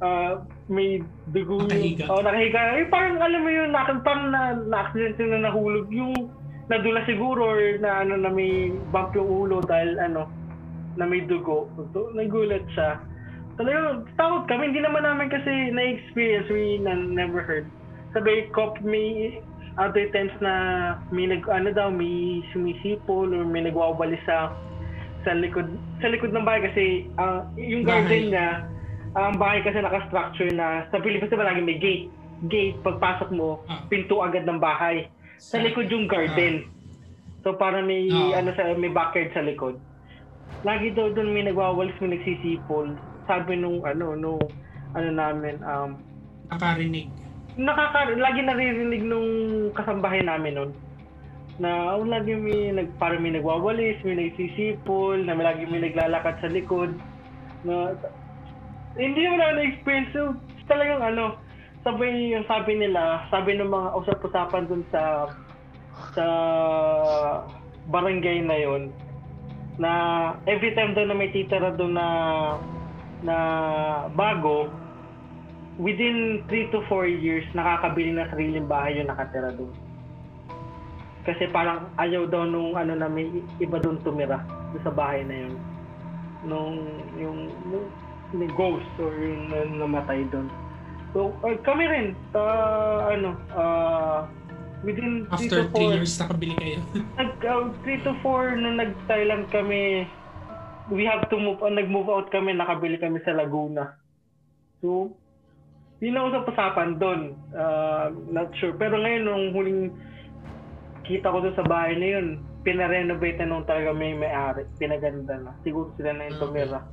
ah, 0.03 0.33
may 0.65 0.97
dugo 1.29 1.61
Nakahiga. 1.61 2.09
Oh, 2.09 2.25
nakahiga. 2.25 2.81
Eh, 2.81 2.89
parang 2.89 3.21
alam 3.21 3.41
mo 3.45 3.51
yun, 3.53 3.69
na, 3.69 3.85
parang 4.01 4.33
na, 4.33 4.57
na-accident 4.65 5.17
yung 5.21 5.31
na 5.37 5.45
nahulog. 5.49 5.87
Yung 5.93 6.13
nadula 6.65 7.05
siguro 7.05 7.53
or 7.53 7.77
na 7.77 8.01
ano 8.01 8.17
na 8.17 8.29
may 8.33 8.73
bump 8.89 9.13
yung 9.13 9.29
ulo 9.29 9.61
dahil 9.61 10.01
ano 10.01 10.25
na 10.97 11.05
may 11.05 11.21
dugo. 11.21 11.69
So, 11.93 12.09
nagulat 12.17 12.65
siya. 12.73 12.97
talagang 13.55 14.09
takot 14.17 14.49
kami. 14.49 14.73
Hindi 14.73 14.81
naman 14.83 15.05
namin 15.05 15.29
kasi 15.29 15.71
na-experience. 15.71 16.49
We 16.49 16.81
na- 16.81 16.97
never 17.13 17.45
heard. 17.45 17.69
Sabi, 18.11 18.49
cop, 18.51 18.81
may 18.81 19.39
other 19.77 20.07
times 20.11 20.33
na 20.39 20.53
may 21.11 21.27
nag, 21.27 21.45
ano 21.51 21.69
daw, 21.71 21.91
may 21.91 22.41
sumisipol 22.55 23.31
or 23.31 23.43
may 23.43 23.63
nagwawali 23.63 24.17
sa 24.23 24.55
sa 25.25 25.33
likod 25.33 25.65
sa 25.99 26.07
likod 26.13 26.31
ng 26.31 26.45
bahay 26.45 26.61
kasi 26.69 26.85
ah, 27.17 27.43
yung 27.57 27.81
garden 27.81 28.29
niya 28.29 28.69
ang 29.15 29.39
bahay 29.39 29.63
kasi 29.63 29.79
naka-structure 29.79 30.51
na 30.51 30.83
sa 30.91 30.99
Pilipinas 30.99 31.31
diba 31.31 31.47
lagi 31.47 31.63
may 31.63 31.79
gate 31.79 32.11
gate 32.51 32.75
pagpasok 32.83 33.31
mo 33.31 33.63
Ah. 33.65 33.81
pinto 33.87 34.19
agad 34.19 34.43
ng 34.43 34.59
bahay 34.59 35.07
sa 35.39 35.57
likod 35.57 35.87
yung 35.87 36.05
garden 36.05 36.67
so 37.41 37.55
para 37.55 37.79
may 37.79 38.11
Ah. 38.11 38.43
ano 38.43 38.51
sa 38.53 38.75
may 38.75 38.91
backyard 38.91 39.31
sa 39.31 39.39
likod 39.39 39.79
lagi 40.61 40.91
daw 40.91 41.09
doon 41.09 41.31
may 41.31 41.47
nagwawalis 41.47 41.95
may 42.03 42.19
nagsisipol 42.19 42.91
sabi 43.23 43.55
nung 43.55 43.81
ano 43.81 44.13
nung 44.13 44.41
ano 44.93 45.09
namin 45.09 45.57
um 45.63 45.95
Nakarinig. 46.45 47.09
nakaka 47.57 48.13
lagi 48.13 48.43
naririnig 48.43 49.01
nung 49.01 49.29
kasambahay 49.73 50.21
namin 50.21 50.53
nun 50.53 50.71
na 51.55 51.95
oh, 51.95 52.03
lagi 52.03 52.35
may 52.35 52.67
nag 52.69 52.91
parang 52.99 53.23
may 53.23 53.31
nagwawalis, 53.31 53.95
may 54.03 54.19
nagsisipol, 54.19 55.15
na 55.23 55.31
may 55.31 55.47
lagi 55.47 55.63
may 55.63 55.87
naglalakad 55.87 56.35
sa 56.43 56.51
likod. 56.51 56.91
Na 57.63 57.95
hindi 58.95 59.19
naman 59.27 59.43
ako 59.43 59.53
na-experience. 59.55 60.11
So, 60.15 60.21
talagang 60.71 61.03
ano, 61.03 61.39
sabi 61.85 62.33
yung 62.33 62.47
sabi 62.49 62.79
nila, 62.79 63.27
sabi 63.29 63.55
ng 63.55 63.69
mga 63.69 63.89
usap-usapan 64.01 64.65
dun 64.65 64.83
sa 64.89 65.29
sa 66.17 66.25
barangay 67.87 68.41
na 68.41 68.57
yon 68.57 68.83
na 69.77 69.91
every 70.47 70.71
time 70.73 70.95
daw 70.95 71.03
na 71.03 71.15
may 71.15 71.29
titira 71.29 71.75
doon 71.75 71.93
na 71.93 72.07
na 73.21 73.37
bago, 74.15 74.71
within 75.77 76.43
3 76.47 76.71
to 76.71 76.79
4 76.87 77.09
years, 77.09 77.45
nakakabili 77.51 78.15
ng 78.15 78.29
sariling 78.31 78.67
bahay 78.69 78.97
yung 78.99 79.11
nakatira 79.11 79.51
doon. 79.55 79.73
Kasi 81.25 81.49
parang 81.49 81.89
ayaw 81.97 82.29
daw 82.29 82.45
nung 82.45 82.77
ano 82.77 82.93
na 82.93 83.09
may 83.09 83.27
iba 83.57 83.77
doon 83.81 83.97
tumira 84.05 84.45
doon 84.71 84.83
sa 84.85 84.93
bahay 84.93 85.25
na 85.25 85.35
yun. 85.47 85.53
Nung 86.45 86.77
yung, 87.17 87.39
yung 87.73 87.85
ghost 88.59 88.91
or 88.99 89.15
yung 89.15 89.47
na- 89.47 89.87
namatay 89.87 90.27
doon. 90.27 90.51
So, 91.15 91.31
uh, 91.47 91.55
kami 91.63 91.87
rin, 91.87 92.07
uh, 92.35 93.07
ano, 93.07 93.39
uh, 93.55 94.27
within 94.83 95.23
3 95.31 95.47
After 95.47 95.59
to 95.63 95.71
3 95.71 95.87
4 95.87 95.95
years, 95.95 96.13
nakabili 96.19 96.53
kayo. 96.59 96.79
nag 97.19 97.31
uh, 97.39 97.71
3 97.87 98.05
to 98.05 98.13
4 98.19 98.61
na 98.61 98.69
nag-Thailand 98.83 99.43
kami 99.49 100.03
we 100.93 101.01
have 101.01 101.25
to 101.33 101.37
move 101.41 101.57
on 101.65 101.73
nag-move 101.73 102.11
out 102.13 102.29
kami 102.29 102.53
nakabili 102.53 103.01
kami 103.01 103.17
sa 103.25 103.33
Laguna. 103.33 103.97
So 104.83 105.15
yun 106.03 106.19
ang 106.19 106.29
usap-usapan 106.29 106.99
doon. 107.01 107.33
Uh, 107.55 108.13
not 108.29 108.53
sure. 108.59 108.75
Pero 108.77 108.99
ngayon 108.99 109.23
nung 109.25 109.45
huling 109.55 109.95
kita 111.07 111.31
ko 111.31 111.41
doon 111.41 111.57
sa 111.57 111.65
bahay 111.65 111.97
na 111.97 112.07
yun 112.19 112.27
pinarenovate 112.61 113.41
na 113.41 113.49
nung 113.49 113.65
talaga 113.65 113.93
may 113.95 114.13
may-ari 114.13 114.69
pinaganda 114.77 115.39
na. 115.41 115.51
Siguro 115.65 115.95
sila 115.97 116.13
na 116.13 116.29
yung 116.29 116.37
tumira 116.37 116.83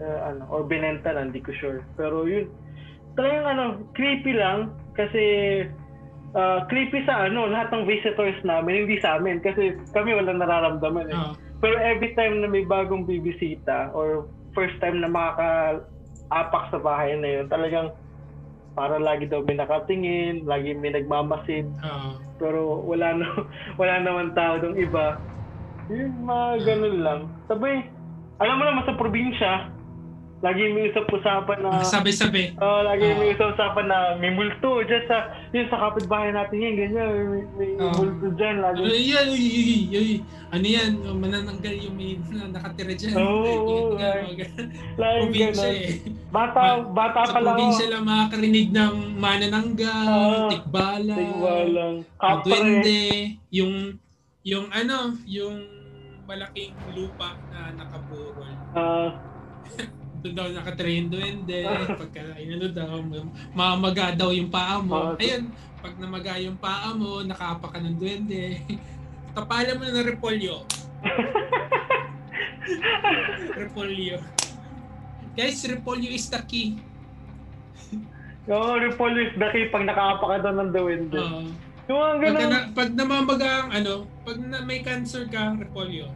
uh, 0.00 0.18
ano 0.28 0.42
or 0.48 0.62
binenta 0.62 1.10
na 1.10 1.24
hindi 1.24 1.40
ko 1.40 1.52
sure 1.54 1.80
pero 1.94 2.24
yun 2.24 2.48
talagang 3.14 3.46
ano 3.48 3.64
creepy 3.92 4.32
lang 4.32 4.70
kasi 4.94 5.22
uh, 6.32 6.62
creepy 6.66 7.02
sa 7.02 7.26
ano 7.26 7.46
lahat 7.46 7.70
ng 7.72 7.84
visitors 7.84 8.38
namin 8.42 8.86
hindi 8.86 8.98
sa 8.98 9.18
amin 9.18 9.38
kasi 9.38 9.74
kami 9.90 10.14
walang 10.14 10.38
nararamdaman 10.38 11.10
eh 11.10 11.16
Ah. 11.16 11.32
pero 11.58 11.74
every 11.78 12.14
time 12.14 12.38
na 12.38 12.46
may 12.46 12.62
bagong 12.62 13.02
bibisita 13.02 13.90
or 13.90 14.26
first 14.52 14.74
time 14.78 14.98
na 14.98 15.06
makaka-apak 15.06 16.64
sa 16.70 16.78
bahay 16.78 17.14
na 17.14 17.28
yun, 17.28 17.46
talagang 17.46 17.94
para 18.74 18.94
lagi 18.94 19.26
daw 19.26 19.42
may 19.42 19.54
nakatingin, 19.54 20.46
lagi 20.46 20.70
may 20.72 20.90
nagmamasid, 20.90 21.66
Ah. 21.78 22.14
pero 22.38 22.78
wala 22.82 23.10
na 23.12 23.26
wala 23.80 23.94
naman 23.98 24.34
tao 24.34 24.58
dong 24.58 24.74
iba. 24.74 25.18
Yun, 25.90 26.14
mga 26.22 26.48
ganun 26.62 26.96
lang. 27.02 27.20
Sabi, 27.46 27.86
alam 28.38 28.54
mo 28.54 28.64
naman 28.64 28.86
sa 28.86 28.94
probinsya, 28.94 29.52
lagi 30.38 30.70
may 30.70 30.86
usap-usapan 30.88 31.58
na 31.60 31.82
Sabi-sabi. 31.82 32.54
Oh, 32.56 32.80
lagi 32.80 33.04
Ah. 33.04 33.18
may 33.18 33.34
usap-usapan 33.34 33.84
na 33.84 33.98
may 34.14 34.30
multo 34.30 34.80
dyan 34.80 35.02
sa 35.04 35.16
yun 35.50 35.66
sa 35.66 35.78
kapitbahay 35.80 36.30
natin 36.30 36.56
yan, 36.56 36.74
ganyan, 36.74 37.08
may, 37.26 37.42
may 37.58 37.70
Ah. 37.76 37.90
multo 37.90 38.26
dyan 38.32 38.56
lagi. 38.58 38.78
Ano 38.78 38.94
yan? 38.94 39.26
Uy, 39.28 39.42
uy, 39.42 39.62
uy, 39.66 39.98
uy. 39.98 40.12
Ano 40.48 40.62
yan? 40.64 40.90
Oh, 41.02 41.12
Manananggal 41.12 41.74
yung 41.76 41.94
may 41.94 42.14
na 42.30 42.46
nakatira 42.50 42.92
dyan. 42.92 43.14
Oo, 43.14 43.50
yung- 43.98 43.98
Lagi 44.94 45.20
probinsya 45.26 45.50
ganun. 45.66 45.74
eh. 45.74 45.90
Bata, 46.28 46.62
bata 46.86 47.20
Sa 47.20 47.28
pa 47.28 47.38
lang 47.38 47.46
probinsya 47.50 47.84
ako. 47.84 47.92
lang 47.92 48.04
makakarinig 48.04 48.68
ng 48.70 48.94
manananggal, 49.18 50.06
Ah, 50.06 50.48
tikbala, 50.48 51.14
Tigwalang. 51.14 51.96
ang 52.16 52.38
Kapre. 52.40 52.94
yung 53.50 53.74
yung 54.40 54.66
ano, 54.70 55.18
yung 55.26 55.56
malaking 56.24 56.72
lupa 56.92 57.34
na 57.48 57.74
nakaburol. 57.74 58.54
Ah, 58.72 59.10
Doon 60.18 60.34
daw 60.34 60.46
nakatira 60.50 60.90
yung 60.90 61.10
duwende. 61.10 61.58
Pagka 62.00 62.22
inano 62.42 62.68
daw, 62.74 62.98
mamaga 63.54 64.14
daw 64.14 64.34
yung 64.34 64.50
paa 64.50 64.82
mo. 64.82 65.14
Ah, 65.14 65.22
Ayun, 65.22 65.54
pag 65.78 65.94
namaga 65.98 66.34
yung 66.42 66.58
paa 66.58 66.90
mo, 66.90 67.22
nakapa 67.22 67.70
ka 67.70 67.78
ng 67.78 67.98
duwende. 67.98 68.58
Kapalan 69.38 69.78
mo 69.78 69.82
na 69.86 70.02
ng 70.02 70.08
repolyo. 70.10 70.66
repolyo. 73.62 74.18
Guys, 75.38 75.62
repolyo 75.62 76.10
is 76.10 76.26
the 76.26 76.42
key. 76.42 76.82
Oo, 78.50 78.74
oh, 78.74 78.76
repolyo 78.82 79.30
is 79.30 79.34
the 79.38 79.48
key 79.54 79.70
pag 79.70 79.86
nakakapa 79.86 80.26
ka 80.26 80.36
doon 80.42 80.56
ng 80.66 80.70
duwende. 80.74 81.20
Oo. 81.22 81.42
yung 81.88 81.96
mga 81.96 82.20
pag, 82.20 82.20
ganun. 82.20 82.50
na, 82.50 82.60
pag 82.74 82.90
namamaga 82.92 83.48
ang 83.64 83.70
ano, 83.72 83.94
pag 84.26 84.36
na, 84.42 84.58
may 84.66 84.82
cancer 84.82 85.30
ka, 85.30 85.54
repolyo. 85.56 86.10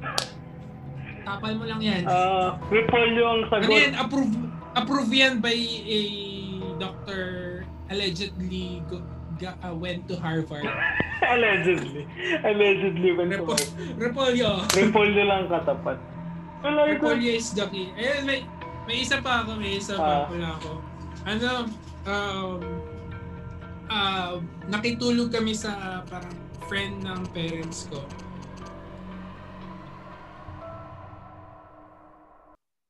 Tapal 1.23 1.53
mo 1.55 1.65
lang 1.65 1.81
yan. 1.81 2.03
Ah, 2.05 2.59
repolyo 2.69 3.23
ang 3.23 3.41
ano 3.47 3.51
sagot. 3.51 3.71
yan? 3.71 3.93
Approve, 3.95 4.35
approve 4.75 5.11
yan 5.11 5.39
by 5.39 5.55
a 5.87 6.01
doctor 6.77 7.23
allegedly 7.89 8.81
go, 8.89 8.99
ga, 9.37 9.55
uh, 9.63 9.75
went 9.75 10.09
to 10.09 10.17
Harvard. 10.17 10.65
Allegedly. 11.23 12.03
Allegedly 12.43 13.15
when 13.15 13.31
Repo, 13.31 13.55
to 13.55 13.63
repolyo. 13.95 14.59
Repolyo 14.75 15.23
lang 15.23 15.47
katapat. 15.47 15.95
Wala. 16.67 16.91
Repolyo 16.91 17.39
is 17.39 17.55
the 17.55 17.63
key. 17.71 17.95
Ayun, 17.95 18.27
may, 18.27 18.43
may 18.91 19.07
isa 19.07 19.23
pa 19.23 19.47
ako, 19.47 19.55
may 19.55 19.79
isa 19.79 19.95
pa 19.95 20.03
Ah. 20.03 20.27
pala 20.27 20.49
ako. 20.59 20.71
Ano, 21.23 21.51
um, 22.11 22.59
ah, 23.87 24.35
nakitulog 24.67 25.31
kami 25.31 25.55
sa 25.55 26.03
parang 26.11 26.35
friend 26.67 27.07
ng 27.07 27.23
parents 27.31 27.87
ko. 27.87 28.03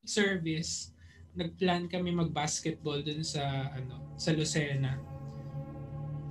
Service, 0.02 0.90
nagplan 1.38 1.86
kami 1.88 2.12
mag-basketball 2.12 3.00
dun 3.00 3.22
sa 3.22 3.70
ano, 3.72 4.18
sa 4.18 4.34
Lucena. 4.34 4.98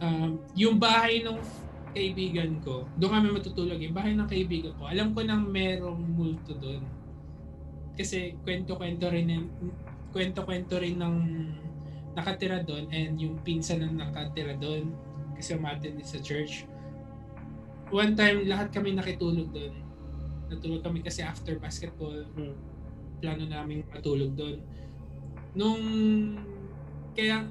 Um, 0.01 0.43
yung 0.57 0.75
bahay 0.77 1.23
ng 1.23 1.39
kaibigan 1.91 2.59
ko, 2.63 2.87
doon 2.95 3.11
kami 3.19 3.27
matutulog. 3.31 3.79
Yung 3.79 3.95
bahay 3.95 4.15
ng 4.15 4.27
kaibigan 4.27 4.75
ko, 4.75 4.87
alam 4.87 5.11
ko 5.15 5.23
nang 5.23 5.47
merong 5.47 5.99
multo 5.99 6.55
doon. 6.55 6.83
Kasi 7.95 8.35
kwento-kwento 8.43 9.07
rin 9.11 9.27
ng 9.29 9.45
kwento-kwento 10.11 10.75
rin 10.79 10.99
ng 10.99 11.15
nakatira 12.11 12.59
doon 12.63 12.91
and 12.91 13.15
yung 13.15 13.39
pinsan 13.39 13.79
na 13.79 14.07
nakatira 14.07 14.51
doon 14.59 14.91
kasi 15.39 15.55
umatin 15.55 15.95
din 15.95 16.07
sa 16.07 16.19
church. 16.19 16.67
One 17.91 18.15
time, 18.15 18.47
lahat 18.47 18.71
kami 18.71 18.95
nakitulog 18.95 19.51
doon. 19.51 19.75
Natulog 20.51 20.83
kami 20.83 21.03
kasi 21.03 21.23
after 21.23 21.55
basketball, 21.59 22.27
Hmm. 22.35 22.55
Plano 23.21 23.45
namin 23.45 23.85
matulog 23.93 24.33
doon. 24.33 24.57
Nung, 25.53 25.81
kaya, 27.13 27.45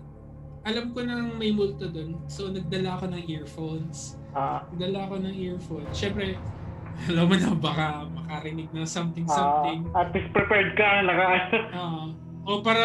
alam 0.67 0.93
ko 0.93 1.07
nang 1.07 1.39
may 1.39 1.55
multo 1.55 1.87
doon. 1.87 2.19
So, 2.27 2.51
nagdala 2.51 2.99
ako 2.99 3.15
ng 3.15 3.23
earphones. 3.31 4.19
Ah, 4.35 4.67
Nagdala 4.75 5.07
ako 5.07 5.15
ng 5.23 5.35
earphones. 5.39 5.95
Siyempre, 5.95 6.35
alam 7.09 7.25
mo 7.31 7.35
na, 7.39 7.55
baka 7.55 8.05
makarinig 8.11 8.69
ng 8.75 8.85
ah, 8.85 8.91
something-something. 8.91 9.87
at 9.95 10.11
least 10.11 10.31
prepared 10.35 10.75
ka, 10.75 11.07
naka 11.07 11.27
Ah, 11.79 12.11
o 12.45 12.61
para 12.61 12.85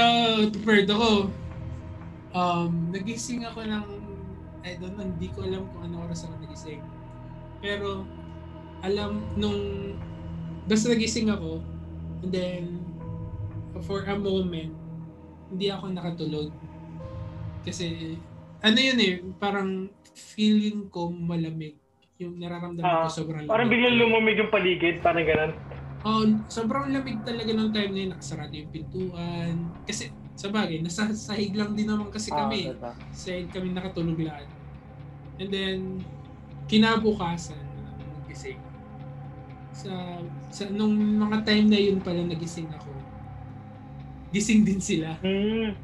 prepared 0.53 0.87
ako. 0.87 1.33
Um, 2.35 2.91
nagising 2.91 3.47
ako 3.47 3.63
ng 3.65 3.85
I 4.65 4.81
don't 4.81 4.97
know, 4.97 5.05
hindi 5.05 5.29
ko 5.29 5.45
alam 5.45 5.69
kung 5.71 5.87
ano 5.87 6.09
oras 6.09 6.25
ako 6.25 6.41
nagising. 6.41 6.81
Pero 7.61 8.03
alam 8.81 9.21
nung 9.37 9.93
basta 10.65 10.89
nagising 10.89 11.29
ako 11.29 11.61
and 12.25 12.33
then 12.33 12.81
for 13.85 14.01
a 14.01 14.17
moment 14.17 14.73
hindi 15.45 15.69
ako 15.69 15.93
nakatulog. 15.93 16.49
Kasi 17.61 18.17
ano 18.59 18.77
yun 18.81 18.97
eh, 18.97 19.13
parang 19.37 19.85
feeling 20.17 20.89
ko 20.89 21.13
malamig. 21.13 21.77
Yung 22.17 22.41
nararamdaman 22.41 22.81
ko 22.81 23.05
Ah, 23.05 23.11
sobrang 23.11 23.45
Parang 23.45 23.69
lamig. 23.69 23.77
biglang 23.77 23.95
lumamig 24.01 24.41
yung 24.41 24.49
paligid, 24.49 25.05
parang 25.05 25.21
ganun. 25.21 25.53
Oh, 26.01 26.25
sobrang 26.47 26.89
lamig 26.89 27.21
talaga 27.21 27.49
nung 27.51 27.69
time 27.69 27.91
na 27.91 27.99
yun. 27.99 28.09
Nakasarado 28.15 28.53
yung 28.53 28.71
pintuan. 28.71 29.53
Kasi, 29.85 30.09
sa 30.33 30.49
bagay, 30.49 30.81
nasa 30.81 31.13
sahig 31.13 31.53
lang 31.53 31.77
din 31.77 31.85
naman 31.85 32.09
kasi 32.09 32.33
Ah, 32.33 32.45
kami. 32.45 32.71
diba? 32.71 32.93
Sahig 33.11 33.53
kami 33.53 33.69
nakatulog 33.69 34.17
lahat. 34.17 34.49
And 35.37 35.49
then, 35.51 35.79
kinabukasan, 36.65 37.59
nagising. 38.25 38.57
Sa, 39.75 39.91
sa, 40.47 40.63
nung 40.71 40.95
mga 41.19 41.43
time 41.43 41.67
na 41.67 41.79
yun 41.79 41.99
pala 41.99 42.23
nagising 42.23 42.71
ako, 42.71 42.91
gising 44.31 44.63
din 44.67 44.79
sila. 44.79 45.19
Hmm. 45.19 45.75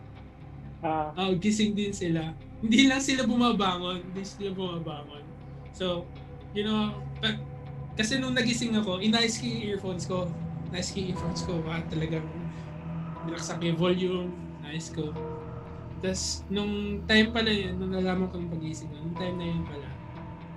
Ah, 0.81 1.13
Oh, 1.17 1.33
gising 1.37 1.77
din 1.77 1.93
sila. 1.93 2.33
Hindi 2.61 2.89
lang 2.89 3.01
sila 3.03 3.25
bumabangon, 3.27 4.01
hindi 4.11 4.23
sila 4.25 4.53
bumabangon. 4.53 5.23
So, 5.73 6.09
you 6.55 6.63
know, 6.65 6.95
pa- 7.21 7.41
kasi 7.97 8.17
nung 8.17 8.33
nagising 8.33 8.73
ako, 8.79 9.03
inayos 9.03 9.37
ko 9.37 9.45
yung 9.45 9.63
earphones 9.67 10.05
ko. 10.07 10.31
Nice 10.71 10.89
ko 10.95 11.03
yung 11.03 11.09
earphones 11.13 11.41
ko, 11.43 11.59
baka 11.61 11.91
talagang 11.91 12.25
nilaksak 13.27 13.61
yung 13.61 13.77
volume, 13.77 14.29
nice 14.63 14.89
ko. 14.89 15.13
Tapos, 16.01 16.41
nung 16.49 17.03
time 17.05 17.29
pala 17.29 17.51
yun, 17.53 17.77
nung 17.77 17.93
nalaman 17.93 18.31
ko 18.31 18.41
yung 18.41 18.49
pagising 18.49 18.89
ko, 18.89 18.97
nung 18.97 19.17
time 19.17 19.35
na 19.37 19.45
yun 19.45 19.63
pala, 19.67 19.90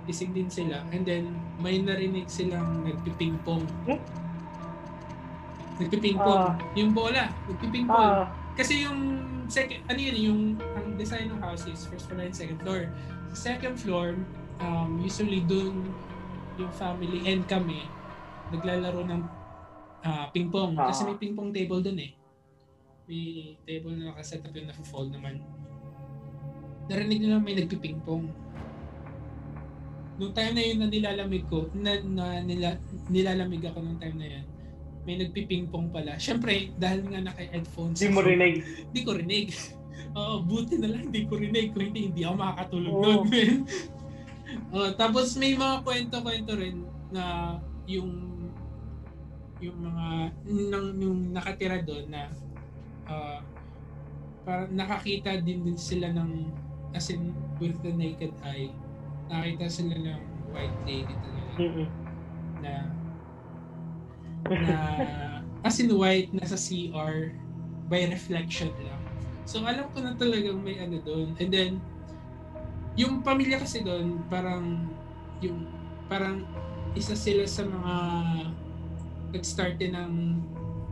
gising 0.05 0.31
din 0.31 0.49
sila. 0.49 0.85
And 0.93 1.03
then, 1.03 1.33
may 1.57 1.81
narinig 1.81 2.29
silang 2.29 2.85
nagpipingpong. 2.85 3.65
Hmm? 3.89 3.99
Nagpipingpong. 5.81 6.41
Ah. 6.49 6.55
Yung 6.77 6.95
bola, 6.95 7.27
nagpipingpong. 7.51 7.91
ah, 8.23 8.29
Kasi 8.55 8.87
yung 8.87 9.19
second, 9.51 9.83
ano 9.91 9.99
yun, 9.99 10.15
yung 10.15 10.39
ang 10.77 10.95
design 10.95 11.27
ng 11.27 11.41
house 11.43 11.67
is 11.67 11.83
first 11.85 12.07
floor 12.07 12.23
and 12.23 12.31
second 12.31 12.61
floor. 12.63 12.87
Sa 13.35 13.51
second 13.51 13.75
floor, 13.75 14.15
um, 14.63 15.01
usually 15.03 15.43
dun 15.43 15.91
yung 16.55 16.71
family 16.71 17.27
and 17.27 17.43
kami 17.51 17.83
naglalaro 18.55 19.03
ng 19.03 19.21
ah, 20.05 20.31
ping 20.31 20.47
pong. 20.47 20.77
Kasi 20.77 21.03
may 21.03 21.17
ping 21.19 21.35
pong 21.35 21.51
table 21.51 21.83
dun 21.83 21.99
eh. 21.99 22.15
May 23.05 23.53
table 23.67 23.93
na 23.99 24.13
nakaset 24.15 24.41
up 24.41 24.53
yung 24.55 24.69
na-fold 24.71 25.11
naman. 25.11 25.43
Narinig 26.87 27.19
nila 27.21 27.41
may 27.41 27.57
nagpiping 27.57 27.99
pong. 28.05 28.29
Nung 30.15 30.31
time 30.31 30.53
na 30.55 30.63
yun 30.63 30.77
na 30.79 30.87
nilalamig 30.87 31.45
ko, 31.51 31.67
na, 31.75 31.99
na 32.03 32.39
nila, 32.39 32.79
nilalamig 33.11 33.63
ako 33.67 33.83
nung 33.83 33.99
time 33.99 34.15
na 34.15 34.27
yun, 34.31 34.45
may 35.05 35.15
nagpiping 35.21 35.69
pong 35.69 35.93
pala. 35.93 36.17
Siyempre, 36.17 36.73
dahil 36.79 37.05
nga 37.11 37.21
naka-headphones 37.21 38.01
di 38.01 38.09
mo 38.09 38.25
rinig. 38.25 38.63
hindi 38.63 39.01
ko 39.05 39.11
rinig. 39.13 39.53
Oo, 40.17 40.41
buti 40.41 40.79
na 40.79 40.95
lang 40.95 41.11
hindi 41.11 41.27
ko 41.27 41.37
rinig. 41.37 41.75
Kung 41.75 41.91
hindi, 41.91 42.09
hindi 42.09 42.21
ako 42.23 42.35
makakatulog 42.39 42.93
Oo. 42.95 43.03
nun, 43.03 43.21
men. 43.31 43.53
Oh, 44.71 44.89
tapos 44.95 45.35
may 45.35 45.53
mga 45.53 45.83
kwento-kwento 45.83 46.53
rin 46.55 46.85
na 47.11 47.55
yung 47.85 48.11
yung 49.63 49.77
mga 49.81 50.05
nang 50.69 50.87
yung 50.99 51.19
nakatira 51.31 51.79
doon 51.81 52.05
na 52.11 52.29
uh, 53.07 53.39
parang 54.43 54.69
nakakita 54.75 55.41
din 55.41 55.63
din 55.65 55.79
sila 55.79 56.11
ng 56.11 56.51
as 56.93 57.09
in 57.09 57.33
with 57.57 57.75
the 57.81 57.89
naked 57.89 58.31
eye 58.45 58.69
nakita 59.29 59.65
sila 59.69 59.95
ng 59.97 60.21
white 60.53 60.79
lady 60.85 61.13
talaga 61.13 61.53
Mm-mm. 61.59 61.87
na 62.61 62.73
na 64.65 64.77
as 65.65 65.81
in 65.81 65.89
white 65.97 66.29
nasa 66.31 66.55
CR 66.55 67.33
by 67.89 68.05
reflection 68.09 68.69
lang. 68.85 69.01
So 69.45 69.61
alam 69.61 69.89
ko 69.93 70.01
na 70.01 70.13
talagang 70.17 70.61
may 70.61 70.77
ano 70.81 71.01
doon. 71.01 71.37
And 71.37 71.49
then 71.49 71.71
yung 72.97 73.21
pamilya 73.25 73.61
kasi 73.61 73.81
doon 73.81 74.21
parang 74.29 74.89
yung 75.41 75.65
parang 76.09 76.45
isa 76.95 77.17
sila 77.17 77.43
sa 77.45 77.65
mga 77.65 77.93
nag-start 79.35 79.75
din 79.81 79.93
ng 79.93 80.13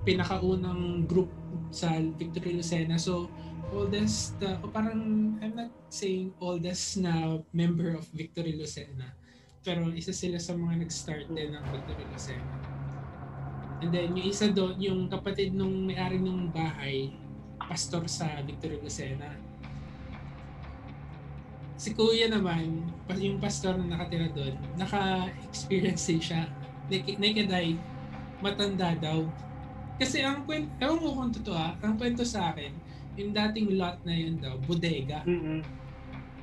pinakaunang 0.04 1.08
group 1.08 1.32
sa 1.72 1.96
Victory 2.20 2.60
Lucena. 2.60 3.00
So 3.00 3.30
oldest 3.72 4.36
uh, 4.44 4.60
o 4.60 4.68
parang 4.68 5.00
I'm 5.40 5.56
not 5.56 5.72
saying 5.88 6.36
oldest 6.42 7.00
na 7.00 7.40
member 7.56 7.96
of 7.96 8.04
Victory 8.12 8.58
Lucena 8.60 9.14
pero 9.64 9.88
isa 9.96 10.12
sila 10.12 10.36
sa 10.38 10.52
mga 10.54 10.84
nag-start 10.84 11.32
din 11.32 11.56
ng 11.56 11.66
Victory 11.72 12.04
Lucena. 12.12 12.52
And 13.80 13.96
then 13.96 14.12
yung 14.12 14.28
isa 14.28 14.52
doon, 14.52 14.76
yung 14.76 15.00
kapatid 15.08 15.56
nung 15.56 15.88
may-ari 15.88 16.20
ng 16.20 16.52
bahay, 16.52 17.16
pastor 17.64 18.04
sa 18.12 18.44
Victory 18.44 18.84
Lucena. 18.84 19.32
Si 21.80 21.96
kuya 21.96 22.28
naman, 22.28 22.84
yung 23.16 23.40
pastor 23.40 23.80
na 23.80 23.96
nakatira 23.96 24.28
doon, 24.36 24.56
naka-experience 24.76 26.12
din 26.12 26.22
siya. 26.22 26.44
Naked 26.92 27.50
eye, 27.52 27.80
matanda 28.44 28.96
daw. 29.00 29.24
Kasi 29.96 30.24
ang 30.24 30.44
kwento, 30.44 30.68
ewan 30.84 31.00
ko 31.00 31.08
kung 31.16 31.32
totoo 31.32 31.56
ah, 31.56 31.76
ang 31.80 31.96
kwento 31.96 32.28
sa 32.28 32.52
akin, 32.52 32.72
yung 33.18 33.32
dating 33.32 33.78
lot 33.78 34.02
na 34.06 34.14
yun 34.14 34.42
daw, 34.42 34.58
bodega. 34.66 35.22
Mm-mm. 35.26 35.62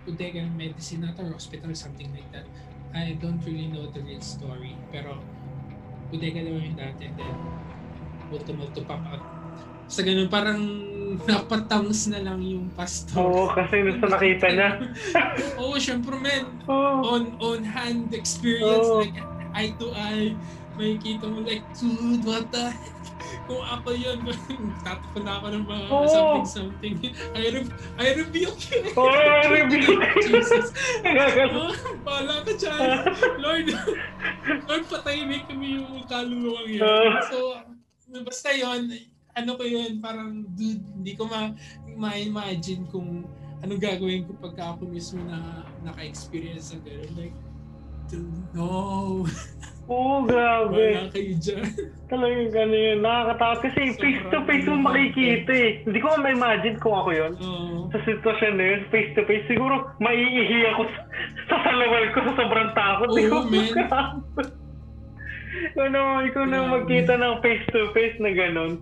bodega 0.00 0.40
ng 0.40 0.56
medicine 0.56 1.04
at 1.04 1.18
or 1.20 1.28
hospital 1.36 1.70
something 1.76 2.08
like 2.16 2.26
that. 2.32 2.46
I 2.90 3.14
don't 3.20 3.38
really 3.46 3.70
know 3.70 3.86
the 3.92 4.02
real 4.02 4.22
story. 4.22 4.74
Pero 4.90 5.18
bodega 6.10 6.42
daw 6.42 6.56
yung 6.56 6.78
dati. 6.78 7.06
And 7.10 7.16
then 7.18 7.36
multo-multo 8.30 8.82
pop 8.86 9.02
out. 9.10 9.22
Sa 9.90 10.06
ganun, 10.06 10.30
parang 10.30 10.62
napatangs 11.28 12.06
na 12.10 12.22
lang 12.22 12.38
yung 12.42 12.70
pastor. 12.74 13.18
Oo, 13.18 13.50
kasi 13.50 13.82
gusto 13.82 14.06
nakita 14.06 14.46
niya. 14.50 14.70
Oo, 15.60 15.74
syempre 15.76 16.14
men. 16.16 16.46
Oo. 16.70 17.02
On, 17.04 17.22
on 17.42 17.60
hand 17.66 18.14
experience. 18.14 18.86
Oo. 18.86 19.02
Like, 19.02 19.18
eye 19.54 19.74
to 19.76 19.90
eye. 19.90 20.32
May 20.78 20.96
kita 20.96 21.26
mo 21.26 21.42
like, 21.42 21.66
dude, 21.76 22.22
what 22.24 22.46
the? 22.54 22.70
Kung 23.46 23.62
ako 23.62 23.88
yun, 23.94 24.18
tatapon 24.86 25.22
na 25.26 25.32
ako 25.40 25.46
ng 25.52 25.64
mga 25.66 25.84
Oo. 25.90 26.06
something 26.06 26.46
something. 26.46 26.94
I, 27.34 27.42
re- 27.50 27.74
I 27.98 28.06
rebuke 28.14 28.60
you. 28.70 28.82
Oo, 28.94 29.10
review. 29.50 29.98
Jesus. 30.26 30.70
Nagagano. 31.02 31.70
Oh, 31.70 31.74
bahala 32.06 32.42
ka 32.46 32.52
dyan. 32.54 32.80
Lord, 33.44 33.66
Lord, 34.66 34.84
patahimik 34.86 35.44
kami 35.50 35.82
yung 35.82 36.06
kaluluwang 36.06 36.68
yun. 36.70 36.84
Oo. 36.86 37.10
So, 37.28 37.38
basta 38.22 38.50
yun, 38.54 38.90
ano 39.34 39.50
ko 39.54 39.62
yun, 39.66 39.98
parang, 40.02 40.42
dude, 40.54 40.82
hindi 40.96 41.14
ko 41.14 41.26
ma- 41.26 41.54
ma-imagine 41.94 42.88
kung 42.88 43.22
ano 43.60 43.76
gagawin 43.76 44.24
ko 44.24 44.32
pagka 44.40 44.72
ako 44.72 44.88
mismo 44.88 45.20
na 45.28 45.68
naka-experience 45.84 46.72
ng 46.72 46.82
gano'n. 46.84 47.12
Like, 47.12 47.36
dude, 48.08 48.40
no. 48.56 49.28
Oo, 49.90 50.22
grabe. 50.22 50.84
Wala 50.94 51.10
kayo 51.10 51.34
dyan. 51.42 51.66
Talagang 52.10 52.50
gano'n 52.54 52.78
yun. 52.94 52.98
Nakakatakot 53.02 53.58
kasi 53.66 53.80
face 53.98 54.22
to 54.30 54.38
face 54.46 54.66
mo 54.70 54.86
makikita 54.86 55.50
eh. 55.50 55.70
Hindi 55.82 55.98
ko 55.98 56.14
ma-imagine 56.14 56.78
kung 56.78 56.94
ako 56.94 57.10
yun. 57.10 57.32
Oo. 57.42 57.90
Sa 57.90 57.98
sitwasyon 58.06 58.54
na 58.54 58.64
yun, 58.70 58.80
face 58.94 59.10
to 59.18 59.26
face, 59.26 59.42
siguro 59.50 59.90
maiihi 59.98 60.58
ako 60.70 60.86
sa, 60.94 61.00
sa 61.50 61.56
salawal 61.66 62.06
ko 62.14 62.18
sa 62.22 62.32
sobrang 62.38 62.70
takot. 62.70 63.08
Oo, 63.10 63.18
Ikaw, 63.18 63.40
man. 63.50 63.74
ikaw 65.74 65.86
na, 65.90 66.00
ikaw 66.22 66.44
na 66.46 66.58
magkita 66.70 67.18
ng 67.18 67.34
face 67.42 67.66
to 67.74 67.90
face 67.90 68.14
na 68.22 68.30
gano'n. 68.30 68.72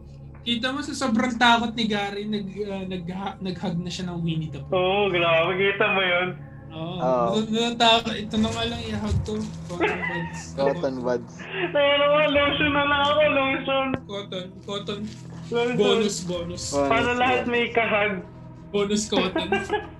Kita 0.45 0.73
mo 0.73 0.81
sa 0.85 0.93
sobrang 0.93 1.37
takot 1.37 1.73
ni 1.73 1.85
Gary, 1.89 2.25
nag, 2.29 2.49
uh, 2.53 2.85
nag, 2.85 3.05
nag-hug 3.41 3.77
na 3.81 3.91
siya 3.93 4.13
ng 4.13 4.21
Winnie 4.21 4.53
the 4.53 4.61
Pooh. 4.65 4.77
Oo, 4.77 5.03
grabe. 5.09 5.57
Kita 5.57 5.85
mo 5.93 6.01
yun. 6.05 6.29
Oo. 6.69 6.99
Oh. 7.01 7.41
Natatakot. 7.49 8.15
Ito 8.15 8.35
na 8.39 8.49
nga 8.53 8.65
lang 8.69 8.81
i-hug 8.85 9.17
to. 9.25 9.35
Cotton 9.69 10.01
buds. 10.05 10.41
Cotton 10.53 10.97
buds. 11.01 11.33
Ayun 11.73 11.99
naman, 12.01 12.27
lotion 12.33 12.71
na 12.73 12.85
lang 12.85 13.03
ako, 13.03 13.21
lotion. 13.33 13.87
Cotton. 14.05 14.47
Cotton. 14.69 15.01
lotion. 15.49 15.77
Bonus, 15.77 16.17
bonus. 16.25 16.65
Bonus. 16.73 16.91
Para 16.93 17.11
lahat 17.17 17.49
may 17.49 17.73
kahag. 17.73 18.21
Bonus 18.69 19.09
cotton. 19.09 19.49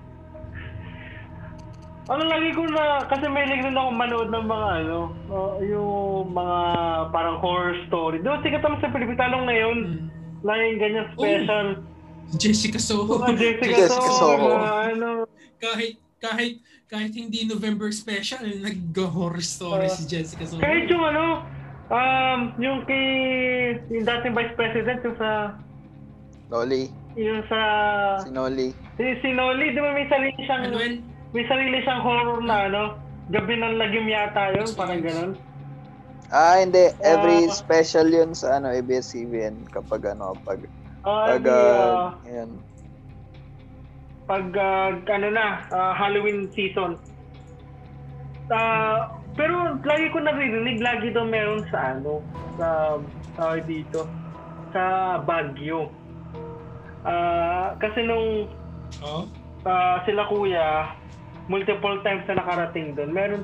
Ano 2.09 2.25
lagi 2.25 2.49
ko 2.57 2.65
na, 2.65 3.05
kasi 3.05 3.29
may 3.29 3.45
rin 3.45 3.69
ako 3.69 3.93
manood 3.93 4.33
ng 4.33 4.45
mga 4.49 4.69
ano, 4.81 5.13
uh, 5.29 5.61
yung 5.61 6.33
mga 6.33 6.57
parang 7.13 7.37
horror 7.37 7.77
story. 7.85 8.17
Doon, 8.25 8.41
sikat 8.41 8.65
naman 8.65 8.81
sa 8.81 8.89
Pilipinas, 8.89 9.21
talong 9.21 9.45
ngayon, 9.45 9.77
Hmm. 9.85 10.09
laging 10.41 10.77
ganyan 10.81 11.05
special. 11.13 11.67
Jessica 12.33 12.81
Soho. 12.81 13.21
Mga 13.21 13.37
Jessica, 13.37 13.77
Jessica 13.77 14.09
Soho, 14.09 14.17
Soho. 14.17 14.47
mga 14.57 14.73
ano, 14.89 15.09
kahit, 15.61 16.01
kahit, 16.19 16.59
kahit 16.85 17.11
hindi 17.11 17.43
November 17.43 17.89
special, 17.89 18.43
nag-horror 18.43 19.39
story 19.39 19.87
Ah. 19.87 19.91
si 19.91 20.03
Jessica 20.05 20.43
Soho. 20.43 20.59
kahit 20.59 20.85
yung 20.85 21.01
ano, 21.01 21.25
um, 21.89 22.39
yung 22.57 22.83
kay, 22.83 23.05
yung 23.89 24.05
dating 24.05 24.33
Vice 24.33 24.53
President, 24.53 24.99
yung 25.01 25.17
sa, 25.17 25.29
Loli. 26.49 26.91
yung 27.15 27.41
sa, 27.45 27.59
Si 28.19 28.29
Noli. 28.29 28.69
si, 28.95 29.05
si 29.19 29.29
Noli, 29.31 29.71
di 29.71 29.79
ba 29.79 29.91
may 29.91 30.07
sarili 30.07 30.39
siyang, 30.39 30.63
Manuel, 30.67 30.95
may 31.31 31.45
sarili 31.45 31.77
siyang 31.81 32.01
horror 32.01 32.39
na 32.41 32.55
ano, 32.65 32.83
gabi 33.29 33.53
ng 33.55 33.75
lagim 33.77 34.05
yata 34.05 34.51
yun, 34.51 34.67
parang 34.73 34.99
ganun. 34.99 35.31
Ah, 36.29 36.57
hindi. 36.57 36.93
Every 36.99 37.45
Ah. 37.45 37.51
special 37.51 38.05
yun 38.07 38.33
sa 38.33 38.57
ano, 38.57 38.69
ABS-CBN 38.69 39.65
kapag 39.67 40.09
ano, 40.09 40.37
pag, 40.39 40.61
Ah, 40.99 41.31
pag, 41.31 41.43
ah, 41.43 41.55
ah, 41.55 42.09
yan. 42.23 42.49
Pag 44.29 44.45
ah, 44.53 44.93
ano 44.93 45.27
na, 45.33 45.65
ah, 45.73 45.93
Halloween 45.97 46.45
season. 46.53 47.01
Ah, 48.53 49.09
pero 49.33 49.73
lagi 49.81 50.13
ko 50.13 50.21
naririnig, 50.21 50.77
lagi 50.77 51.09
daw 51.09 51.25
meron 51.25 51.65
sa 51.73 51.97
ano, 51.97 52.21
sa 52.61 53.01
tawag 53.33 53.65
dito, 53.65 54.05
sa 54.69 55.17
Baguio. 55.25 55.89
Ah, 57.01 57.73
kasi 57.81 58.05
nung 58.05 58.53
Oh. 58.99 59.23
ah, 59.63 60.03
sila 60.03 60.27
kuya, 60.27 60.91
multiple 61.47 62.03
times 62.03 62.27
na 62.27 62.43
nakarating 62.43 62.99
doon. 62.99 63.15
Meron, 63.15 63.43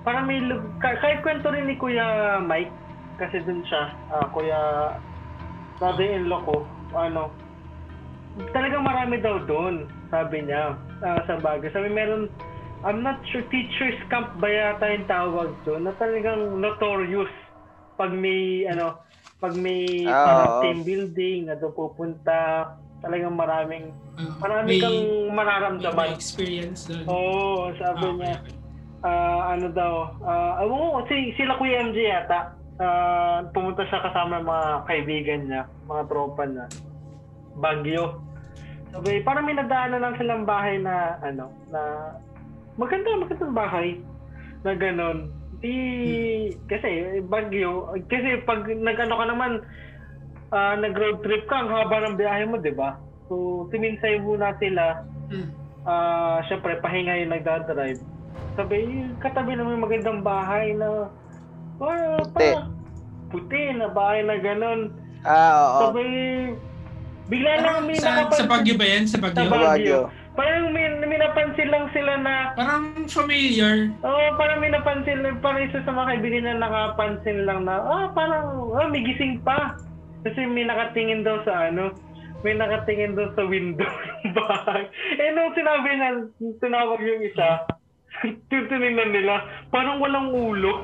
parang 0.00 0.24
may, 0.24 0.40
kahit 0.80 1.20
kwento 1.20 1.52
rin 1.52 1.68
ni 1.68 1.76
Kuya 1.76 2.40
Mike, 2.40 2.72
kasi 3.20 3.44
doon 3.44 3.60
siya, 3.68 3.92
ah, 4.08 4.24
Kuya, 4.32 4.60
brother-in-law 5.76 6.40
ko, 6.48 6.64
ano, 6.96 7.28
talagang 8.56 8.80
marami 8.80 9.20
daw 9.20 9.44
doon, 9.44 9.84
sabi 10.14 10.46
niya, 10.46 10.78
ah, 11.02 11.18
sa 11.26 11.42
Baguio. 11.42 11.74
Sabi 11.74 11.90
meron, 11.90 12.30
I'm 12.86 13.02
not 13.02 13.18
sure, 13.26 13.42
teacher's 13.50 13.98
camp 14.06 14.38
ba 14.38 14.46
yata 14.46 14.86
yung 14.86 15.08
tawag 15.08 15.50
doon, 15.64 15.88
na 15.88 15.92
talagang 15.98 16.60
notorious 16.60 17.32
pag 17.96 18.14
may, 18.14 18.62
ano, 18.68 19.00
pag 19.40 19.56
may 19.56 20.06
parang 20.06 20.50
oo. 20.52 20.60
team 20.62 20.78
building 20.86 21.50
na 21.50 21.56
doon 21.56 21.74
pupunta, 21.74 22.70
talagang 23.00 23.34
maraming, 23.34 23.90
marami 24.38 24.68
may- 24.70 24.80
kang 24.80 24.94
may 24.94 25.34
mararamdaman. 25.34 26.14
experience 26.14 26.86
doon. 26.86 27.04
Oo, 27.08 27.72
sabi 27.74 28.04
Ah, 28.04 28.14
niya, 28.14 28.34
okay. 28.38 28.54
ah, 29.02 29.40
ano 29.50 29.66
daw, 29.72 29.94
uh, 30.20 30.52
ko, 30.62 31.02
si, 31.08 31.34
sila 31.34 31.56
Kuya 31.56 31.82
MJ 31.82 31.98
yata, 32.04 32.54
ah, 32.78 33.42
pumunta 33.50 33.82
siya 33.88 34.04
kasama 34.04 34.38
ng 34.38 34.46
mga 34.46 34.68
kaibigan 34.84 35.40
niya, 35.48 35.62
mga 35.84 36.02
tropa 36.06 36.44
niya, 36.44 36.66
Bagyo. 37.54 38.20
Sabi, 38.94 39.18
parang 39.26 39.44
may 39.44 39.58
nadaanan 39.58 40.00
lang 40.06 40.14
silang 40.14 40.46
bahay 40.46 40.78
na, 40.78 41.18
ano, 41.26 41.50
na, 41.74 42.14
maganda, 42.78 43.18
magandang 43.18 43.54
bahay, 43.54 43.98
na 44.62 44.70
ganon. 44.78 45.34
Di, 45.58 45.74
kasi, 46.70 47.18
Bagyo, 47.26 47.90
kasi 48.06 48.38
pag 48.46 48.62
nag-ano 48.70 49.14
ka 49.18 49.26
naman, 49.26 49.52
ah, 50.54 50.78
nag-road 50.78 51.26
trip 51.26 51.42
ka, 51.50 51.58
ang 51.58 51.74
haba 51.74 52.06
ng 52.06 52.14
biyahe 52.14 52.46
mo, 52.46 52.54
di 52.62 52.70
ba? 52.70 52.94
So, 53.26 53.66
timinsay 53.74 54.22
muna 54.22 54.54
sila, 54.62 55.02
Hmm. 55.24 55.48
ah 55.88 56.44
syempre 56.46 56.76
pahinga 56.84 57.16
yung 57.24 57.32
nagdadrive. 57.32 58.00
Sabi, 58.54 59.08
katabi 59.18 59.56
naman 59.56 59.80
yung 59.80 59.86
magandang 59.88 60.20
bahay 60.20 60.76
na 60.76 61.08
ah, 61.80 62.20
Puti. 62.20 62.30
parang 62.54 62.70
puti 63.32 63.62
na 63.74 63.88
bahay 63.90 64.20
na 64.22 64.36
ganun. 64.38 64.92
Ah, 65.24 65.52
oo. 65.56 65.80
Sabi, 65.90 66.04
bigla 67.26 67.50
lang 67.56 67.64
Parang 67.64 67.86
may 67.86 67.96
sa, 67.96 68.02
sa 68.02 68.10
nakapansin. 68.26 68.48
Baguio 68.48 68.74
ba 68.76 68.86
yan? 68.86 69.04
Sa 69.06 69.18
Baguio? 69.18 69.38
Sa 69.38 69.48
Sa 69.48 69.56
Baguio. 69.56 70.00
Parang 70.34 70.64
may, 70.74 70.86
may 70.98 71.14
napansin 71.14 71.68
lang 71.70 71.86
sila 71.94 72.12
na, 72.18 72.34
Parang 72.58 73.06
familiar. 73.06 73.94
oh, 74.02 74.28
parang 74.34 74.58
may 74.58 74.74
napansin, 74.74 75.22
parang 75.38 75.62
isa 75.62 75.78
sa 75.86 75.94
mga 75.94 76.10
kaibigan 76.10 76.42
na 76.42 76.58
nakapansin 76.58 77.46
lang 77.46 77.62
na, 77.62 77.78
ah, 77.78 78.06
parang, 78.10 78.74
ah, 78.74 78.90
may 78.90 79.06
gising 79.06 79.38
pa. 79.46 79.78
Kasi 80.26 80.42
may 80.42 80.66
nakatingin 80.66 81.22
daw 81.22 81.38
sa 81.46 81.70
ano, 81.70 81.94
may 82.42 82.58
nakatingin 82.58 83.14
daw 83.14 83.30
sa 83.38 83.46
window 83.46 83.86
ng 84.26 84.34
bahay. 84.34 84.90
Eh, 85.22 85.30
nung 85.32 85.54
sinabi 85.54 85.90
na, 85.94 86.08
tinawag 86.58 86.98
yung 86.98 87.22
isa, 87.22 87.62
titinignan 88.50 89.14
nila, 89.14 89.38
parang 89.70 90.02
walang 90.02 90.34
ulo 90.34 90.82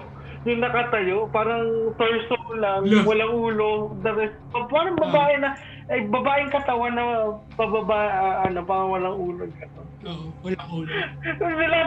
yung 0.48 0.64
nakatayo, 0.64 1.28
parang 1.28 1.92
torso 2.00 2.36
lang, 2.56 2.88
Lo. 2.88 3.04
walang 3.04 3.28
ulo, 3.28 3.92
the 4.00 4.08
rest, 4.16 4.32
parang 4.72 4.96
babae 4.96 5.36
na, 5.36 5.52
ay 5.90 6.06
babaeng 6.06 6.54
katawan 6.54 6.94
na 6.94 7.34
pababa, 7.58 7.98
ah, 7.98 8.34
ano, 8.46 8.62
parang 8.62 8.88
walang 8.94 9.16
ulo. 9.18 9.44
Oo, 10.06 10.26
walang 10.46 10.70
ulo. 10.70 10.90
Sila 11.26 11.78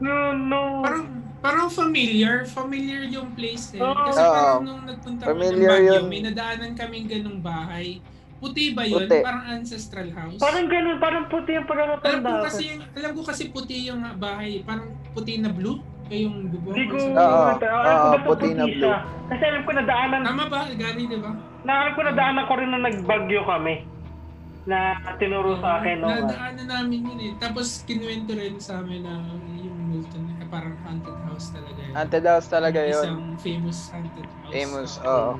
no, 0.00 0.32
no, 0.32 0.60
Parang 0.80 1.04
parang 1.44 1.68
familiar, 1.68 2.48
familiar 2.48 3.04
yung 3.04 3.36
place 3.36 3.76
eh. 3.76 3.84
Oo. 3.84 3.92
Kasi 4.08 4.20
Oo. 4.24 4.32
parang 4.32 4.64
nung 4.64 4.82
nagpunta 4.88 5.22
kami 5.28 5.44
ng 5.44 5.52
Familiar 5.52 5.70
Baguio, 5.76 5.92
yun. 5.92 6.04
may 6.08 6.20
nadaanan 6.24 6.72
kaming 6.72 7.06
ganung 7.06 7.40
bahay. 7.44 8.00
Puti 8.40 8.72
ba 8.72 8.88
yun? 8.88 9.04
Puti. 9.04 9.20
Parang 9.20 9.44
ancestral 9.52 10.08
house? 10.16 10.40
parang 10.40 10.66
ganun, 10.66 10.96
parang 10.96 11.24
puti 11.28 11.52
yung 11.52 11.68
alam 11.68 12.00
pagkakatanda 12.00 12.24
ko 12.24 12.32
ko. 12.32 12.44
kasi 12.48 12.62
yung, 12.72 12.80
alam 12.96 13.10
ko 13.12 13.20
kasi 13.28 13.42
puti 13.52 13.76
yung 13.92 14.00
bahay, 14.16 14.64
parang 14.64 14.88
puti 15.12 15.36
na 15.36 15.52
blue. 15.52 15.84
Kaya 16.04 16.28
yung 16.28 16.52
bubong. 16.52 16.76
Hindi 16.76 16.84
ko, 16.92 16.96
Oo, 17.12 17.44
alam 17.60 17.96
ko 18.00 18.16
puti 18.24 18.28
puti 18.28 18.48
na 18.56 18.64
blue. 18.68 18.80
siya. 18.80 18.96
Kasi 19.28 19.42
alam 19.44 19.62
ko 19.64 19.70
nadaanan, 19.76 20.20
Tama 20.24 20.44
ba, 20.48 20.60
Gary, 20.72 21.04
di 21.04 21.18
ba? 21.20 21.32
Na 21.64 21.72
alam 21.84 21.92
ko 21.96 22.00
nadaanan 22.04 22.44
ko 22.44 22.52
rin 22.60 22.70
na 22.70 22.78
nagbagyo 22.78 23.42
kami. 23.44 23.88
Na 24.64 24.96
tinuro 25.20 25.60
sa 25.60 25.80
akin 25.80 25.96
no. 26.00 26.08
Nadaanan 26.08 26.68
namin 26.68 27.00
yun 27.04 27.18
eh. 27.20 27.32
Tapos 27.36 27.84
kinuwento 27.84 28.32
rin 28.32 28.56
sa 28.60 28.80
amin 28.80 29.04
na 29.04 29.20
yung 29.60 29.80
Milton, 29.88 30.24
eh, 30.30 30.46
parang 30.48 30.76
haunted 30.84 31.16
house 31.28 31.52
talaga 31.52 31.80
yun. 31.80 31.94
Haunted 31.96 32.24
house 32.24 32.48
talaga 32.48 32.80
yun. 32.80 33.04
Isang 33.04 33.22
famous 33.40 33.78
haunted 33.92 34.28
house. 34.28 34.52
Famous, 34.52 34.90
Oo. 35.00 35.08
oo. 35.08 35.32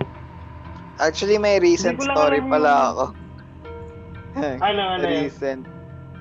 Actually, 0.96 1.36
may 1.36 1.58
recent 1.58 1.98
story 1.98 2.38
alam 2.38 2.52
pala 2.52 2.70
yung- 2.70 2.88
ako. 2.90 3.04
Ano, 4.66 4.82
ano 4.98 5.04
yun? 5.06 5.24
recent. 5.24 5.62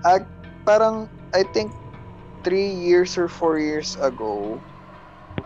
At 0.06 0.24
parang, 0.64 1.10
I 1.34 1.42
think, 1.50 1.74
three 2.44 2.70
years 2.70 3.18
or 3.18 3.26
four 3.26 3.58
years 3.58 3.96
ago, 3.98 4.60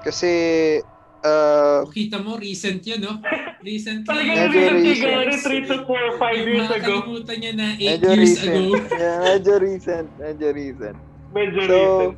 kasi, 0.03 0.81
uh, 1.27 1.77
O, 1.83 1.89
Kita 1.89 2.17
mo, 2.17 2.35
recent 2.35 2.79
yun, 2.81 2.99
no? 2.99 3.19
Recently. 3.59 4.05
Talagang 4.05 4.37
Medyo 4.47 4.59
recent 4.71 4.77
recent. 4.77 4.95
siguro, 4.95 5.31
3 5.35 5.69
to 5.69 5.77
4, 5.83 5.95
5 6.15 6.39
Yung 6.39 6.47
years 6.47 6.71
ago. 6.71 6.93
kalimutan 6.95 7.35
niya 7.37 7.53
na 7.53 7.67
8 7.69 7.79
medyo 7.79 8.09
years 8.09 8.21
recent. 8.21 8.47
ago. 8.47 8.61
Yeah, 8.93 9.17
medyo 9.25 9.53
recent. 9.59 10.07
Medyo 10.17 10.47
recent. 10.53 10.97
Medyo 11.29 11.59
So, 11.61 11.75
recent. 11.75 12.17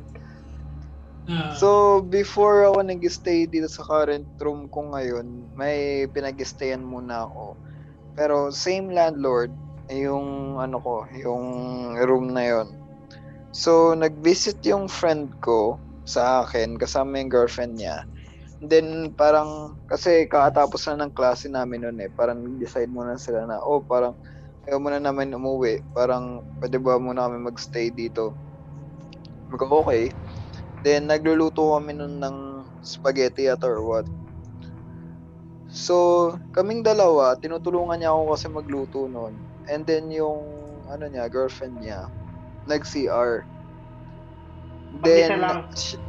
Ah, 1.26 1.52
So, 1.52 1.68
before 2.00 2.64
ako 2.64 2.82
nag-stay 2.84 3.46
dito 3.46 3.66
sa 3.66 3.82
current 3.82 4.26
room 4.38 4.66
ko 4.66 4.90
ngayon, 4.90 5.26
may 5.54 5.78
pinag-stayan 6.08 6.82
muna 6.82 7.24
ako. 7.24 7.54
Pero 8.12 8.50
same 8.50 8.90
landlord, 8.90 9.54
yung 9.88 10.54
ano 10.56 10.78
ko, 10.78 11.06
yung 11.12 11.44
room 11.96 12.30
na 12.30 12.42
yon. 12.46 12.68
So, 13.50 13.92
nag-visit 13.92 14.62
yung 14.62 14.86
friend 14.86 15.30
ko 15.40 15.78
sa 16.02 16.42
akin, 16.42 16.74
kasama 16.74 17.18
yung 17.18 17.30
girlfriend 17.30 17.74
niya. 17.74 18.06
Then, 18.60 19.16
parang, 19.16 19.80
kasi 19.88 20.28
kakatapos 20.28 20.84
na 20.92 21.08
ng 21.08 21.16
klase 21.16 21.48
namin 21.48 21.80
noon 21.80 21.98
eh, 22.04 22.12
parang 22.12 22.44
decide 22.60 22.92
muna 22.92 23.16
sila 23.16 23.48
na, 23.48 23.56
oh, 23.64 23.80
parang, 23.80 24.12
ayaw 24.68 24.76
muna 24.76 25.00
namin 25.00 25.32
umuwi. 25.32 25.80
Parang, 25.96 26.44
pwede 26.60 26.76
ba 26.76 27.00
muna 27.00 27.24
kami 27.24 27.40
magstay 27.40 27.88
dito? 27.88 28.36
Mag 29.48 29.64
okay. 29.64 30.12
Then, 30.84 31.08
nagluluto 31.08 31.72
kami 31.72 31.96
nun 31.96 32.20
ng 32.20 32.36
spaghetti 32.84 33.48
at 33.48 33.64
or 33.64 33.80
what. 33.80 34.04
So, 35.72 36.36
kaming 36.52 36.84
dalawa, 36.84 37.40
tinutulungan 37.40 37.96
niya 37.96 38.12
ako 38.12 38.22
kasi 38.36 38.46
magluto 38.52 39.08
nun. 39.08 39.40
And 39.72 39.88
then, 39.88 40.12
yung, 40.12 40.36
ano 40.84 41.08
niya, 41.08 41.32
girlfriend 41.32 41.80
niya, 41.80 42.12
nag-CR. 42.68 43.48
Lang. 45.40 45.64
sh- 45.72 46.02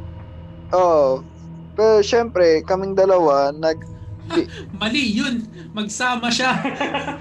Oo. 0.76 1.31
Pero, 1.72 2.04
syempre, 2.04 2.60
kaming 2.64 2.92
dalawa, 2.92 3.50
nag, 3.52 3.80
mali 4.80 5.12
yun. 5.18 5.44
Magsama 5.72 6.28
siya. 6.28 6.56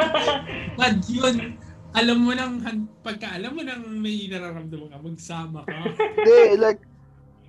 Bad 0.80 1.02
yun. 1.08 1.58
Alam 1.91 2.18
mo 2.24 2.32
nang, 2.32 2.64
pagka 3.04 3.36
alam 3.36 3.52
mo 3.52 3.64
nang 3.64 3.84
may 3.99 4.28
nararamdaman 4.32 4.91
ka, 4.91 4.97
magsama 5.04 5.60
ka. 5.68 5.91
Hindi, 5.91 6.56
like, 6.56 6.84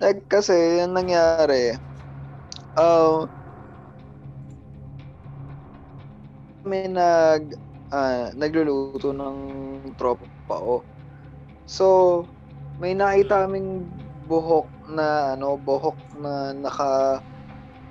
like 0.03 0.23
kasi, 0.27 0.83
yung 0.83 0.95
nangyari, 0.95 1.79
uh, 2.75 3.23
may 6.63 6.87
nag, 6.87 7.55
ah, 7.91 8.31
nagluluto 8.35 9.11
ng 9.15 9.37
tropa 9.95 10.27
ko. 10.59 10.83
So, 11.63 11.85
may 12.83 12.91
nakita 12.95 13.47
kaming 13.47 13.87
buhok 14.33 14.67
na, 14.89 15.37
ano, 15.37 15.61
buhok 15.61 15.97
na 16.17 16.57
naka, 16.57 17.21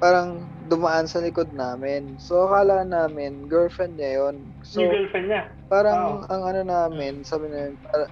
parang 0.03 0.51
dumaan 0.67 1.07
sa 1.07 1.23
likod 1.23 1.55
namin. 1.55 2.19
So, 2.19 2.51
akala 2.51 2.83
namin, 2.83 3.47
girlfriend 3.47 3.95
niya 3.95 4.13
yun. 4.19 4.51
So, 4.67 4.83
yung 4.83 4.91
girlfriend 4.91 5.27
niya. 5.31 5.43
Parang 5.71 6.27
ang 6.27 6.43
ano 6.43 6.61
namin, 6.67 7.23
sabi 7.23 7.47
niya, 7.47 7.79
para, 7.87 8.11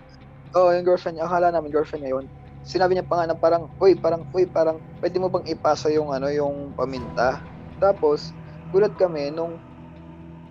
oh, 0.54 0.70
yung 0.70 0.86
girlfriend 0.86 1.18
niya, 1.18 1.26
akala 1.26 1.50
namin 1.50 1.74
girlfriend 1.74 2.06
niya 2.06 2.14
yun. 2.14 2.26
Sinabi 2.62 2.94
niya 2.94 3.08
pa 3.10 3.18
nga 3.18 3.34
na 3.34 3.36
parang, 3.36 3.66
uy, 3.82 3.98
parang, 3.98 4.22
uy, 4.30 4.46
parang, 4.46 4.78
pwede 5.02 5.16
mo 5.18 5.26
bang 5.34 5.50
ipasa 5.50 5.90
yung 5.90 6.14
ano, 6.14 6.30
yung 6.30 6.70
paminta? 6.78 7.42
Tapos, 7.82 8.38
gulat 8.70 8.94
kami 8.94 9.34
nung, 9.34 9.58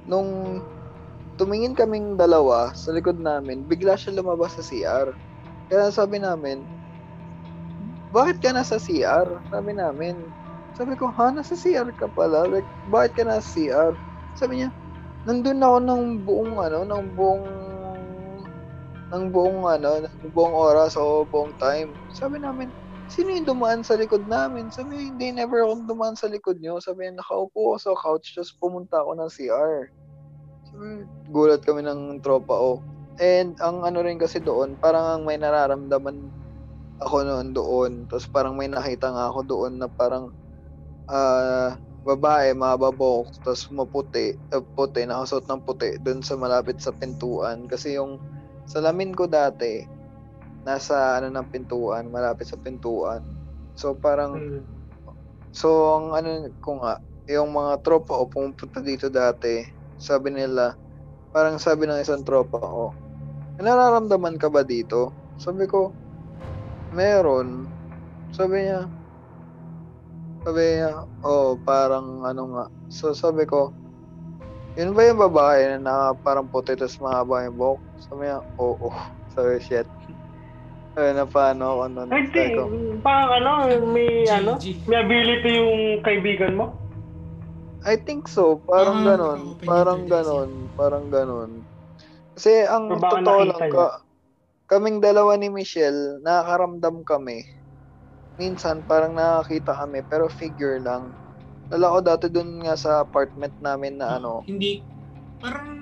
nung 0.04 0.60
tumingin 1.40 1.72
kaming 1.72 2.20
dalawa 2.20 2.76
sa 2.76 2.92
likod 2.92 3.16
namin, 3.16 3.64
bigla 3.64 3.96
siya 3.96 4.12
lumabas 4.20 4.60
sa 4.60 4.66
CR. 4.66 5.16
Kaya 5.72 5.88
sabi 5.94 6.20
namin, 6.20 6.68
bakit 8.10 8.42
ka 8.42 8.50
nasa 8.50 8.82
CR? 8.82 9.42
Sabi 9.54 9.78
namin. 9.78 10.34
Sabi 10.74 10.98
ko, 10.98 11.14
ha, 11.14 11.30
nasa 11.30 11.54
CR 11.54 11.90
ka 11.94 12.10
pala? 12.10 12.46
Like, 12.50 12.70
bakit 12.90 13.22
ka 13.22 13.24
nasa 13.26 13.46
CR? 13.46 13.94
Sabi 14.34 14.64
niya, 14.64 14.70
nandun 15.28 15.62
ako 15.62 15.78
ng 15.84 16.04
buong 16.26 16.54
ano, 16.58 16.80
ng 16.88 17.06
buong 17.14 17.46
ng 19.10 19.26
buong 19.34 19.62
ano, 19.66 19.90
ng 20.06 20.32
buong 20.32 20.54
oras 20.54 20.94
o 20.98 21.26
buong 21.26 21.54
time. 21.58 21.94
Sabi 22.14 22.38
namin, 22.38 22.70
sino 23.10 23.34
yung 23.34 23.46
dumaan 23.46 23.82
sa 23.82 23.98
likod 23.98 24.30
namin? 24.30 24.70
Sabi 24.70 24.96
niya, 24.96 25.04
hindi, 25.14 25.28
never 25.34 25.66
akong 25.66 25.90
dumaan 25.90 26.16
sa 26.18 26.30
likod 26.30 26.62
niyo. 26.62 26.78
Sabi 26.78 27.10
niya, 27.10 27.18
nakaupo 27.18 27.74
ako 27.74 27.78
sa 27.82 27.92
couch, 27.98 28.38
tapos 28.38 28.54
pumunta 28.62 29.02
ako 29.02 29.18
ng 29.18 29.30
CR. 29.34 29.76
Sabi, 30.70 30.88
gulat 31.34 31.62
kami 31.66 31.82
ng 31.86 32.22
tropa 32.22 32.54
ko. 32.54 32.72
And 33.20 33.58
ang 33.60 33.84
ano 33.84 34.00
rin 34.00 34.22
kasi 34.22 34.40
doon, 34.40 34.80
parang 34.80 35.04
ang 35.04 35.22
may 35.28 35.36
nararamdaman 35.36 36.39
ako 37.02 37.16
noon 37.26 37.50
doon. 37.56 37.92
Tapos 38.10 38.28
parang 38.30 38.54
may 38.60 38.68
nakita 38.72 39.12
nga 39.12 39.32
ako 39.32 39.40
doon 39.48 39.74
na 39.82 39.88
parang 39.92 40.32
ah 41.10 41.76
babae, 42.06 42.56
mababok, 42.56 43.28
tapos 43.44 43.68
maputi, 43.76 44.32
uh, 44.56 44.64
puti, 44.64 45.04
nakasuot 45.06 45.46
ng 45.52 45.62
puti 45.68 46.00
doon 46.02 46.24
sa 46.24 46.40
malapit 46.40 46.80
sa 46.80 46.96
pintuan. 46.96 47.68
Kasi 47.68 48.00
yung 48.00 48.18
salamin 48.66 49.12
ko 49.14 49.28
dati, 49.28 49.84
nasa 50.68 51.18
ano 51.20 51.28
ng 51.32 51.48
pintuan, 51.52 52.08
malapit 52.12 52.48
sa 52.50 52.58
pintuan. 52.60 53.24
So 53.76 53.96
parang, 54.00 54.34
Hmm. 54.40 54.64
so 55.52 55.70
ang 56.00 56.08
ano 56.18 56.30
ko 56.64 56.80
nga, 56.84 57.00
yung 57.30 57.52
mga 57.54 57.82
tropa 57.86 58.18
ko 58.18 58.26
pumupunta 58.32 58.80
dito 58.82 59.08
dati, 59.12 59.62
sabi 60.00 60.34
nila, 60.34 60.74
parang 61.34 61.58
sabi 61.62 61.86
ng 61.88 62.02
isang 62.02 62.24
tropa 62.26 62.58
ko, 62.62 62.86
"May 63.58 63.68
nararamdaman 63.70 64.38
ka 64.42 64.50
ba 64.50 64.64
dito? 64.66 65.16
Sabi 65.38 65.66
ko, 65.70 65.94
meron. 66.92 67.66
Sabi 68.30 68.66
niya, 68.66 68.86
sabi 70.42 70.64
niya, 70.78 70.92
oh, 71.22 71.58
parang 71.60 72.24
ano 72.24 72.44
nga. 72.54 72.66
So 72.88 73.12
sabi 73.12 73.44
ko, 73.44 73.74
yun 74.74 74.94
ba 74.94 75.04
yung 75.04 75.20
babae 75.20 75.76
na 75.78 76.14
parang 76.16 76.48
puti 76.48 76.74
tapos 76.74 77.02
mahaba 77.02 77.44
yung 77.44 77.58
buhok? 77.58 77.80
Sabi 78.00 78.22
niya, 78.26 78.40
oo. 78.56 78.90
Sabi, 79.34 79.62
shit. 79.62 79.86
Sabi 80.98 81.10
na 81.14 81.24
paano 81.24 81.78
ako 81.78 81.84
nun. 81.88 82.10
Ay, 82.10 82.26
di. 82.28 82.46
Ko, 82.58 82.64
Parang 83.00 83.32
ano, 83.40 83.52
may 83.88 84.26
GG. 84.26 84.34
ano, 84.36 84.52
may 84.90 84.98
ability 85.00 85.50
yung 85.54 85.74
kaibigan 86.02 86.54
mo. 86.58 86.74
I 87.88 87.96
think 87.96 88.28
so. 88.28 88.60
Parang 88.68 89.06
Ah, 89.06 89.16
ganon. 89.16 89.40
Parang 89.62 90.02
ganon. 90.04 90.50
Parang 90.76 91.06
ganon. 91.08 91.62
Kasi 92.36 92.66
ang 92.66 93.00
baka 93.00 93.22
totoo 93.22 93.42
lang, 93.48 93.62
ka, 93.70 93.88
kaming 94.70 95.02
dalawa 95.02 95.34
ni 95.36 95.50
Michelle, 95.50 96.22
nakakaramdam 96.22 97.02
kami. 97.02 97.42
Minsan, 98.38 98.86
parang 98.86 99.18
nakakita 99.18 99.74
kami, 99.76 100.06
pero 100.06 100.30
figure 100.30 100.80
lang. 100.80 101.12
Lala 101.74 101.98
ko 101.98 102.00
dati 102.06 102.26
dun 102.32 102.62
nga 102.64 102.78
sa 102.78 103.02
apartment 103.04 103.54
namin 103.60 103.98
na 104.00 104.22
ano, 104.22 104.46
Hindi, 104.46 104.86
parang 105.42 105.76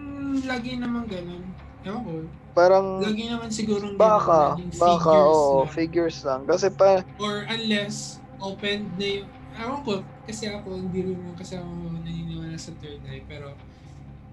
lagi 0.47 0.79
naman 0.79 1.05
ganun. 1.05 1.43
Ewan 1.85 2.01
ko. 2.03 2.11
parang 2.57 2.85
Lagi 2.99 3.29
naman 3.29 3.47
siguro 3.53 3.93
baka, 3.93 4.57
naging 4.57 4.73
baka, 4.81 5.13
figures 5.13 5.29
oo, 5.29 5.53
lang. 5.61 5.69
figures 5.69 6.17
lang. 6.25 6.41
Kasi 6.49 6.67
pa, 6.73 7.05
Or 7.21 7.45
unless, 7.45 8.17
open 8.41 8.89
na 8.97 9.05
yung, 9.21 9.29
ewan 9.61 9.79
ko, 9.85 9.93
kasi 10.25 10.49
ako, 10.49 10.67
hindi 10.73 10.99
rin 11.13 11.19
mo 11.21 11.37
kasi 11.37 11.53
ako 11.55 11.69
naniniwala 12.01 12.57
sa 12.57 12.73
third 12.81 12.99
eye, 13.05 13.21
pero 13.29 13.53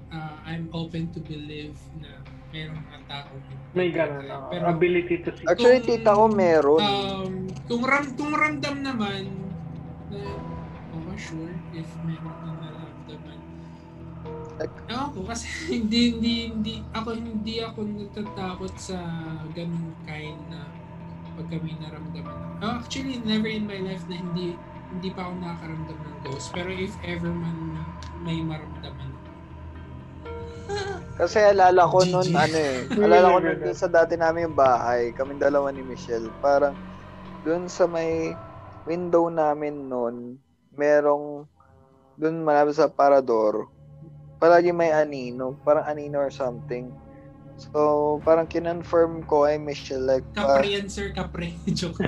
uh, 0.08 0.36
I'm 0.48 0.72
open 0.72 1.12
to 1.12 1.20
believe 1.20 1.76
na 2.00 2.23
merong 2.54 2.78
mga 2.78 3.00
tao 3.10 3.32
May 3.74 3.90
ganun. 3.90 4.22
Pero, 4.22 4.30
ah, 4.32 4.46
pero 4.46 4.64
ability 4.70 5.14
to 5.20 5.30
see. 5.34 5.42
actually, 5.44 5.82
Kung- 5.82 5.88
tita 5.90 6.10
ko 6.14 6.24
meron. 6.30 6.78
um, 6.78 7.32
kung, 7.66 7.82
ram, 7.82 8.06
kung 8.14 8.30
ramdam 8.30 8.76
naman, 8.80 9.22
na, 10.08 10.22
oh, 10.94 11.14
sure, 11.18 11.50
if 11.74 11.90
meron 12.06 12.36
na 12.46 12.52
naramdaman. 12.54 13.38
Like- 14.54 14.80
Ewan 14.86 15.08
ko, 15.10 15.20
kasi 15.26 15.46
hindi, 15.74 16.14
hindi, 16.14 16.34
hindi, 16.48 16.74
ako, 16.94 17.08
hindi 17.18 17.54
ako 17.58 17.78
natatakot 17.82 18.72
sa 18.78 18.98
ganun 19.50 19.90
kind 20.06 20.38
na 20.46 20.70
pagka 21.34 21.58
may 21.58 21.74
naramdaman. 21.82 22.36
Oh, 22.62 22.78
actually, 22.78 23.18
never 23.26 23.50
in 23.50 23.66
my 23.66 23.82
life 23.82 24.06
na 24.06 24.14
hindi, 24.14 24.54
hindi 24.94 25.08
pa 25.10 25.26
ako 25.26 25.32
nakakaramdam 25.42 25.98
ng 25.98 26.16
ghost. 26.22 26.54
Pero 26.54 26.70
if 26.70 26.94
ever 27.02 27.34
man 27.34 27.82
may 28.22 28.38
maramdaman, 28.38 29.03
Kasi 31.14 31.38
alala 31.38 31.86
ko 31.86 32.02
nun, 32.02 32.26
GG. 32.26 32.34
ano 32.34 32.56
eh, 32.58 32.78
alala 32.98 33.26
ko 33.30 33.38
dun 33.62 33.78
sa 33.78 33.86
dati 33.86 34.18
namin 34.18 34.50
yung 34.50 34.58
bahay, 34.58 35.14
kaming 35.14 35.38
dalawa 35.38 35.70
ni 35.70 35.86
Michelle, 35.86 36.26
parang 36.42 36.74
dun 37.46 37.70
sa 37.70 37.86
may 37.86 38.34
window 38.82 39.30
namin 39.30 39.86
nun, 39.86 40.42
merong 40.74 41.46
dun 42.18 42.42
malapit 42.42 42.82
sa 42.82 42.90
parador, 42.90 43.70
palagi 44.42 44.74
may 44.74 44.90
anino, 44.90 45.54
parang 45.62 45.86
anino 45.86 46.18
or 46.18 46.34
something. 46.34 46.90
So, 47.54 48.18
parang 48.26 48.50
kinonfirm 48.50 49.22
ko 49.30 49.46
kay 49.46 49.62
Michelle, 49.62 50.02
like, 50.02 50.26
kapre 50.34 50.66
yan 50.66 50.90
sir, 50.90 51.14
kapre. 51.14 51.54
Joke. 51.78 52.02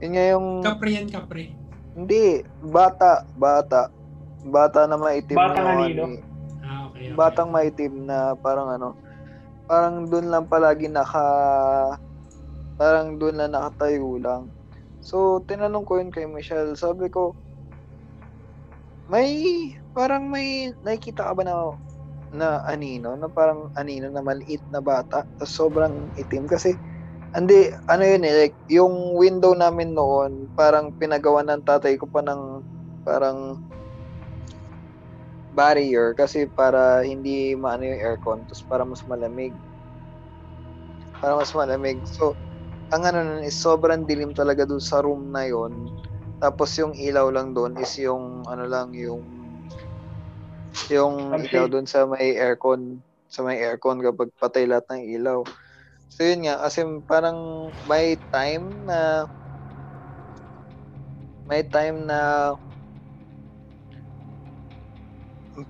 yun 0.00 0.10
nga 0.16 0.24
yung, 0.32 0.64
kapre 0.64 0.88
yan, 0.96 1.12
kapre. 1.12 1.52
hindi, 1.92 2.40
bata, 2.64 3.28
bata, 3.36 3.92
bata 4.44 4.84
na 4.84 4.96
maitim 5.00 5.36
Batang 5.36 5.64
na 5.64 5.72
anino? 5.80 6.04
ano 6.04 6.14
eh. 6.16 6.22
Ah, 6.64 6.80
okay, 6.88 7.04
okay. 7.12 7.16
batang 7.16 7.50
maitim 7.52 7.92
na 8.08 8.32
parang 8.36 8.68
ano, 8.72 8.96
parang 9.64 10.08
doon 10.08 10.28
lang 10.28 10.44
palagi 10.48 10.88
naka, 10.88 11.26
parang 12.76 13.16
doon 13.16 13.36
lang 13.40 13.52
nakatayo 13.56 14.20
lang. 14.20 14.48
So, 15.04 15.44
tinanong 15.44 15.84
ko 15.84 16.00
yun 16.00 16.08
kay 16.08 16.24
Michelle, 16.24 16.72
sabi 16.80 17.12
ko, 17.12 17.36
may, 19.12 19.28
parang 19.92 20.32
may, 20.32 20.72
nakikita 20.80 21.28
ka 21.28 21.32
ba 21.36 21.42
na, 21.44 21.54
na 22.32 22.48
anino, 22.64 23.12
na 23.12 23.28
parang 23.28 23.68
anino 23.76 24.08
na 24.08 24.24
maliit 24.24 24.64
na 24.72 24.80
bata, 24.80 25.28
tapos 25.36 25.52
sobrang 25.52 26.08
itim 26.16 26.48
kasi, 26.48 26.72
hindi, 27.36 27.68
ano 27.92 28.00
yun 28.00 28.24
eh, 28.24 28.48
like, 28.48 28.56
yung 28.72 29.12
window 29.12 29.52
namin 29.52 29.92
noon, 29.92 30.48
parang 30.56 30.88
pinagawa 30.96 31.44
ng 31.44 31.68
tatay 31.68 32.00
ko 32.00 32.08
pa 32.08 32.24
ng, 32.24 32.64
parang, 33.04 33.60
barrier 35.54 36.12
kasi 36.18 36.50
para 36.50 37.06
hindi 37.06 37.54
maano 37.54 37.86
yung 37.86 38.02
aircon 38.02 38.42
tapos 38.44 38.62
para 38.66 38.82
mas 38.82 39.06
malamig. 39.06 39.54
Para 41.22 41.38
mas 41.38 41.54
malamig. 41.54 42.02
So 42.04 42.34
ang 42.90 43.06
ano 43.06 43.22
nun 43.22 43.42
is 43.46 43.56
sobrang 43.56 44.04
dilim 44.04 44.34
talaga 44.36 44.66
doon 44.68 44.82
sa 44.82 45.00
room 45.00 45.30
na 45.30 45.46
yon 45.48 45.72
tapos 46.42 46.74
yung 46.76 46.92
ilaw 46.92 47.32
lang 47.32 47.56
doon 47.56 47.78
is 47.80 47.94
yung 47.96 48.44
ano 48.44 48.68
lang 48.68 48.92
yung 48.92 49.22
yung 50.92 51.32
ilaw 51.48 51.70
doon 51.70 51.86
sa 51.88 52.04
may 52.04 52.36
aircon 52.36 53.00
sa 53.30 53.40
may 53.42 53.58
aircon 53.62 53.98
kapag 53.98 54.30
patay 54.38 54.68
lahat 54.68 54.86
ng 54.94 55.02
ilaw. 55.18 55.42
So 56.12 56.22
yun 56.22 56.46
nga 56.46 56.62
kasi 56.62 56.86
parang 57.08 57.70
may 57.90 58.14
time 58.30 58.70
na 58.86 59.26
may 61.50 61.66
time 61.66 62.06
na 62.06 62.52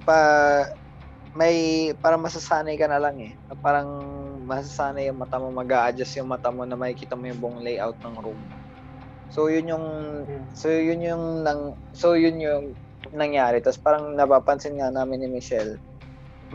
pa 0.05 0.19
may 1.35 1.91
parang 1.99 2.23
masasanay 2.23 2.79
ka 2.79 2.87
na 2.87 3.03
lang 3.03 3.19
eh. 3.19 3.35
Parang 3.59 3.89
masasanay 4.47 5.11
yung 5.11 5.19
mata 5.19 5.37
mo, 5.43 5.51
mag 5.51 5.67
adjust 5.91 6.15
yung 6.23 6.31
mata 6.31 6.55
mo 6.55 6.63
na 6.63 6.79
makikita 6.79 7.19
mo 7.19 7.27
yung 7.27 7.41
buong 7.43 7.61
layout 7.67 7.99
ng 8.01 8.17
room. 8.23 8.41
So 9.35 9.51
yun 9.51 9.67
yung 9.67 9.87
so 10.55 10.71
yun 10.71 11.03
yung 11.03 11.43
nang 11.43 11.75
so 11.91 12.15
yun 12.15 12.39
yung 12.39 12.79
nangyari. 13.11 13.59
Tapos 13.59 13.83
parang 13.83 14.15
napapansin 14.15 14.79
nga 14.79 14.95
namin 14.95 15.27
ni 15.27 15.29
Michelle. 15.29 15.83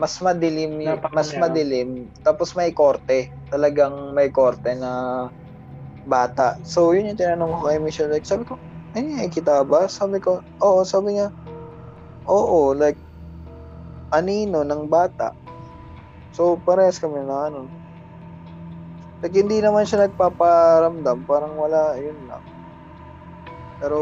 Mas 0.00 0.16
madilim, 0.24 0.80
y- 0.80 0.88
Napaka- 0.88 1.12
mas 1.12 1.28
madilim. 1.36 2.08
Tapos 2.24 2.56
may 2.56 2.72
korte. 2.72 3.36
Talagang 3.52 4.16
may 4.16 4.32
korte 4.32 4.72
na 4.72 5.28
bata. 6.08 6.56
So 6.64 6.96
yun 6.96 7.12
yung 7.12 7.20
tinanong 7.20 7.52
ko 7.60 7.68
kay 7.68 7.76
Michelle. 7.84 8.08
Like, 8.08 8.24
sabi 8.24 8.48
ko, 8.48 8.56
ay, 8.96 9.04
nakikita 9.04 9.60
ba? 9.68 9.86
Sabi 9.92 10.18
ko, 10.24 10.40
oo. 10.64 10.80
Sabi 10.88 11.20
niya, 11.20 11.28
oo. 12.26 12.72
Like, 12.72 12.96
anino 14.10 14.66
ng 14.66 14.86
bata. 14.86 15.32
So, 16.30 16.58
parehas 16.58 16.98
kami 16.98 17.22
na 17.22 17.50
ano. 17.50 17.66
Like, 19.20 19.36
hindi 19.36 19.60
naman 19.60 19.84
siya 19.84 20.06
nagpaparamdam. 20.06 21.26
Parang 21.26 21.54
wala, 21.54 21.98
yun 21.98 22.16
lang. 22.24 22.42
Pero, 23.78 23.98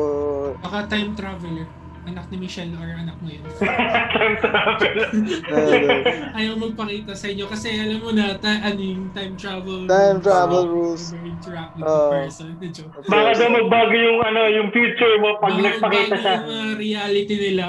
Baka 0.60 0.86
time 0.86 1.14
traveler. 1.14 1.66
Anak 2.08 2.24
ni 2.32 2.40
Michelle 2.40 2.72
or 2.72 2.88
anak 2.88 3.20
mo 3.20 3.28
yun. 3.28 3.44
Time 4.16 4.36
travel. 4.40 4.96
uh, 5.52 6.38
Ayaw 6.40 6.56
magpakita 6.56 7.12
sa 7.12 7.28
inyo 7.28 7.44
kasi 7.44 7.68
alam 7.76 8.00
mo 8.00 8.16
na, 8.16 8.32
ta- 8.40 8.64
ano 8.64 8.80
yung 8.80 9.12
time 9.12 9.36
travel. 9.36 9.84
Time 9.84 10.16
travel 10.24 10.64
uh, 10.64 10.72
rules. 10.72 11.12
never 11.12 11.28
interact 11.28 11.76
with 11.76 11.84
the 11.84 12.08
person. 12.08 12.48
Joke. 12.72 12.96
Baka 13.04 13.30
daw 13.36 13.48
magbago 13.52 13.92
yung 13.92 14.24
ano, 14.24 14.40
yung 14.48 14.68
future 14.72 15.20
mo 15.20 15.36
pag 15.36 15.52
Baka 15.52 15.64
nagpakita 15.68 15.84
magbago 15.84 16.16
siya. 16.16 16.32
yung 16.32 16.48
uh, 16.48 16.72
reality 16.80 17.34
nila. 17.36 17.64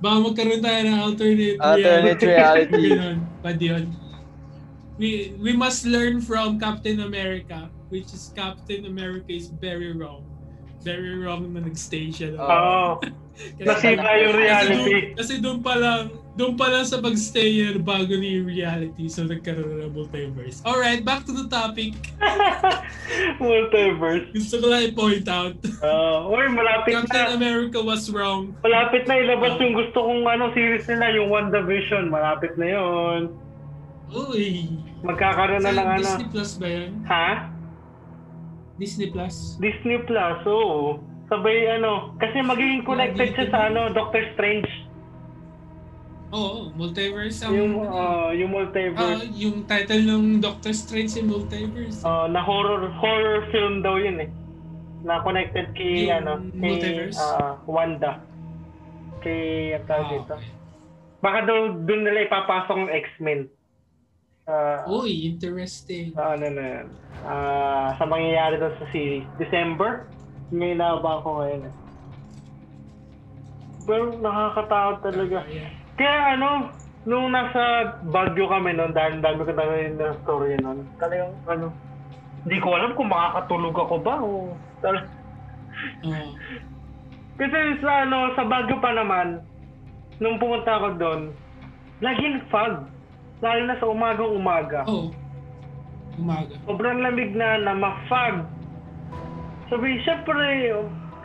Baka 0.00 0.16
magkaroon 0.24 0.62
tayo 0.64 0.80
ng 0.88 0.96
alternate, 0.96 1.58
alternate 1.60 2.20
reality. 2.24 2.88
Pwede 3.44 3.64
yun. 3.64 3.84
We, 5.00 5.32
we 5.40 5.52
must 5.56 5.84
learn 5.88 6.20
from 6.20 6.60
Captain 6.60 7.00
America, 7.00 7.68
which 7.88 8.12
is 8.12 8.32
Captain 8.36 8.84
America 8.84 9.32
is 9.32 9.48
very 9.48 9.92
wrong. 9.92 10.24
very 10.80 11.12
wrong 11.20 11.52
na 11.52 11.60
nagstay 11.60 12.08
siya. 12.08 12.36
Oo. 12.40 12.96
Kasi- 13.00 13.12
Nasira 13.60 14.10
yung 14.24 14.34
reality. 14.36 15.14
Kasi 15.16 15.40
doon, 15.40 15.60
pa 15.60 15.76
lang, 15.76 16.12
doon 16.36 16.56
pa 16.56 16.72
lang 16.72 16.84
sa 16.84 17.00
pag-stay 17.00 17.76
bago 17.80 18.12
na 18.16 18.28
yung 18.40 18.48
reality. 18.48 19.08
So, 19.08 19.24
nagkaroon 19.28 19.84
ng 19.84 19.92
multiverse. 19.92 20.64
Alright, 20.64 21.04
back 21.04 21.28
to 21.28 21.32
the 21.32 21.48
topic. 21.48 21.92
Multiverse. 23.42 24.32
Gusto 24.32 24.54
ko 24.60 24.66
lang 24.72 24.92
i-point 24.92 25.26
out. 25.28 25.56
Uh, 25.84 26.28
Uy, 26.32 26.48
malapit 26.52 26.92
Captain 26.96 27.28
na. 27.28 27.36
America 27.36 27.80
was 27.80 28.08
wrong. 28.08 28.56
Malapit 28.64 29.04
na 29.04 29.20
ilabas 29.20 29.56
yung 29.60 29.76
gusto 29.76 29.98
kong 30.00 30.24
ano, 30.24 30.52
series 30.56 30.88
nila, 30.88 31.12
yung 31.16 31.28
WandaVision. 31.28 32.08
Malapit 32.08 32.56
na 32.56 32.66
yon. 32.76 33.20
Uy. 34.10 34.68
Magkakaroon 35.04 35.64
na 35.64 35.72
ng 35.72 35.88
ano. 35.96 36.02
Disney 36.02 36.28
Plus 36.28 36.50
ba 36.60 36.68
yun? 36.68 36.90
Ha? 37.08 37.28
Disney 38.80 39.08
Plus? 39.12 39.60
Disney 39.60 40.00
Plus, 40.08 40.40
oo. 40.48 41.04
Sabay 41.30 41.70
ano, 41.70 42.10
kasi 42.18 42.42
magiging 42.42 42.82
connected 42.82 43.30
siya 43.32 43.46
sa 43.48 43.58
ano, 43.70 43.94
Doctor 43.94 44.18
Strange. 44.34 44.66
Oo, 46.30 46.70
multiverse 46.74 47.42
ang... 47.42 47.54
Yung, 47.54 47.74
uh, 47.82 48.30
yung 48.30 48.50
Ah, 48.50 48.56
multiverse. 48.62 49.30
yung 49.34 49.56
title 49.64 50.02
ng 50.04 50.24
Doctor 50.38 50.70
Strange 50.70 51.10
yung 51.16 51.30
multiverse. 51.30 52.02
Uh, 52.02 52.26
na 52.26 52.38
horror 52.38 52.86
horror 52.98 53.46
film 53.50 53.78
daw 53.80 53.94
yun 53.94 54.18
eh. 54.18 54.30
Na 55.02 55.22
connected 55.22 55.70
kay 55.74 56.06
Yung 56.06 56.22
ano, 56.22 56.32
kay 56.52 57.10
ah, 57.14 57.58
Wanda. 57.66 58.22
Kay 59.22 59.74
ang 59.74 59.86
tawag 59.86 60.06
Ah, 60.06 60.10
dito. 60.12 60.34
okay. 60.34 60.50
Baka 61.20 61.38
daw 61.44 61.58
doon 61.78 62.02
nila 62.02 62.26
ipapasok 62.26 62.74
ang 62.76 62.90
X-Men. 62.90 63.40
Ah, 64.46 64.82
Uy, 64.86 65.30
interesting. 65.30 66.10
sa 66.10 66.34
ano 66.34 66.46
na 66.48 66.64
yan. 66.64 66.86
Ah, 67.22 67.94
sa 67.94 68.04
mangyayari 68.04 68.54
daw 68.56 68.70
sa 68.78 68.86
series. 68.90 69.26
December? 69.36 70.06
May 70.50 70.74
nabang 70.74 71.22
ko 71.22 71.38
ngayon 71.38 71.62
eh. 71.64 71.74
Pero 73.82 74.02
nakakatakot 74.18 74.98
talaga. 75.02 75.38
Kaya 75.94 76.34
ano, 76.34 76.70
nung 77.02 77.30
nasa 77.30 77.62
Baguio 78.04 78.46
kami 78.46 78.72
noon, 78.72 78.90
dahil 78.90 79.18
dami 79.18 79.40
ko 79.40 79.52
narinig 79.52 79.96
ng 79.96 80.20
story 80.22 80.58
noon, 80.58 80.86
talagang 80.96 81.32
ano, 81.46 81.70
hindi 82.42 82.58
ko 82.58 82.68
alam 82.72 82.92
kung 82.94 83.08
makakatulog 83.08 83.76
ako 83.76 83.94
ba 84.00 84.14
o... 84.18 84.52
tal- 84.80 85.10
Oo. 86.02 86.30
Kasi 87.36 87.58
sa 87.80 88.04
ano, 88.04 88.34
sa 88.34 88.44
Baguio 88.44 88.76
pa 88.78 88.92
naman, 88.92 89.40
nung 90.18 90.36
pumunta 90.36 90.76
ako 90.76 90.88
doon, 90.96 91.20
laging 92.00 92.42
fog. 92.48 92.84
Lalo 93.40 93.60
na 93.64 93.80
sa 93.80 93.88
umagang 93.88 94.34
umaga. 94.34 94.84
Oo. 94.84 95.08
Umaga. 96.14 96.52
Sobrang 96.62 97.00
lamig 97.00 97.32
na 97.32 97.56
na 97.56 97.72
ma-fog. 97.72 98.44
Sabi, 99.70 100.02
syempre, 100.02 100.74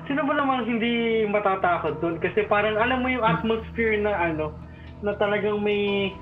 sino 0.06 0.22
ba 0.22 0.34
naman 0.38 0.70
hindi 0.70 1.26
matatakot 1.26 1.98
doon? 1.98 2.22
Kasi 2.22 2.46
parang 2.46 2.78
alam 2.78 3.02
mo 3.02 3.10
yung 3.10 3.26
atmosphere 3.26 3.98
na 3.98 4.14
ano, 4.14 4.54
na 5.02 5.18
talagang 5.18 5.60
may 5.66 6.14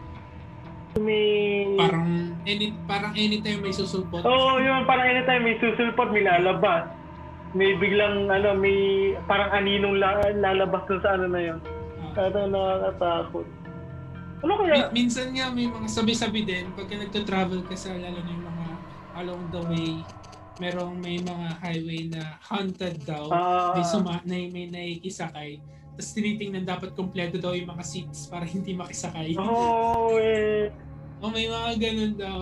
may 1.04 1.66
Parang 1.76 2.38
any 2.46 2.72
parang 2.88 3.12
anytime 3.18 3.60
may 3.60 3.76
susulpot. 3.76 4.24
Oo, 4.24 4.56
oh, 4.56 4.62
yun 4.62 4.88
parang 4.88 5.10
anytime 5.10 5.44
may 5.44 5.58
susulpot, 5.60 6.16
may 6.16 6.24
lalabas. 6.24 6.88
May 7.54 7.76
biglang 7.78 8.32
ano, 8.32 8.56
may 8.56 9.14
parang 9.28 9.52
aninong 9.52 10.00
la, 10.00 10.24
lalabas 10.32 10.88
dun 10.88 11.04
sa 11.04 11.20
ano 11.20 11.28
na 11.28 11.42
yun. 11.44 11.60
Ah. 12.00 12.12
Kaya 12.16 12.48
nakakatakot. 12.50 13.46
Ano 14.44 14.60
kaya? 14.60 14.92
minsan 14.92 15.32
nga 15.32 15.48
may 15.56 15.72
mga 15.72 15.88
sabi-sabi 15.88 16.44
din 16.44 16.68
pagka 16.76 17.00
nagto-travel 17.00 17.64
ka 17.64 17.80
sa 17.80 17.96
lalo 17.96 18.20
na 18.20 18.32
yung 18.32 18.44
mga 18.44 18.66
along 19.24 19.44
the 19.56 19.62
way 19.72 19.92
merong 20.62 20.98
may 20.98 21.18
mga 21.18 21.48
highway 21.62 22.02
na 22.10 22.38
haunted 22.46 23.02
daw. 23.06 23.30
Ah, 23.30 23.74
may 23.74 23.86
suma 23.86 24.22
na 24.26 24.36
may 24.50 24.70
nakikisakay 24.70 25.62
tapos 25.94 26.10
tinitingnan 26.18 26.66
dapat 26.66 26.98
kompleto 26.98 27.38
daw 27.38 27.54
yung 27.54 27.70
mga 27.70 27.86
seats 27.86 28.26
para 28.26 28.50
hindi 28.54 28.74
makisakay. 28.74 29.38
Oo, 29.38 30.18
eh. 30.18 30.74
o 31.22 31.30
may 31.30 31.46
mga 31.46 31.72
ganun 31.78 32.14
daw. 32.18 32.40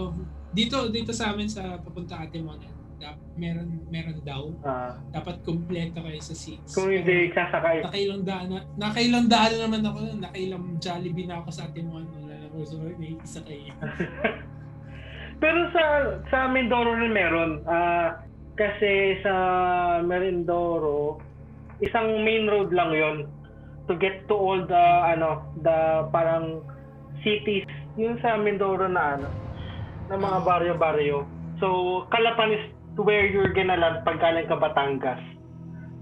Dito 0.51 0.87
dito 0.91 1.11
sa 1.11 1.31
amin 1.35 1.47
sa 1.47 1.79
papunta 1.79 2.19
Ate 2.19 2.39
Mona 2.39 2.67
dap, 3.01 3.17
meron 3.33 3.81
meron 3.89 4.21
daw. 4.21 4.53
Ah, 4.63 4.93
dapat 5.11 5.41
kompleto 5.43 5.99
kayo 5.99 6.21
sa 6.21 6.35
seats. 6.37 6.71
Kung 6.71 6.93
hindi 6.93 7.33
sasakay. 7.33 7.83
nakailang 7.83 8.23
daan 8.23 8.47
na 8.53 8.59
nakailang 8.77 9.27
daan 9.27 9.51
na 9.57 9.59
naman 9.67 9.81
ako 9.83 9.97
nun. 10.05 10.19
nakailang 10.21 10.65
Jollibee 10.79 11.27
na 11.27 11.41
ako 11.43 11.49
sa 11.51 11.67
Ate 11.67 11.81
Mona. 11.83 12.07
Wala 12.07 12.35
na 12.39 12.45
ako 12.47 12.57
so 12.63 12.75
may 12.95 13.17
isakay 13.19 13.67
Pero 15.41 15.59
sa 15.73 15.83
sa 16.29 16.39
Mindoro 16.45 16.93
rin 16.93 17.09
meron. 17.09 17.65
Ah, 17.65 18.21
kasi 18.53 19.17
sa 19.25 19.33
Merindoro, 20.05 21.17
isang 21.81 22.21
main 22.21 22.45
road 22.45 22.69
lang 22.69 22.93
yon 22.93 23.17
to 23.89 23.97
get 23.97 24.29
to 24.29 24.37
all 24.37 24.61
the 24.61 24.85
ano, 25.01 25.41
the 25.65 26.05
parang 26.13 26.61
cities 27.25 27.65
yung 27.97 28.21
sa 28.21 28.37
Mindoro 28.37 28.85
na 28.85 29.17
ano, 29.17 29.27
na 30.07 30.15
mga 30.15 30.39
baryo-baryo. 30.45 31.25
So, 31.57 32.05
Calapan 32.13 32.55
is 32.55 32.65
where 32.95 33.25
you're 33.25 33.51
gonna 33.51 33.75
land 33.75 34.05
pag 34.05 34.21
galing 34.21 34.45
ka 34.45 34.55
Batangas. 34.61 35.19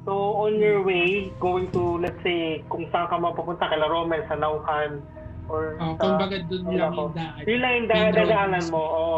So, 0.03 0.41
on 0.41 0.59
your 0.59 0.83
way, 0.83 1.31
going 1.39 1.71
to, 1.75 1.99
let's 1.99 2.17
say, 2.23 2.63
kung 2.71 2.87
saan 2.89 3.11
ka 3.11 3.19
mapupunta, 3.19 3.67
kala 3.67 3.87
Romel, 3.91 4.23
sa 4.25 4.39
Nauhan, 4.39 5.03
or 5.49 5.75
Oh, 5.81 5.97
sa... 5.97 6.15
kumbaga 6.15 6.37
doon 6.45 6.63
lang 6.69 6.93
yung 6.93 7.13
daan. 7.13 7.41
Yun 7.43 7.59
lang 7.59 7.73
yung 7.75 7.87
da- 7.89 8.13
dadaanan 8.13 8.65
mo. 8.69 8.79
Oo. 8.79 9.17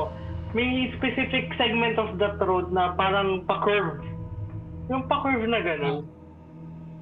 May 0.51 0.67
specific 0.99 1.51
segment 1.55 1.95
of 1.95 2.19
that 2.19 2.35
road 2.39 2.71
na 2.71 2.91
parang 2.95 3.43
pa-curve. 3.45 4.03
Yung 4.91 5.07
pa-curve 5.07 5.47
na 5.47 5.59
gano'n. 5.59 5.97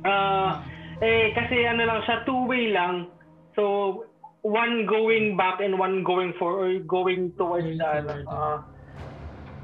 Ah, 0.06 0.62
eh, 1.02 1.34
kasi 1.34 1.66
ano 1.66 1.82
lang 1.82 2.02
siya, 2.06 2.22
two-way 2.24 2.70
lang. 2.70 3.10
So, 3.58 4.06
one 4.42 4.86
going 4.86 5.34
back 5.36 5.60
and 5.60 5.76
one 5.76 6.06
going 6.06 6.32
forward, 6.38 6.62
or 6.62 6.86
going 6.86 7.34
towards 7.36 7.66
Going 7.66 7.82
the 7.82 7.90
ano. 7.90 8.14
ah. 8.30 8.58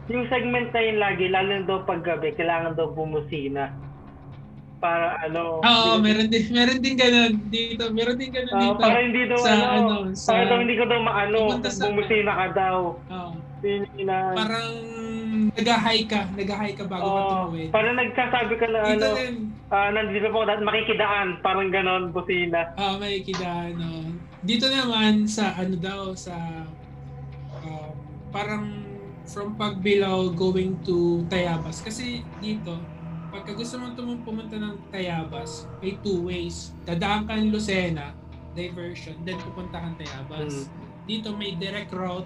yung 0.06 0.26
segment 0.28 0.70
na 0.70 0.82
yun 0.82 0.98
lagi, 0.98 1.26
lalo 1.30 1.50
na 1.50 1.66
daw 1.66 1.80
pag 1.82 2.02
gabi, 2.02 2.34
kailangan 2.34 2.74
daw 2.74 2.90
bumusina. 2.90 3.70
Para 4.86 5.08
ano... 5.20 5.42
Oo, 5.60 5.90
hindi- 5.98 6.04
meron 6.06 6.28
din 6.30 6.46
meron 6.54 6.80
din 6.80 6.96
ganun 6.96 7.34
dito. 7.50 7.84
Meron 7.90 8.18
din 8.22 8.30
ganun 8.30 8.54
Ah, 8.54 8.62
dito. 8.62 8.78
para 8.78 8.98
hindi 9.02 9.22
daw 9.26 9.40
sa 9.42 9.50
ano, 9.50 9.66
ano, 9.66 9.96
sa- 10.14 10.30
para 10.30 10.44
daw 10.46 10.58
hindi 10.62 10.76
ka 10.78 10.86
daw 10.86 11.00
maano, 11.02 11.40
bumusina 11.58 12.32
ka 12.36 12.48
daw. 12.54 12.78
Oo. 13.02 13.32
Ina- 13.98 14.38
Parang 14.38 14.70
nag-high 15.58 16.06
ka, 16.06 16.30
nag-high 16.32 16.78
ka 16.78 16.86
bago 16.86 17.02
ka 17.02 17.10
Oo, 17.10 17.30
tumawid. 17.50 17.70
parang 17.74 17.98
nagsasabi 17.98 18.54
ka 18.56 18.66
na 18.70 18.80
Dito 18.86 19.02
ano, 19.04 19.18
din, 19.18 19.36
ah, 19.74 19.90
nandito 19.90 20.28
po 20.30 20.46
dahil 20.46 20.62
makikidaan, 20.62 21.28
parang 21.42 21.74
ganon, 21.74 22.14
busina. 22.14 22.70
ah 22.78 22.94
may 22.96 23.26
kida, 23.26 23.74
ano. 23.74 24.14
Dito 24.40 24.70
naman 24.70 25.26
sa 25.26 25.58
ano 25.58 25.74
daw, 25.76 26.14
sa 26.14 26.38
um, 27.60 27.90
parang 28.30 28.70
from 29.26 29.58
Pagbilao 29.58 30.30
going 30.30 30.78
to 30.86 31.26
Tayabas. 31.26 31.82
Kasi 31.82 32.22
dito, 32.38 32.78
pagka 33.36 33.52
gusto 33.52 33.76
mong 33.76 33.94
tum- 33.94 34.24
pumunta 34.24 34.56
ng 34.56 34.80
Tayabas, 34.88 35.68
may 35.84 36.00
two 36.00 36.24
ways. 36.24 36.72
Dadaan 36.88 37.28
ka 37.28 37.36
ng 37.36 37.52
Lucena, 37.52 38.16
diversion, 38.56 39.20
then 39.28 39.36
pupunta 39.44 39.76
kang 39.76 40.00
Tayabas. 40.00 40.72
Dito 41.04 41.36
may 41.36 41.52
direct 41.54 41.92
route 41.92 42.26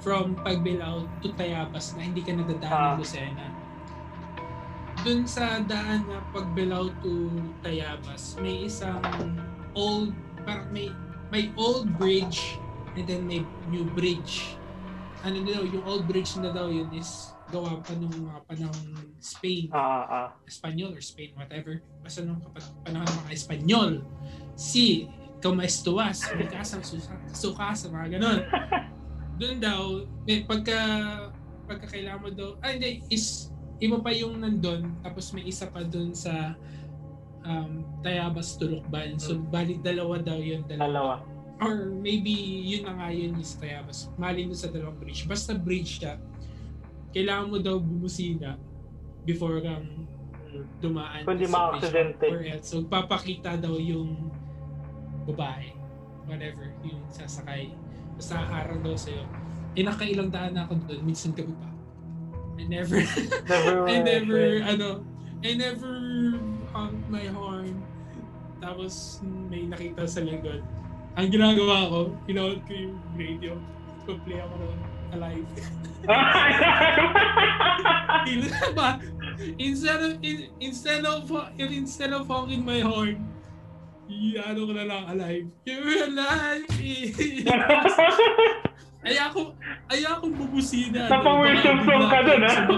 from 0.00 0.32
Pagbilao 0.40 1.04
to 1.20 1.28
Tayabas 1.36 1.92
na 1.92 2.08
hindi 2.08 2.24
ka 2.24 2.32
nadadaan 2.32 2.72
Ah. 2.72 2.88
ng 2.90 2.98
Lucena. 2.98 3.46
Dun 5.00 5.28
sa 5.28 5.60
daan 5.60 6.08
na 6.08 6.24
Pagbilao 6.32 6.88
to 7.04 7.28
Tayabas, 7.60 8.40
may 8.40 8.64
isang 8.64 9.00
old, 9.76 10.16
parang 10.40 10.72
may, 10.72 10.88
may 11.28 11.52
old 11.54 11.84
bridge 11.94 12.56
and 12.96 13.04
then 13.04 13.28
may 13.28 13.44
new 13.68 13.84
bridge. 13.92 14.56
Ano 15.20 15.44
daw, 15.44 15.60
yung 15.62 15.84
old 15.84 16.08
bridge 16.08 16.32
na 16.40 16.48
daw 16.48 16.72
yun 16.72 16.88
is 16.96 17.36
gawa 17.50 17.82
pa 17.82 17.92
nung 17.98 18.14
mga 18.14 18.40
panahon 18.46 18.86
Spain. 19.18 19.68
Ah, 19.74 20.06
ah. 20.06 20.28
Espanyol 20.46 20.94
or 20.94 21.02
Spain, 21.02 21.34
whatever. 21.34 21.82
Basta 22.00 22.22
nung 22.22 22.40
panahon 22.86 23.06
ng 23.06 23.18
mga 23.26 23.32
Espanyol. 23.34 23.92
Si, 24.54 25.10
como 25.42 25.60
estuas, 25.60 26.24
mikasang 26.38 26.86
sukas, 27.34 27.90
mga 27.90 28.18
ganon. 28.18 28.40
Doon 29.40 29.56
daw, 29.58 29.82
eh, 30.28 30.44
pagka, 30.44 30.78
pagka 31.64 31.86
kailangan 31.90 32.20
mo 32.20 32.30
daw, 32.30 32.50
ah 32.60 32.70
hindi, 32.76 33.00
is, 33.08 33.48
iba 33.80 33.96
pa 33.98 34.12
yung 34.12 34.44
nandun, 34.44 34.92
tapos 35.00 35.32
may 35.32 35.48
isa 35.48 35.64
pa 35.64 35.80
doon 35.80 36.12
sa 36.12 36.52
um, 37.48 37.88
Tayabas 38.04 38.60
Tulukban. 38.60 39.16
So, 39.16 39.40
bali 39.40 39.80
dalawa 39.80 40.20
daw 40.20 40.36
yun, 40.36 40.68
dalawa. 40.68 40.84
Dalawa. 40.84 41.14
Or 41.60 41.92
maybe 41.92 42.32
yun 42.64 42.88
na 42.88 42.96
nga 42.96 43.08
yun 43.12 43.36
yung 43.36 43.44
sa 43.44 43.60
Tayabas. 43.64 44.12
Malin 44.16 44.52
doon 44.52 44.60
sa 44.60 44.68
dalawang 44.72 44.96
bridge. 45.00 45.24
Basta 45.28 45.56
bridge 45.56 46.00
siya, 46.00 46.20
kailangan 47.10 47.46
mo 47.46 47.58
daw 47.58 47.76
bumusina 47.76 48.54
before 49.22 49.60
kang 49.60 50.06
Mm. 50.50 50.66
dumaan 50.82 51.22
Kundi 51.22 51.46
sa 51.46 51.70
ma-aksidente. 51.70 52.26
or 52.26 52.42
else. 52.42 52.66
So, 52.66 52.82
papakita 52.82 53.54
daw 53.54 53.78
yung 53.78 54.34
babae. 55.22 55.70
Whatever, 56.26 56.74
yung 56.82 56.98
sasakay. 57.06 57.70
Basta 58.14 58.34
haharang 58.36 58.82
daw 58.82 58.98
sa'yo. 58.98 59.22
Eh, 59.72 59.86
nakailang 59.86 60.26
daan 60.26 60.58
na 60.58 60.66
ako 60.66 60.82
doon. 60.84 61.06
Minsan 61.06 61.30
gabi 61.32 61.54
pa. 61.54 61.70
I 62.58 62.66
never, 62.66 62.98
Never, 63.46 63.74
I 63.88 63.96
never, 64.02 64.42
ano, 64.66 64.88
I 65.40 65.50
never 65.54 65.92
honked 66.68 67.06
my 67.06 67.30
horn. 67.30 67.78
Tapos 68.58 69.22
may 69.22 69.64
nakita 69.64 70.02
sa 70.04 70.20
likod. 70.20 70.60
Ang 71.14 71.30
ginagawa 71.30 71.86
ko, 71.86 71.98
pinold 72.26 72.58
ko 72.66 72.72
yung 72.74 72.98
radio. 73.14 73.54
Play 74.02 74.42
ako 74.42 74.54
ng 74.58 74.74
alive. 75.12 75.46
Instead 79.58 80.02
of 80.02 80.18
in, 80.20 80.48
instead 80.60 81.04
of 81.04 81.32
instead 81.56 82.12
of 82.12 82.28
honking 82.28 82.64
my 82.64 82.80
horn, 82.80 83.26
ano 84.10 84.66
ko 84.66 84.72
na 84.74 84.84
lang 84.84 85.04
alive. 85.16 85.46
You're 85.64 86.04
alive. 86.10 86.66
Ay 89.00 89.16
ako, 89.16 89.56
ay 89.88 90.04
ako 90.04 90.28
bubusina. 90.28 91.08
Napa-wisdom 91.08 91.88
song 91.88 92.04
ka 92.12 92.20
dun, 92.20 92.44
ha? 92.44 92.68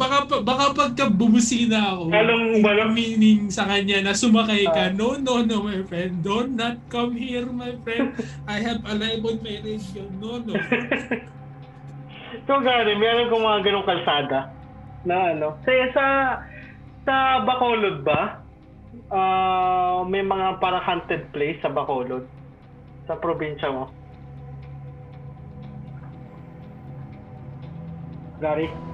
Baka, 0.00 0.16
baka 0.40 0.64
pagka 0.72 1.04
bumusina 1.12 1.92
ako, 1.92 2.08
Halong 2.08 2.64
balong. 2.64 2.92
meaning 2.96 3.52
sa 3.52 3.68
kanya 3.68 4.00
na 4.00 4.16
sumakay 4.16 4.64
ka, 4.64 4.88
Ah. 4.88 4.96
no, 4.96 5.20
no, 5.20 5.44
no, 5.44 5.60
my 5.60 5.84
friend, 5.84 6.24
don't 6.24 6.56
not 6.56 6.80
come 6.88 7.12
here, 7.12 7.44
my 7.44 7.76
friend. 7.84 8.16
I 8.48 8.64
have 8.64 8.80
a 8.88 8.96
live 8.96 9.20
on 9.20 9.44
my 9.44 9.60
radio. 9.60 10.08
No, 10.16 10.40
no. 10.40 10.56
so, 12.48 12.52
gano'n, 12.56 12.96
meron 12.96 13.28
kong 13.28 13.44
mga 13.44 13.60
ganong 13.60 13.84
kalsada 13.84 14.38
na 15.04 15.36
ano. 15.36 15.60
Sa, 15.68 15.70
sa, 15.92 16.04
sa 17.04 17.14
Bacolod 17.44 18.00
ba, 18.00 18.40
ah 19.12 20.00
may 20.02 20.24
mga 20.24 20.58
parang 20.58 20.80
haunted 20.80 21.28
place 21.30 21.60
sa 21.60 21.68
Bacolod? 21.68 22.24
Sa 23.04 23.20
probinsya 23.20 23.68
mo? 23.68 23.92
Gary? 28.40 28.89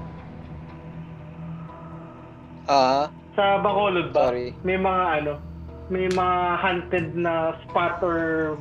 Ah, 2.67 3.11
Sa 3.39 3.63
Bacolod 3.63 4.11
ba? 4.11 4.31
Sorry. 4.31 4.51
May 4.67 4.79
mga 4.79 5.05
ano, 5.23 5.33
may 5.87 6.11
mga 6.11 6.39
haunted 6.59 7.09
na 7.15 7.55
spot 7.67 8.03
or 8.03 8.59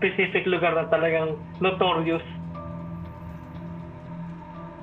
specific 0.00 0.48
lugar 0.48 0.72
na 0.72 0.88
talagang 0.88 1.36
notorious. 1.60 2.24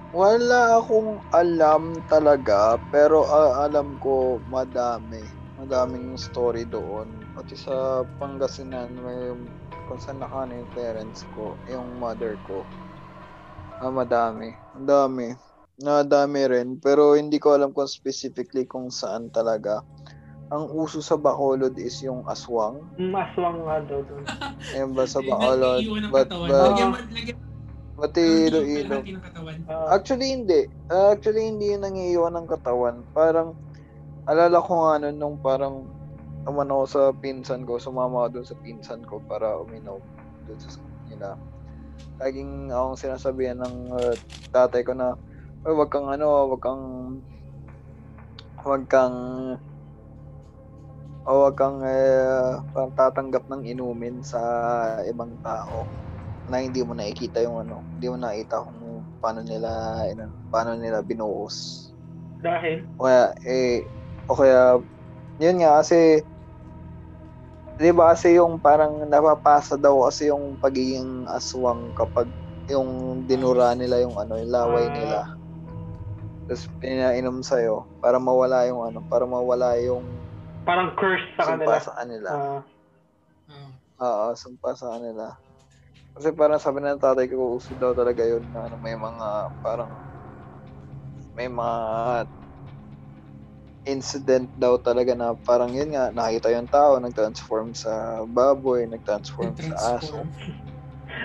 wala 0.10 0.82
akong 0.82 1.22
alam 1.30 1.94
talaga, 2.10 2.82
pero 2.90 3.30
ah, 3.30 3.66
alam 3.70 3.98
ko 4.02 4.42
madami. 4.50 5.22
Madaming 5.60 6.16
story 6.16 6.64
doon. 6.64 7.12
Pati 7.36 7.54
sa 7.54 8.02
Pangasinan, 8.18 8.96
may 8.96 9.36
kung 9.92 10.00
saan 10.00 10.24
nakano 10.24 10.56
yung 10.56 10.72
parents 10.72 11.28
ko, 11.36 11.60
yung 11.68 12.00
mother 12.00 12.40
ko. 12.48 12.64
Ah, 13.84 13.92
madami. 13.92 14.56
Ang 14.80 14.88
dami. 14.88 15.28
Nadami 15.80 16.44
rin. 16.48 16.70
Pero 16.80 17.16
hindi 17.16 17.40
ko 17.40 17.56
alam 17.56 17.72
kung 17.72 17.88
specifically 17.88 18.68
kung 18.68 18.92
saan 18.92 19.32
talaga. 19.32 19.82
Ang 20.50 20.66
uso 20.74 21.00
sa 21.00 21.14
Bacolod 21.16 21.78
is 21.78 22.02
yung 22.02 22.26
aswang. 22.26 22.82
Mm, 22.98 23.14
aswang 23.14 23.60
nga 23.64 23.78
daw 23.86 24.02
doon. 24.02 24.26
Ayun 24.74 24.92
ba 24.98 25.06
sa 25.06 25.22
Bacolod? 25.22 25.84
But, 26.10 26.28
but, 26.28 26.74
Lagyan 26.74 26.92
lagyan 27.14 27.38
pati 28.00 28.48
Iloilo. 28.48 29.04
Ah, 29.68 29.94
Actually, 29.94 30.32
hindi. 30.32 30.66
Ah, 30.88 31.14
actually, 31.14 31.52
hindi 31.52 31.76
yun 31.76 31.84
nangiiwan 31.84 32.34
ng 32.34 32.48
katawan. 32.48 33.04
Parang, 33.12 33.54
alala 34.26 34.58
ko 34.64 34.72
nga 34.88 34.94
nun 35.04 35.18
nung 35.20 35.38
parang 35.38 35.86
naman 36.48 36.72
ako 36.72 36.84
sa 36.88 37.02
pinsan 37.14 37.68
ko, 37.68 37.78
sumama 37.78 38.26
ako 38.26 38.40
dun 38.40 38.48
sa 38.48 38.58
pinsan 38.64 39.02
ko 39.06 39.22
para 39.28 39.60
uminom 39.60 40.02
dun 40.48 40.58
sa 40.58 40.72
school 40.72 40.98
nila. 41.12 41.36
Laging 42.18 42.72
akong 42.72 42.98
sinasabihan 42.98 43.60
ng 43.62 43.76
uh, 43.94 44.16
tatay 44.50 44.82
ko 44.82 44.96
na, 44.96 45.14
"Uy, 45.68 45.76
wag 45.76 45.92
kang 45.92 46.08
ano, 46.08 46.48
wag 46.56 46.62
kang, 46.64 46.84
wag 48.64 48.84
kang, 48.88 49.18
o 51.28 51.32
wag 51.44 51.56
kang 51.60 51.84
eh, 51.84 52.64
parang 52.72 52.96
tatanggap 52.96 53.44
ng 53.52 53.68
inumin 53.68 54.24
sa 54.24 54.40
ibang 55.04 55.36
tao 55.44 55.92
na 56.48 56.64
hindi 56.64 56.80
mo 56.80 56.96
nakikita 56.96 57.44
yung 57.44 57.60
ano, 57.68 57.84
hindi 57.92 58.08
mo 58.08 58.16
nakita 58.16 58.64
kung 58.64 59.04
paano 59.20 59.44
nila, 59.44 59.70
ano, 60.08 60.32
paano 60.48 60.80
nila 60.80 61.04
binuhos. 61.04 61.92
dahil? 62.40 62.88
O 62.96 63.04
kaya, 63.04 63.36
eh, 63.44 63.84
o 64.32 64.36
kaya, 64.40 64.80
yun 65.44 65.60
nga, 65.60 65.84
kasi, 65.84 66.24
di 67.76 67.92
ba 67.92 68.16
kasi 68.16 68.40
yung 68.40 68.64
parang 68.64 69.04
napapasa 69.12 69.76
daw 69.76 70.08
kasi 70.08 70.32
yung 70.32 70.56
pagiging 70.60 71.28
aswang 71.32 71.92
kapag 71.96 72.28
yung 72.68 73.24
dinura 73.28 73.72
nila 73.76 74.00
yung 74.04 74.16
ano, 74.20 74.36
yung 74.40 74.52
laway 74.52 74.88
Ah. 74.88 74.94
nila. 74.96 75.20
Tapos 76.50 76.66
pinainom 76.82 77.46
sa'yo 77.46 77.86
para 78.02 78.18
mawala 78.18 78.66
yung 78.66 78.82
ano, 78.82 79.06
para 79.06 79.30
mawala 79.30 79.78
yung 79.78 80.02
Parang 80.66 80.98
curse 80.98 81.22
sa 81.38 81.46
sumpa 81.46 81.62
kanila. 81.62 81.78
sa 81.78 81.94
kanila. 81.94 82.30
Ah, 82.34 82.62
Ah. 83.50 83.72
Oo, 84.02 84.26
sumpa 84.34 84.74
sa 84.74 84.98
kanila. 84.98 85.34
Kasi 86.18 86.34
parang 86.34 86.58
sabi 86.58 86.82
ng 86.82 86.98
tatay 86.98 87.30
ko, 87.30 87.58
uso 87.58 87.78
daw 87.78 87.94
talaga 87.94 88.26
yun 88.26 88.50
na 88.50 88.66
ano, 88.66 88.82
may 88.82 88.98
mga 88.98 89.28
parang 89.62 89.94
may 91.38 91.46
mga 91.46 91.80
incident 93.86 94.50
daw 94.54 94.78
talaga 94.78 95.14
na 95.18 95.34
parang 95.34 95.70
yun 95.74 95.90
nga, 95.94 96.14
nakita 96.14 96.50
yung 96.54 96.70
tao, 96.70 96.98
nag-transform 97.02 97.74
sa 97.74 98.22
baboy, 98.26 98.86
nag-transform 98.86 99.54
sa 99.58 99.98
aso. 99.98 100.26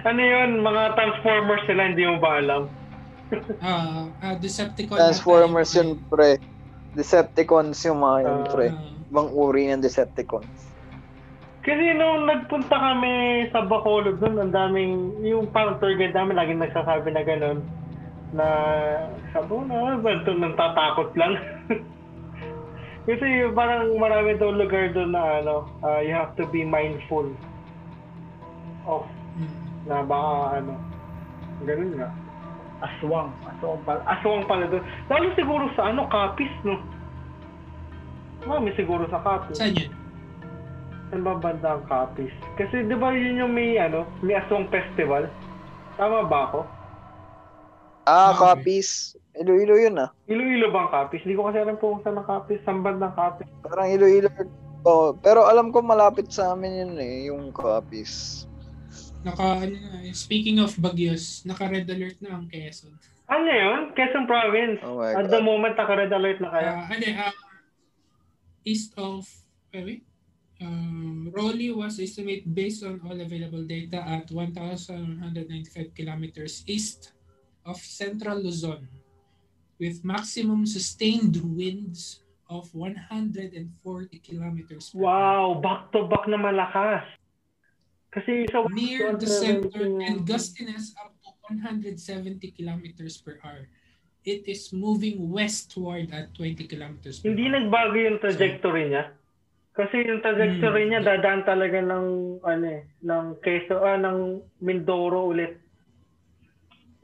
Ano 0.04 0.20
yun? 0.20 0.64
Mga 0.64 0.82
Transformers 0.96 1.64
sila, 1.68 1.92
hindi 1.92 2.04
mo 2.08 2.16
ba 2.20 2.40
alam? 2.40 2.68
Ah, 3.64 4.10
ah, 4.20 4.34
Decepticon. 4.36 4.96
Transformers 5.00 5.72
yun, 5.74 5.96
pre. 6.08 6.38
Decepticons 6.94 7.80
yung 7.88 8.04
mga 8.04 8.18
yun, 8.22 8.38
Ah. 8.44 8.48
pre. 8.52 8.66
Ah, 8.70 9.10
Ibang 9.10 9.28
uri 9.32 9.70
ng 9.70 9.82
Decepticons. 9.82 10.74
Kasi 11.64 11.96
nung 11.96 12.28
nagpunta 12.28 12.76
kami 12.76 13.48
sa 13.48 13.64
Bacolod 13.64 14.20
doon, 14.20 14.36
ang 14.36 14.52
daming, 14.52 15.16
yung 15.24 15.48
parang 15.48 15.80
tour 15.80 15.96
guide 15.96 16.12
namin, 16.12 16.36
laging 16.36 16.60
nagsasabi 16.60 17.08
na 17.08 17.24
gano'n, 17.24 17.58
na 18.36 18.46
sabi 19.32 19.48
ko 19.48 19.64
na, 19.64 19.96
well, 19.96 20.20
ito 20.20 20.36
nang 20.36 20.58
tatakot 20.60 21.08
lang. 21.16 21.40
Kasi 23.08 23.48
parang 23.56 23.96
marami 23.96 24.36
daw 24.36 24.52
lugar 24.52 24.92
doon 24.92 25.16
na 25.16 25.40
ano, 25.40 25.68
ah, 25.80 26.04
you 26.04 26.12
have 26.12 26.36
to 26.36 26.44
be 26.52 26.64
mindful 26.64 27.32
of 28.84 29.08
mm. 29.36 29.52
na 29.88 30.04
baka 30.04 30.60
ano, 30.60 30.72
ganun 31.64 31.92
nga. 31.96 32.08
Aswang. 32.82 33.30
Aswang 33.46 33.82
pala. 33.86 34.00
Aswang 34.08 34.44
pala 34.46 34.64
doon. 34.66 34.82
Lalo 35.06 35.26
siguro 35.38 35.64
sa 35.78 35.92
ano, 35.92 36.08
Capiz, 36.10 36.50
no? 36.66 36.80
Marami 38.44 38.74
siguro 38.74 39.06
sa 39.08 39.22
Capiz. 39.22 39.56
Saan 39.56 39.78
yun? 39.78 39.92
Saan 41.08 41.22
ba 41.22 41.38
banda 41.38 41.78
ang 41.78 41.84
Capiz? 41.86 42.32
Kasi 42.58 42.82
di 42.84 42.96
ba 42.96 43.14
yun 43.14 43.40
yung 43.40 43.52
may 43.54 43.78
ano, 43.78 44.04
may 44.20 44.34
Aswang 44.34 44.66
Festival? 44.68 45.30
Tama 45.94 46.26
ba 46.26 46.38
ako? 46.50 46.60
Ah, 48.04 48.34
Okay. 48.36 48.40
copies. 48.42 49.16
Iloilo 49.34 49.74
yun 49.74 49.96
ah. 49.96 50.12
Iloilo 50.28 50.68
ba 50.70 50.86
ang 50.86 50.90
Capiz? 50.92 51.24
Hindi 51.24 51.34
ko 51.34 51.48
kasi 51.48 51.58
alam 51.62 51.78
kung 51.80 52.04
saan 52.04 52.20
ang 52.20 52.28
Capiz. 52.28 52.60
Saan 52.66 52.84
banda 52.84 53.08
ang 53.08 53.16
Capiz? 53.16 53.48
Parang 53.64 53.88
Iloilo. 53.88 54.28
Oh, 54.84 55.16
pero 55.16 55.48
alam 55.48 55.72
ko 55.72 55.80
malapit 55.80 56.28
sa 56.28 56.52
amin 56.52 56.76
yun 56.76 56.94
eh, 57.00 57.32
yung 57.32 57.48
copies. 57.56 58.44
Naka, 59.24 59.64
ano 59.64 59.76
na, 59.80 60.12
speaking 60.12 60.60
of 60.60 60.76
bagyos, 60.76 61.48
naka-red 61.48 61.88
alert 61.88 62.20
na 62.20 62.36
ang 62.36 62.44
Quezon. 62.44 62.92
Ano 63.24 63.48
yun? 63.48 63.80
Quezon 63.96 64.28
Province. 64.28 64.84
Oh 64.84 65.00
At 65.00 65.32
the 65.32 65.40
moment, 65.40 65.80
naka-red 65.80 66.12
alert 66.12 66.44
na 66.44 66.52
kaya. 66.52 66.70
Ah, 66.76 66.84
ano, 66.92 67.06
ah, 67.24 67.34
east 68.68 68.92
of, 69.00 69.24
wait, 69.72 69.84
wait. 69.84 70.02
Um, 70.60 71.32
Raleigh 71.34 71.74
was 71.74 71.98
estimated 71.98 72.46
based 72.52 72.84
on 72.84 73.00
all 73.02 73.16
available 73.16 73.64
data 73.64 74.04
at 74.04 74.30
1,195 74.30 75.96
kilometers 75.96 76.62
east 76.68 77.12
of 77.66 77.76
central 77.80 78.38
Luzon 78.38 78.86
with 79.80 80.04
maximum 80.04 80.64
sustained 80.68 81.40
winds 81.42 82.22
of 82.48 82.68
140 82.76 83.66
kilometers 84.20 84.92
per 84.92 85.00
hour. 85.00 85.04
Wow! 85.04 85.46
Back-to-back 85.64 86.28
na 86.28 86.38
malakas. 86.38 87.04
Kasi 88.14 88.46
sa 88.46 88.62
near 88.70 89.18
the 89.18 89.26
center 89.26 89.74
170 89.90 90.06
and 90.06 90.16
gustiness 90.22 90.94
up 90.94 91.10
to 91.18 91.34
170 91.50 91.98
kilometers 92.54 93.18
per 93.18 93.42
hour. 93.42 93.66
It 94.24 94.46
is 94.48 94.72
moving 94.72 95.28
westward 95.28 96.08
at 96.14 96.32
20 96.32 96.64
kilometers 96.64 97.18
per 97.20 97.28
Hindi 97.28 97.50
hour. 97.50 97.54
nagbago 97.58 97.96
yung 97.98 98.18
trajectory 98.22 98.88
niya. 98.88 99.12
Kasi 99.74 100.06
yung 100.06 100.22
trajectory 100.22 100.86
Hmm. 100.86 100.90
niya 100.94 101.00
dadaan 101.02 101.42
talaga 101.42 101.82
ng 101.82 102.06
ano 102.40 102.66
eh, 102.70 102.86
ng 103.02 103.24
Quezon 103.42 103.82
ah 103.82 103.98
ng 103.98 104.18
Mindoro 104.62 105.34
ulit. 105.34 105.58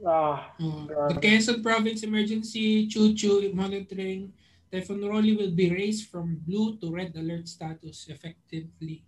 Ah, 0.01 0.55
Uh, 0.57 0.87
Grabe. 0.89 1.09
the 1.13 1.17
Quezon 1.19 1.61
Province 1.61 2.01
Emergency 2.01 2.87
Chuchu 2.87 3.53
Monitoring 3.53 4.33
Typhoon 4.71 5.03
Rolly 5.03 5.35
will 5.35 5.51
be 5.53 5.69
raised 5.69 6.09
from 6.09 6.39
blue 6.47 6.79
to 6.79 6.89
red 6.89 7.11
alert 7.13 7.45
status 7.45 8.07
effectively 8.09 9.03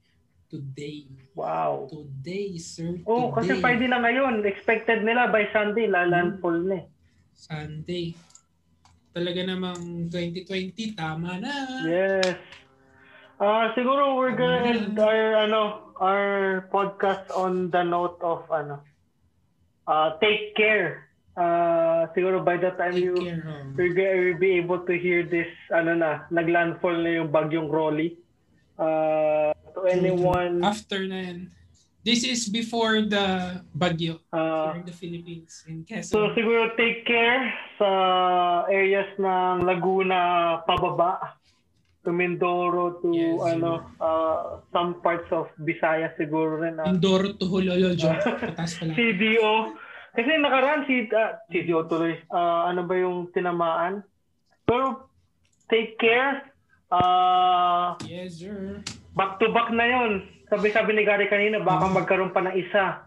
today. 0.54 1.10
wow. 1.34 1.90
Today, 1.90 2.62
sir. 2.62 3.02
Oh, 3.10 3.34
kasi 3.34 3.58
today. 3.58 3.64
Friday 3.66 3.90
na 3.90 3.98
ngayon. 3.98 4.46
Expected 4.46 5.02
nila 5.02 5.34
by 5.34 5.50
Sunday 5.50 5.90
lalandfall 5.90 6.62
na 6.62 6.78
eh. 6.78 6.86
Sunday. 7.34 8.14
talaga 9.14 9.46
namang 9.46 10.10
2020 10.10 10.98
tama 10.98 11.38
na. 11.38 11.54
Yes. 11.86 12.34
Uh, 13.38 13.70
siguro 13.78 14.18
we're 14.18 14.34
gonna 14.34 14.66
end 14.66 14.98
our 14.98 15.46
ano 15.46 15.94
our 16.02 16.26
podcast 16.74 17.30
on 17.34 17.70
the 17.70 17.86
note 17.86 18.18
of 18.26 18.42
ano 18.50 18.82
uh, 19.86 20.18
take 20.18 20.58
care. 20.58 21.10
Uh, 21.38 22.06
siguro 22.14 22.42
by 22.46 22.58
the 22.58 22.74
time 22.78 22.94
Take 22.94 23.06
you 23.06 23.16
care. 23.18 23.42
um, 23.46 23.74
you're 23.78 23.94
gonna 23.94 24.38
be 24.38 24.58
able 24.58 24.82
to 24.86 24.94
hear 24.98 25.26
this 25.26 25.50
ano 25.74 25.94
na 25.94 26.26
naglandfall 26.34 26.98
na 26.98 27.22
yung 27.22 27.30
bagyong 27.30 27.70
Rolly. 27.70 28.18
Uh, 28.78 29.54
to 29.74 29.86
anyone 29.86 30.62
After 30.64 31.04
na 31.06 31.20
yan. 31.20 31.40
This 32.04 32.28
is 32.28 32.52
before 32.52 33.00
the 33.08 33.60
bagyo 33.72 34.20
uh, 34.36 34.76
here 34.76 34.84
in 34.84 34.86
the 34.86 34.92
Philippines 34.92 35.64
in 35.72 35.88
So 36.04 36.28
Quezon. 36.28 36.36
siguro 36.36 36.62
take 36.76 37.08
care 37.08 37.48
sa 37.80 37.90
areas 38.68 39.08
ng 39.16 39.64
Laguna 39.64 40.60
pababa 40.68 41.40
to 42.04 42.12
Mindoro 42.12 43.00
to 43.00 43.08
Yes, 43.08 43.56
ano 43.56 43.88
uh, 44.04 44.60
some 44.76 45.00
parts 45.00 45.32
of 45.32 45.48
Visayas 45.56 46.12
siguro 46.20 46.60
rin 46.60 46.76
ah. 46.76 46.92
Mindoro 46.92 47.40
to 47.40 47.48
Hulolojo. 47.48 48.12
Patas 48.52 48.76
pala. 48.76 48.92
CDO 48.92 49.72
kasi 50.12 50.30
nakaraan 50.44 50.84
si 50.84 51.08
ah, 51.16 51.40
CDO 51.48 51.88
tuloy 51.88 52.20
Ah, 52.28 52.68
ano 52.68 52.84
ba 52.84 53.00
yung 53.00 53.32
tinamaan 53.32 54.04
pero 54.68 55.08
take 55.72 55.96
care 55.96 56.52
uh, 56.92 57.96
Yes, 58.04 58.44
sir. 58.44 58.84
Back 59.14 59.40
to 59.40 59.50
back 59.54 59.70
na 59.70 59.86
yon 59.86 60.12
sabi-sabi 60.50 60.94
ni 60.94 61.04
Gary 61.04 61.26
kanina 61.28 61.62
baka 61.62 61.90
magkaroon 61.90 62.34
pa 62.34 62.42
ng 62.42 62.54
isa 62.54 63.06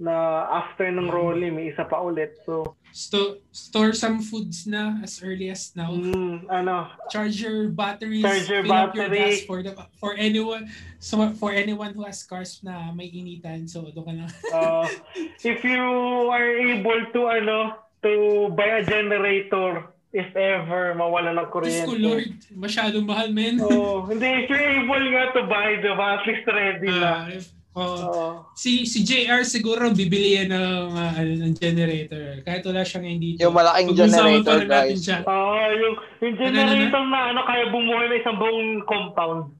na 0.00 0.14
after 0.48 0.88
ng 0.88 1.12
Rolly 1.12 1.52
may 1.52 1.68
isa 1.68 1.84
pa 1.84 2.00
ulit 2.00 2.32
so 2.48 2.74
Sto- 2.90 3.38
store 3.54 3.94
some 3.94 4.18
foods 4.18 4.66
na 4.66 4.98
as 4.98 5.22
early 5.22 5.46
as 5.46 5.70
now. 5.78 5.94
mm, 5.94 6.50
ano 6.50 6.90
Charge 7.06 7.38
your 7.38 7.70
batteries. 7.70 8.24
Charge 8.26 8.50
your 8.50 8.66
your 8.66 8.72
battery. 8.90 9.38
gas 9.38 9.46
for 9.46 9.62
the 9.62 9.70
for 10.02 10.18
anyone 10.18 10.66
so 10.98 11.22
for 11.38 11.54
anyone 11.54 11.94
who 11.94 12.02
has 12.02 12.26
cars 12.26 12.58
na 12.66 12.90
may 12.90 13.06
initan. 13.06 13.70
So 13.70 13.86
doon 13.94 14.02
ka 14.02 14.12
na. 14.18 14.26
Uh, 14.50 14.86
if 15.46 15.62
you 15.62 15.84
are 16.34 16.50
able 16.50 17.00
to 17.14 17.20
ano 17.30 17.78
to 18.02 18.10
buy 18.58 18.80
a 18.80 18.82
generator 18.82 19.86
if 20.10 20.30
ever 20.34 20.92
mawala 20.92 21.30
ng 21.30 21.46
Diyos 21.46 21.54
kuryente. 21.54 21.86
ko 21.86 21.92
Lord, 21.94 22.26
masyadong 22.52 23.06
mahal 23.06 23.30
men. 23.30 23.62
Oh, 23.62 24.02
hindi 24.04 24.26
if 24.26 24.50
you're 24.50 24.58
able 24.82 25.04
nga 25.06 25.24
to 25.30 25.42
buy, 25.46 25.78
diba? 25.78 26.06
At 26.18 26.22
least 26.26 26.44
ready 26.46 26.90
na. 26.90 27.06
Ah, 27.06 27.24
if- 27.30 27.50
oh, 27.70 27.86
Oo. 27.86 28.26
si 28.52 28.82
si 28.82 29.06
JR 29.06 29.46
siguro 29.46 29.94
bibili 29.94 30.34
yan 30.34 30.50
ng 30.50 30.90
ano, 30.90 31.30
ng 31.46 31.54
generator 31.54 32.42
kahit 32.42 32.66
wala 32.66 32.82
siya 32.82 32.98
ngayon 32.98 33.20
dito. 33.22 33.38
Yung 33.40 33.54
malaking 33.54 33.94
generator, 33.94 34.58
guys. 34.66 34.98
siya. 34.98 35.22
Ah, 35.22 35.70
yung, 35.70 35.94
yung 36.18 36.34
Ano, 36.34 36.42
ano, 36.42 36.42
generator 36.42 37.02
na 37.06 37.20
ano 37.30 37.40
kaya 37.46 37.64
bumuhay 37.70 38.06
na 38.10 38.16
isang 38.18 38.36
buong 38.36 38.82
compound. 38.84 39.54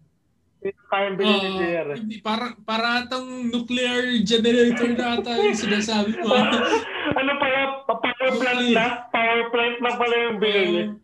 Yung 0.61 1.17
ni 1.17 1.25
Oo, 1.25 1.57
JR. 1.57 1.89
hindi, 1.97 2.17
para 2.21 2.53
para 2.69 3.01
atang 3.01 3.49
nuclear 3.49 4.21
generator 4.21 4.93
na 4.93 5.17
ata 5.17 5.33
yung 5.41 5.57
sinasabi 5.57 6.13
ko. 6.21 6.29
ano 7.21 7.33
pa 7.41 7.47
yan? 7.49 7.69
Power 7.89 8.31
plant 8.37 8.67
na? 8.77 8.87
Power 9.09 9.43
plant 9.49 9.79
na 9.81 9.91
pala 9.97 10.15
yung 10.29 10.37
binili. 10.37 10.83
Um, 10.85 11.01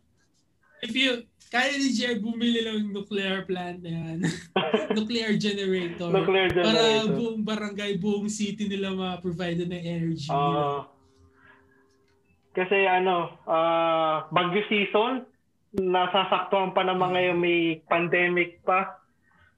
if 0.84 0.92
you 0.92 1.24
kaya 1.48 1.78
ni 1.80 1.88
JR 1.94 2.20
bumili 2.20 2.60
lang 2.60 2.84
ng 2.84 2.92
nuclear 2.92 3.48
plant 3.48 3.80
na 3.80 3.90
yan. 3.96 4.18
nuclear 4.98 5.32
generator. 5.40 6.12
Nuclear 6.12 6.52
Para 6.52 6.76
generator. 6.76 7.16
buong 7.16 7.40
barangay, 7.40 7.92
buong 7.96 8.28
city 8.28 8.68
nila 8.68 8.92
ma-provide 8.92 9.64
ng 9.64 9.72
energy. 9.72 10.28
Ah. 10.28 10.84
kasi 12.56 12.88
ano, 12.88 13.36
ah 13.44 14.28
bagyo 14.32 14.64
season, 14.68 15.28
nasasaktuhan 15.76 16.72
pa 16.72 16.84
naman 16.84 17.16
ngayon 17.16 17.36
may 17.40 17.80
pandemic 17.88 18.60
pa. 18.64 19.05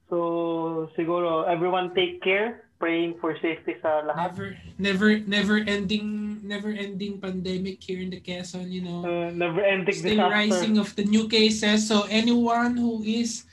So 0.08 0.88
siguro 0.96 1.44
everyone 1.44 1.92
take 1.94 2.24
care, 2.24 2.64
praying 2.80 3.20
for 3.20 3.36
safety 3.38 3.76
sa 3.80 4.00
lahat. 4.02 4.32
never 4.32 4.46
never 4.80 5.08
never 5.20 5.56
ending 5.60 6.06
never 6.48 6.72
ending 6.72 7.20
pandemic 7.20 7.82
here 7.82 8.00
in 8.00 8.08
the 8.08 8.20
Quezon, 8.20 8.72
you 8.72 8.80
know. 8.80 9.04
Uh, 9.04 9.28
never 9.30 9.60
ending 9.60 9.92
Still 9.92 10.16
disaster. 10.16 10.32
rising 10.32 10.74
of 10.80 10.96
the 10.96 11.04
new 11.04 11.28
cases. 11.28 11.84
So 11.84 12.08
anyone 12.08 12.76
who 12.80 13.04
is 13.04 13.44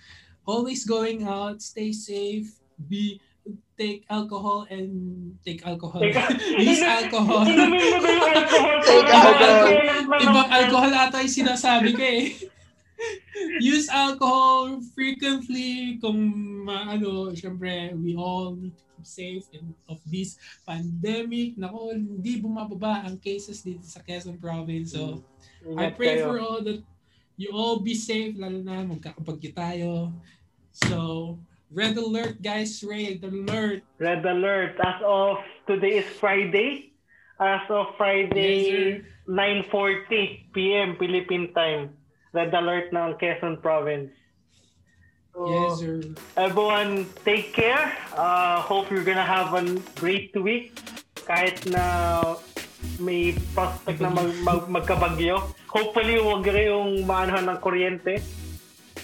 always 0.48 0.88
going 0.88 1.28
out, 1.28 1.60
stay 1.60 1.92
safe, 1.92 2.56
be 2.78 3.20
take 3.76 4.08
alcohol 4.08 4.64
and 4.72 5.36
take 5.44 5.60
alcohol. 5.68 6.00
Take- 6.00 6.16
Use 6.64 6.80
alcohol. 6.80 7.44
Inumin 7.44 7.84
mo 7.84 7.98
ba 8.00 8.10
yung 8.10 8.30
alcohol? 8.32 8.76
Take 8.80 9.08
alcohol. 9.12 9.68
ma-maintain 9.68 10.06
na 10.08 10.16
Ibang 10.24 10.50
alcohol 10.56 10.92
ata 10.96 11.18
yung 11.20 11.36
sinasabi 11.36 11.90
ko 11.92 12.00
eh. 12.00 12.24
Use 13.60 13.92
alcohol 13.92 14.80
frequently 14.96 16.00
kung 16.00 16.20
ano, 16.68 17.36
syempre, 17.36 17.92
we 18.00 18.16
all 18.16 18.56
need 18.56 18.76
to 18.76 18.84
keep 18.96 19.08
safe 19.08 19.46
in, 19.52 19.76
of 19.92 20.00
this 20.08 20.40
pandemic. 20.64 21.60
Nako, 21.60 21.92
hindi 21.92 22.40
bumababa 22.40 23.04
ang 23.04 23.20
cases 23.20 23.60
dito 23.62 23.84
sa 23.84 24.00
Quezon 24.00 24.40
province. 24.40 24.96
So, 24.96 25.24
I 25.66 25.92
Ingat 25.92 25.96
pray 26.00 26.16
kayo. 26.20 26.26
for 26.32 26.38
all 26.40 26.60
that 26.64 26.80
you 27.36 27.52
all 27.52 27.84
be 27.84 27.96
safe, 27.96 28.40
lalo 28.40 28.64
na 28.64 28.88
magkakapagyo 28.88 29.52
tayo. 29.52 29.92
So, 30.72 31.36
red 31.72 32.00
alert 32.00 32.40
guys, 32.40 32.80
red 32.84 33.24
alert. 33.24 33.84
Red 34.00 34.24
alert. 34.24 34.80
As 34.80 35.00
of 35.04 35.44
today 35.68 36.04
is 36.04 36.10
Friday. 36.20 36.96
As 37.36 37.68
of 37.68 37.92
Friday, 38.00 39.04
9.40 39.28 40.56
p.m. 40.56 40.96
Philippine 40.96 41.52
time. 41.52 41.92
Red 42.36 42.52
alert 42.52 42.92
ng 42.92 43.16
Quezon 43.16 43.64
Province. 43.64 44.12
So, 45.32 45.48
Yes, 45.48 45.72
sir. 45.80 45.96
everyone, 46.36 47.08
take 47.24 47.52
care. 47.52 47.92
Uh, 48.12 48.60
hope 48.60 48.92
you're 48.92 49.08
gonna 49.08 49.24
have 49.26 49.56
a 49.56 49.64
great 49.96 50.36
week. 50.36 50.76
Kahit 51.24 51.64
na 51.68 52.36
may 53.00 53.36
prospect 53.52 54.00
na 54.00 54.12
mag, 54.12 54.32
mag, 54.44 54.62
magkabagyo. 54.68 55.40
Hopefully, 55.68 56.20
huwag 56.20 56.44
kayong 56.44 57.04
maanahan 57.04 57.48
ng 57.50 57.60
kuryente. 57.60 58.20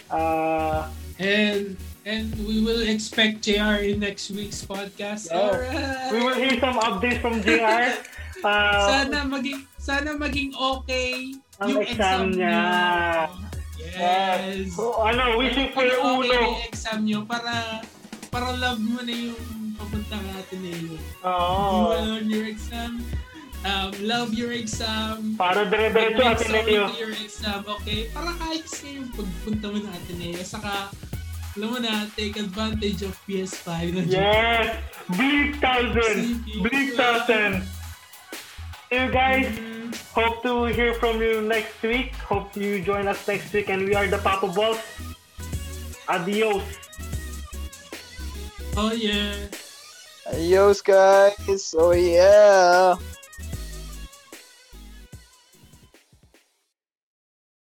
Uh, 0.07 0.87
And 1.21 1.77
and 2.01 2.33
we 2.49 2.65
will 2.65 2.81
expect 2.81 3.45
JR 3.45 3.77
in 3.77 4.01
next 4.01 4.33
week's 4.33 4.65
podcast. 4.65 5.29
Yeah. 5.29 5.53
Alright. 5.53 6.09
we 6.09 6.17
will 6.17 6.33
hear 6.33 6.57
some 6.57 6.81
updates 6.81 7.21
from 7.21 7.39
JR. 7.41 7.91
Uh, 8.41 9.05
sana 9.05 9.21
maging 9.21 9.69
sana 9.77 10.17
maging 10.17 10.49
okay 10.57 11.37
Ang 11.61 11.69
yung 11.69 11.81
exam 11.85 11.95
exam, 11.95 12.21
niya. 12.33 12.57
niyo. 12.57 13.49
Yes. 13.81 14.73
So, 14.73 14.97
ano, 15.01 15.38
wishing 15.38 15.69
for 15.73 15.85
okay 15.85 16.01
uno. 16.01 16.25
yung 16.33 16.61
exam 16.65 16.99
niyo 17.05 17.19
para 17.25 17.81
para 18.29 18.53
love 18.57 18.81
mo 18.81 19.01
na 19.01 19.13
yung 19.13 19.38
papuntang 19.77 20.25
Ateneo. 20.38 20.95
Oo. 21.21 21.61
Do 21.61 21.77
well 21.91 22.09
on 22.17 22.25
your 22.29 22.45
exam. 22.49 23.01
Um, 23.61 23.93
love 24.01 24.33
your 24.33 24.49
exam. 24.57 25.38
Para 25.38 25.69
dire-diretso 25.69 26.49
ninyo. 26.49 26.89
to 26.89 26.97
your 26.97 27.13
exam, 27.13 27.61
okay? 27.61 28.09
Para 28.09 28.33
kahit 28.41 28.65
sa 28.65 28.89
yung 28.89 29.09
pagpunta 29.13 29.65
mo 29.69 29.77
ng 29.77 29.93
Ateneo. 29.93 30.41
Saka, 30.41 30.89
alam 31.53 31.67
mo 31.69 31.77
na, 31.77 32.09
take 32.17 32.41
advantage 32.41 33.05
of 33.05 33.13
PS5. 33.29 33.69
Na 33.93 34.01
Yes! 34.07 34.81
Bleep 35.13 35.61
thousand! 35.61 36.41
Bleep 36.63 36.97
thousand! 36.97 37.61
See 38.89 38.97
you 38.97 39.09
guys! 39.13 39.45
Mhm. 39.51 39.80
Hope 40.13 40.43
to 40.43 40.65
hear 40.65 40.93
from 40.93 41.22
you 41.22 41.41
next 41.41 41.81
week. 41.81 42.15
Hope 42.15 42.55
you 42.55 42.81
join 42.81 43.07
us 43.07 43.27
next 43.27 43.53
week 43.53 43.69
and 43.69 43.85
we 43.88 43.95
are 43.95 44.07
the 44.07 44.18
Papa 44.18 44.47
Balls. 44.47 44.80
Adios! 46.07 46.63
Oh 48.77 48.91
yeah. 48.93 49.35
Adios, 50.27 50.81
guys. 50.81 51.76
Oh, 51.77 51.91
yeah. 51.91 52.95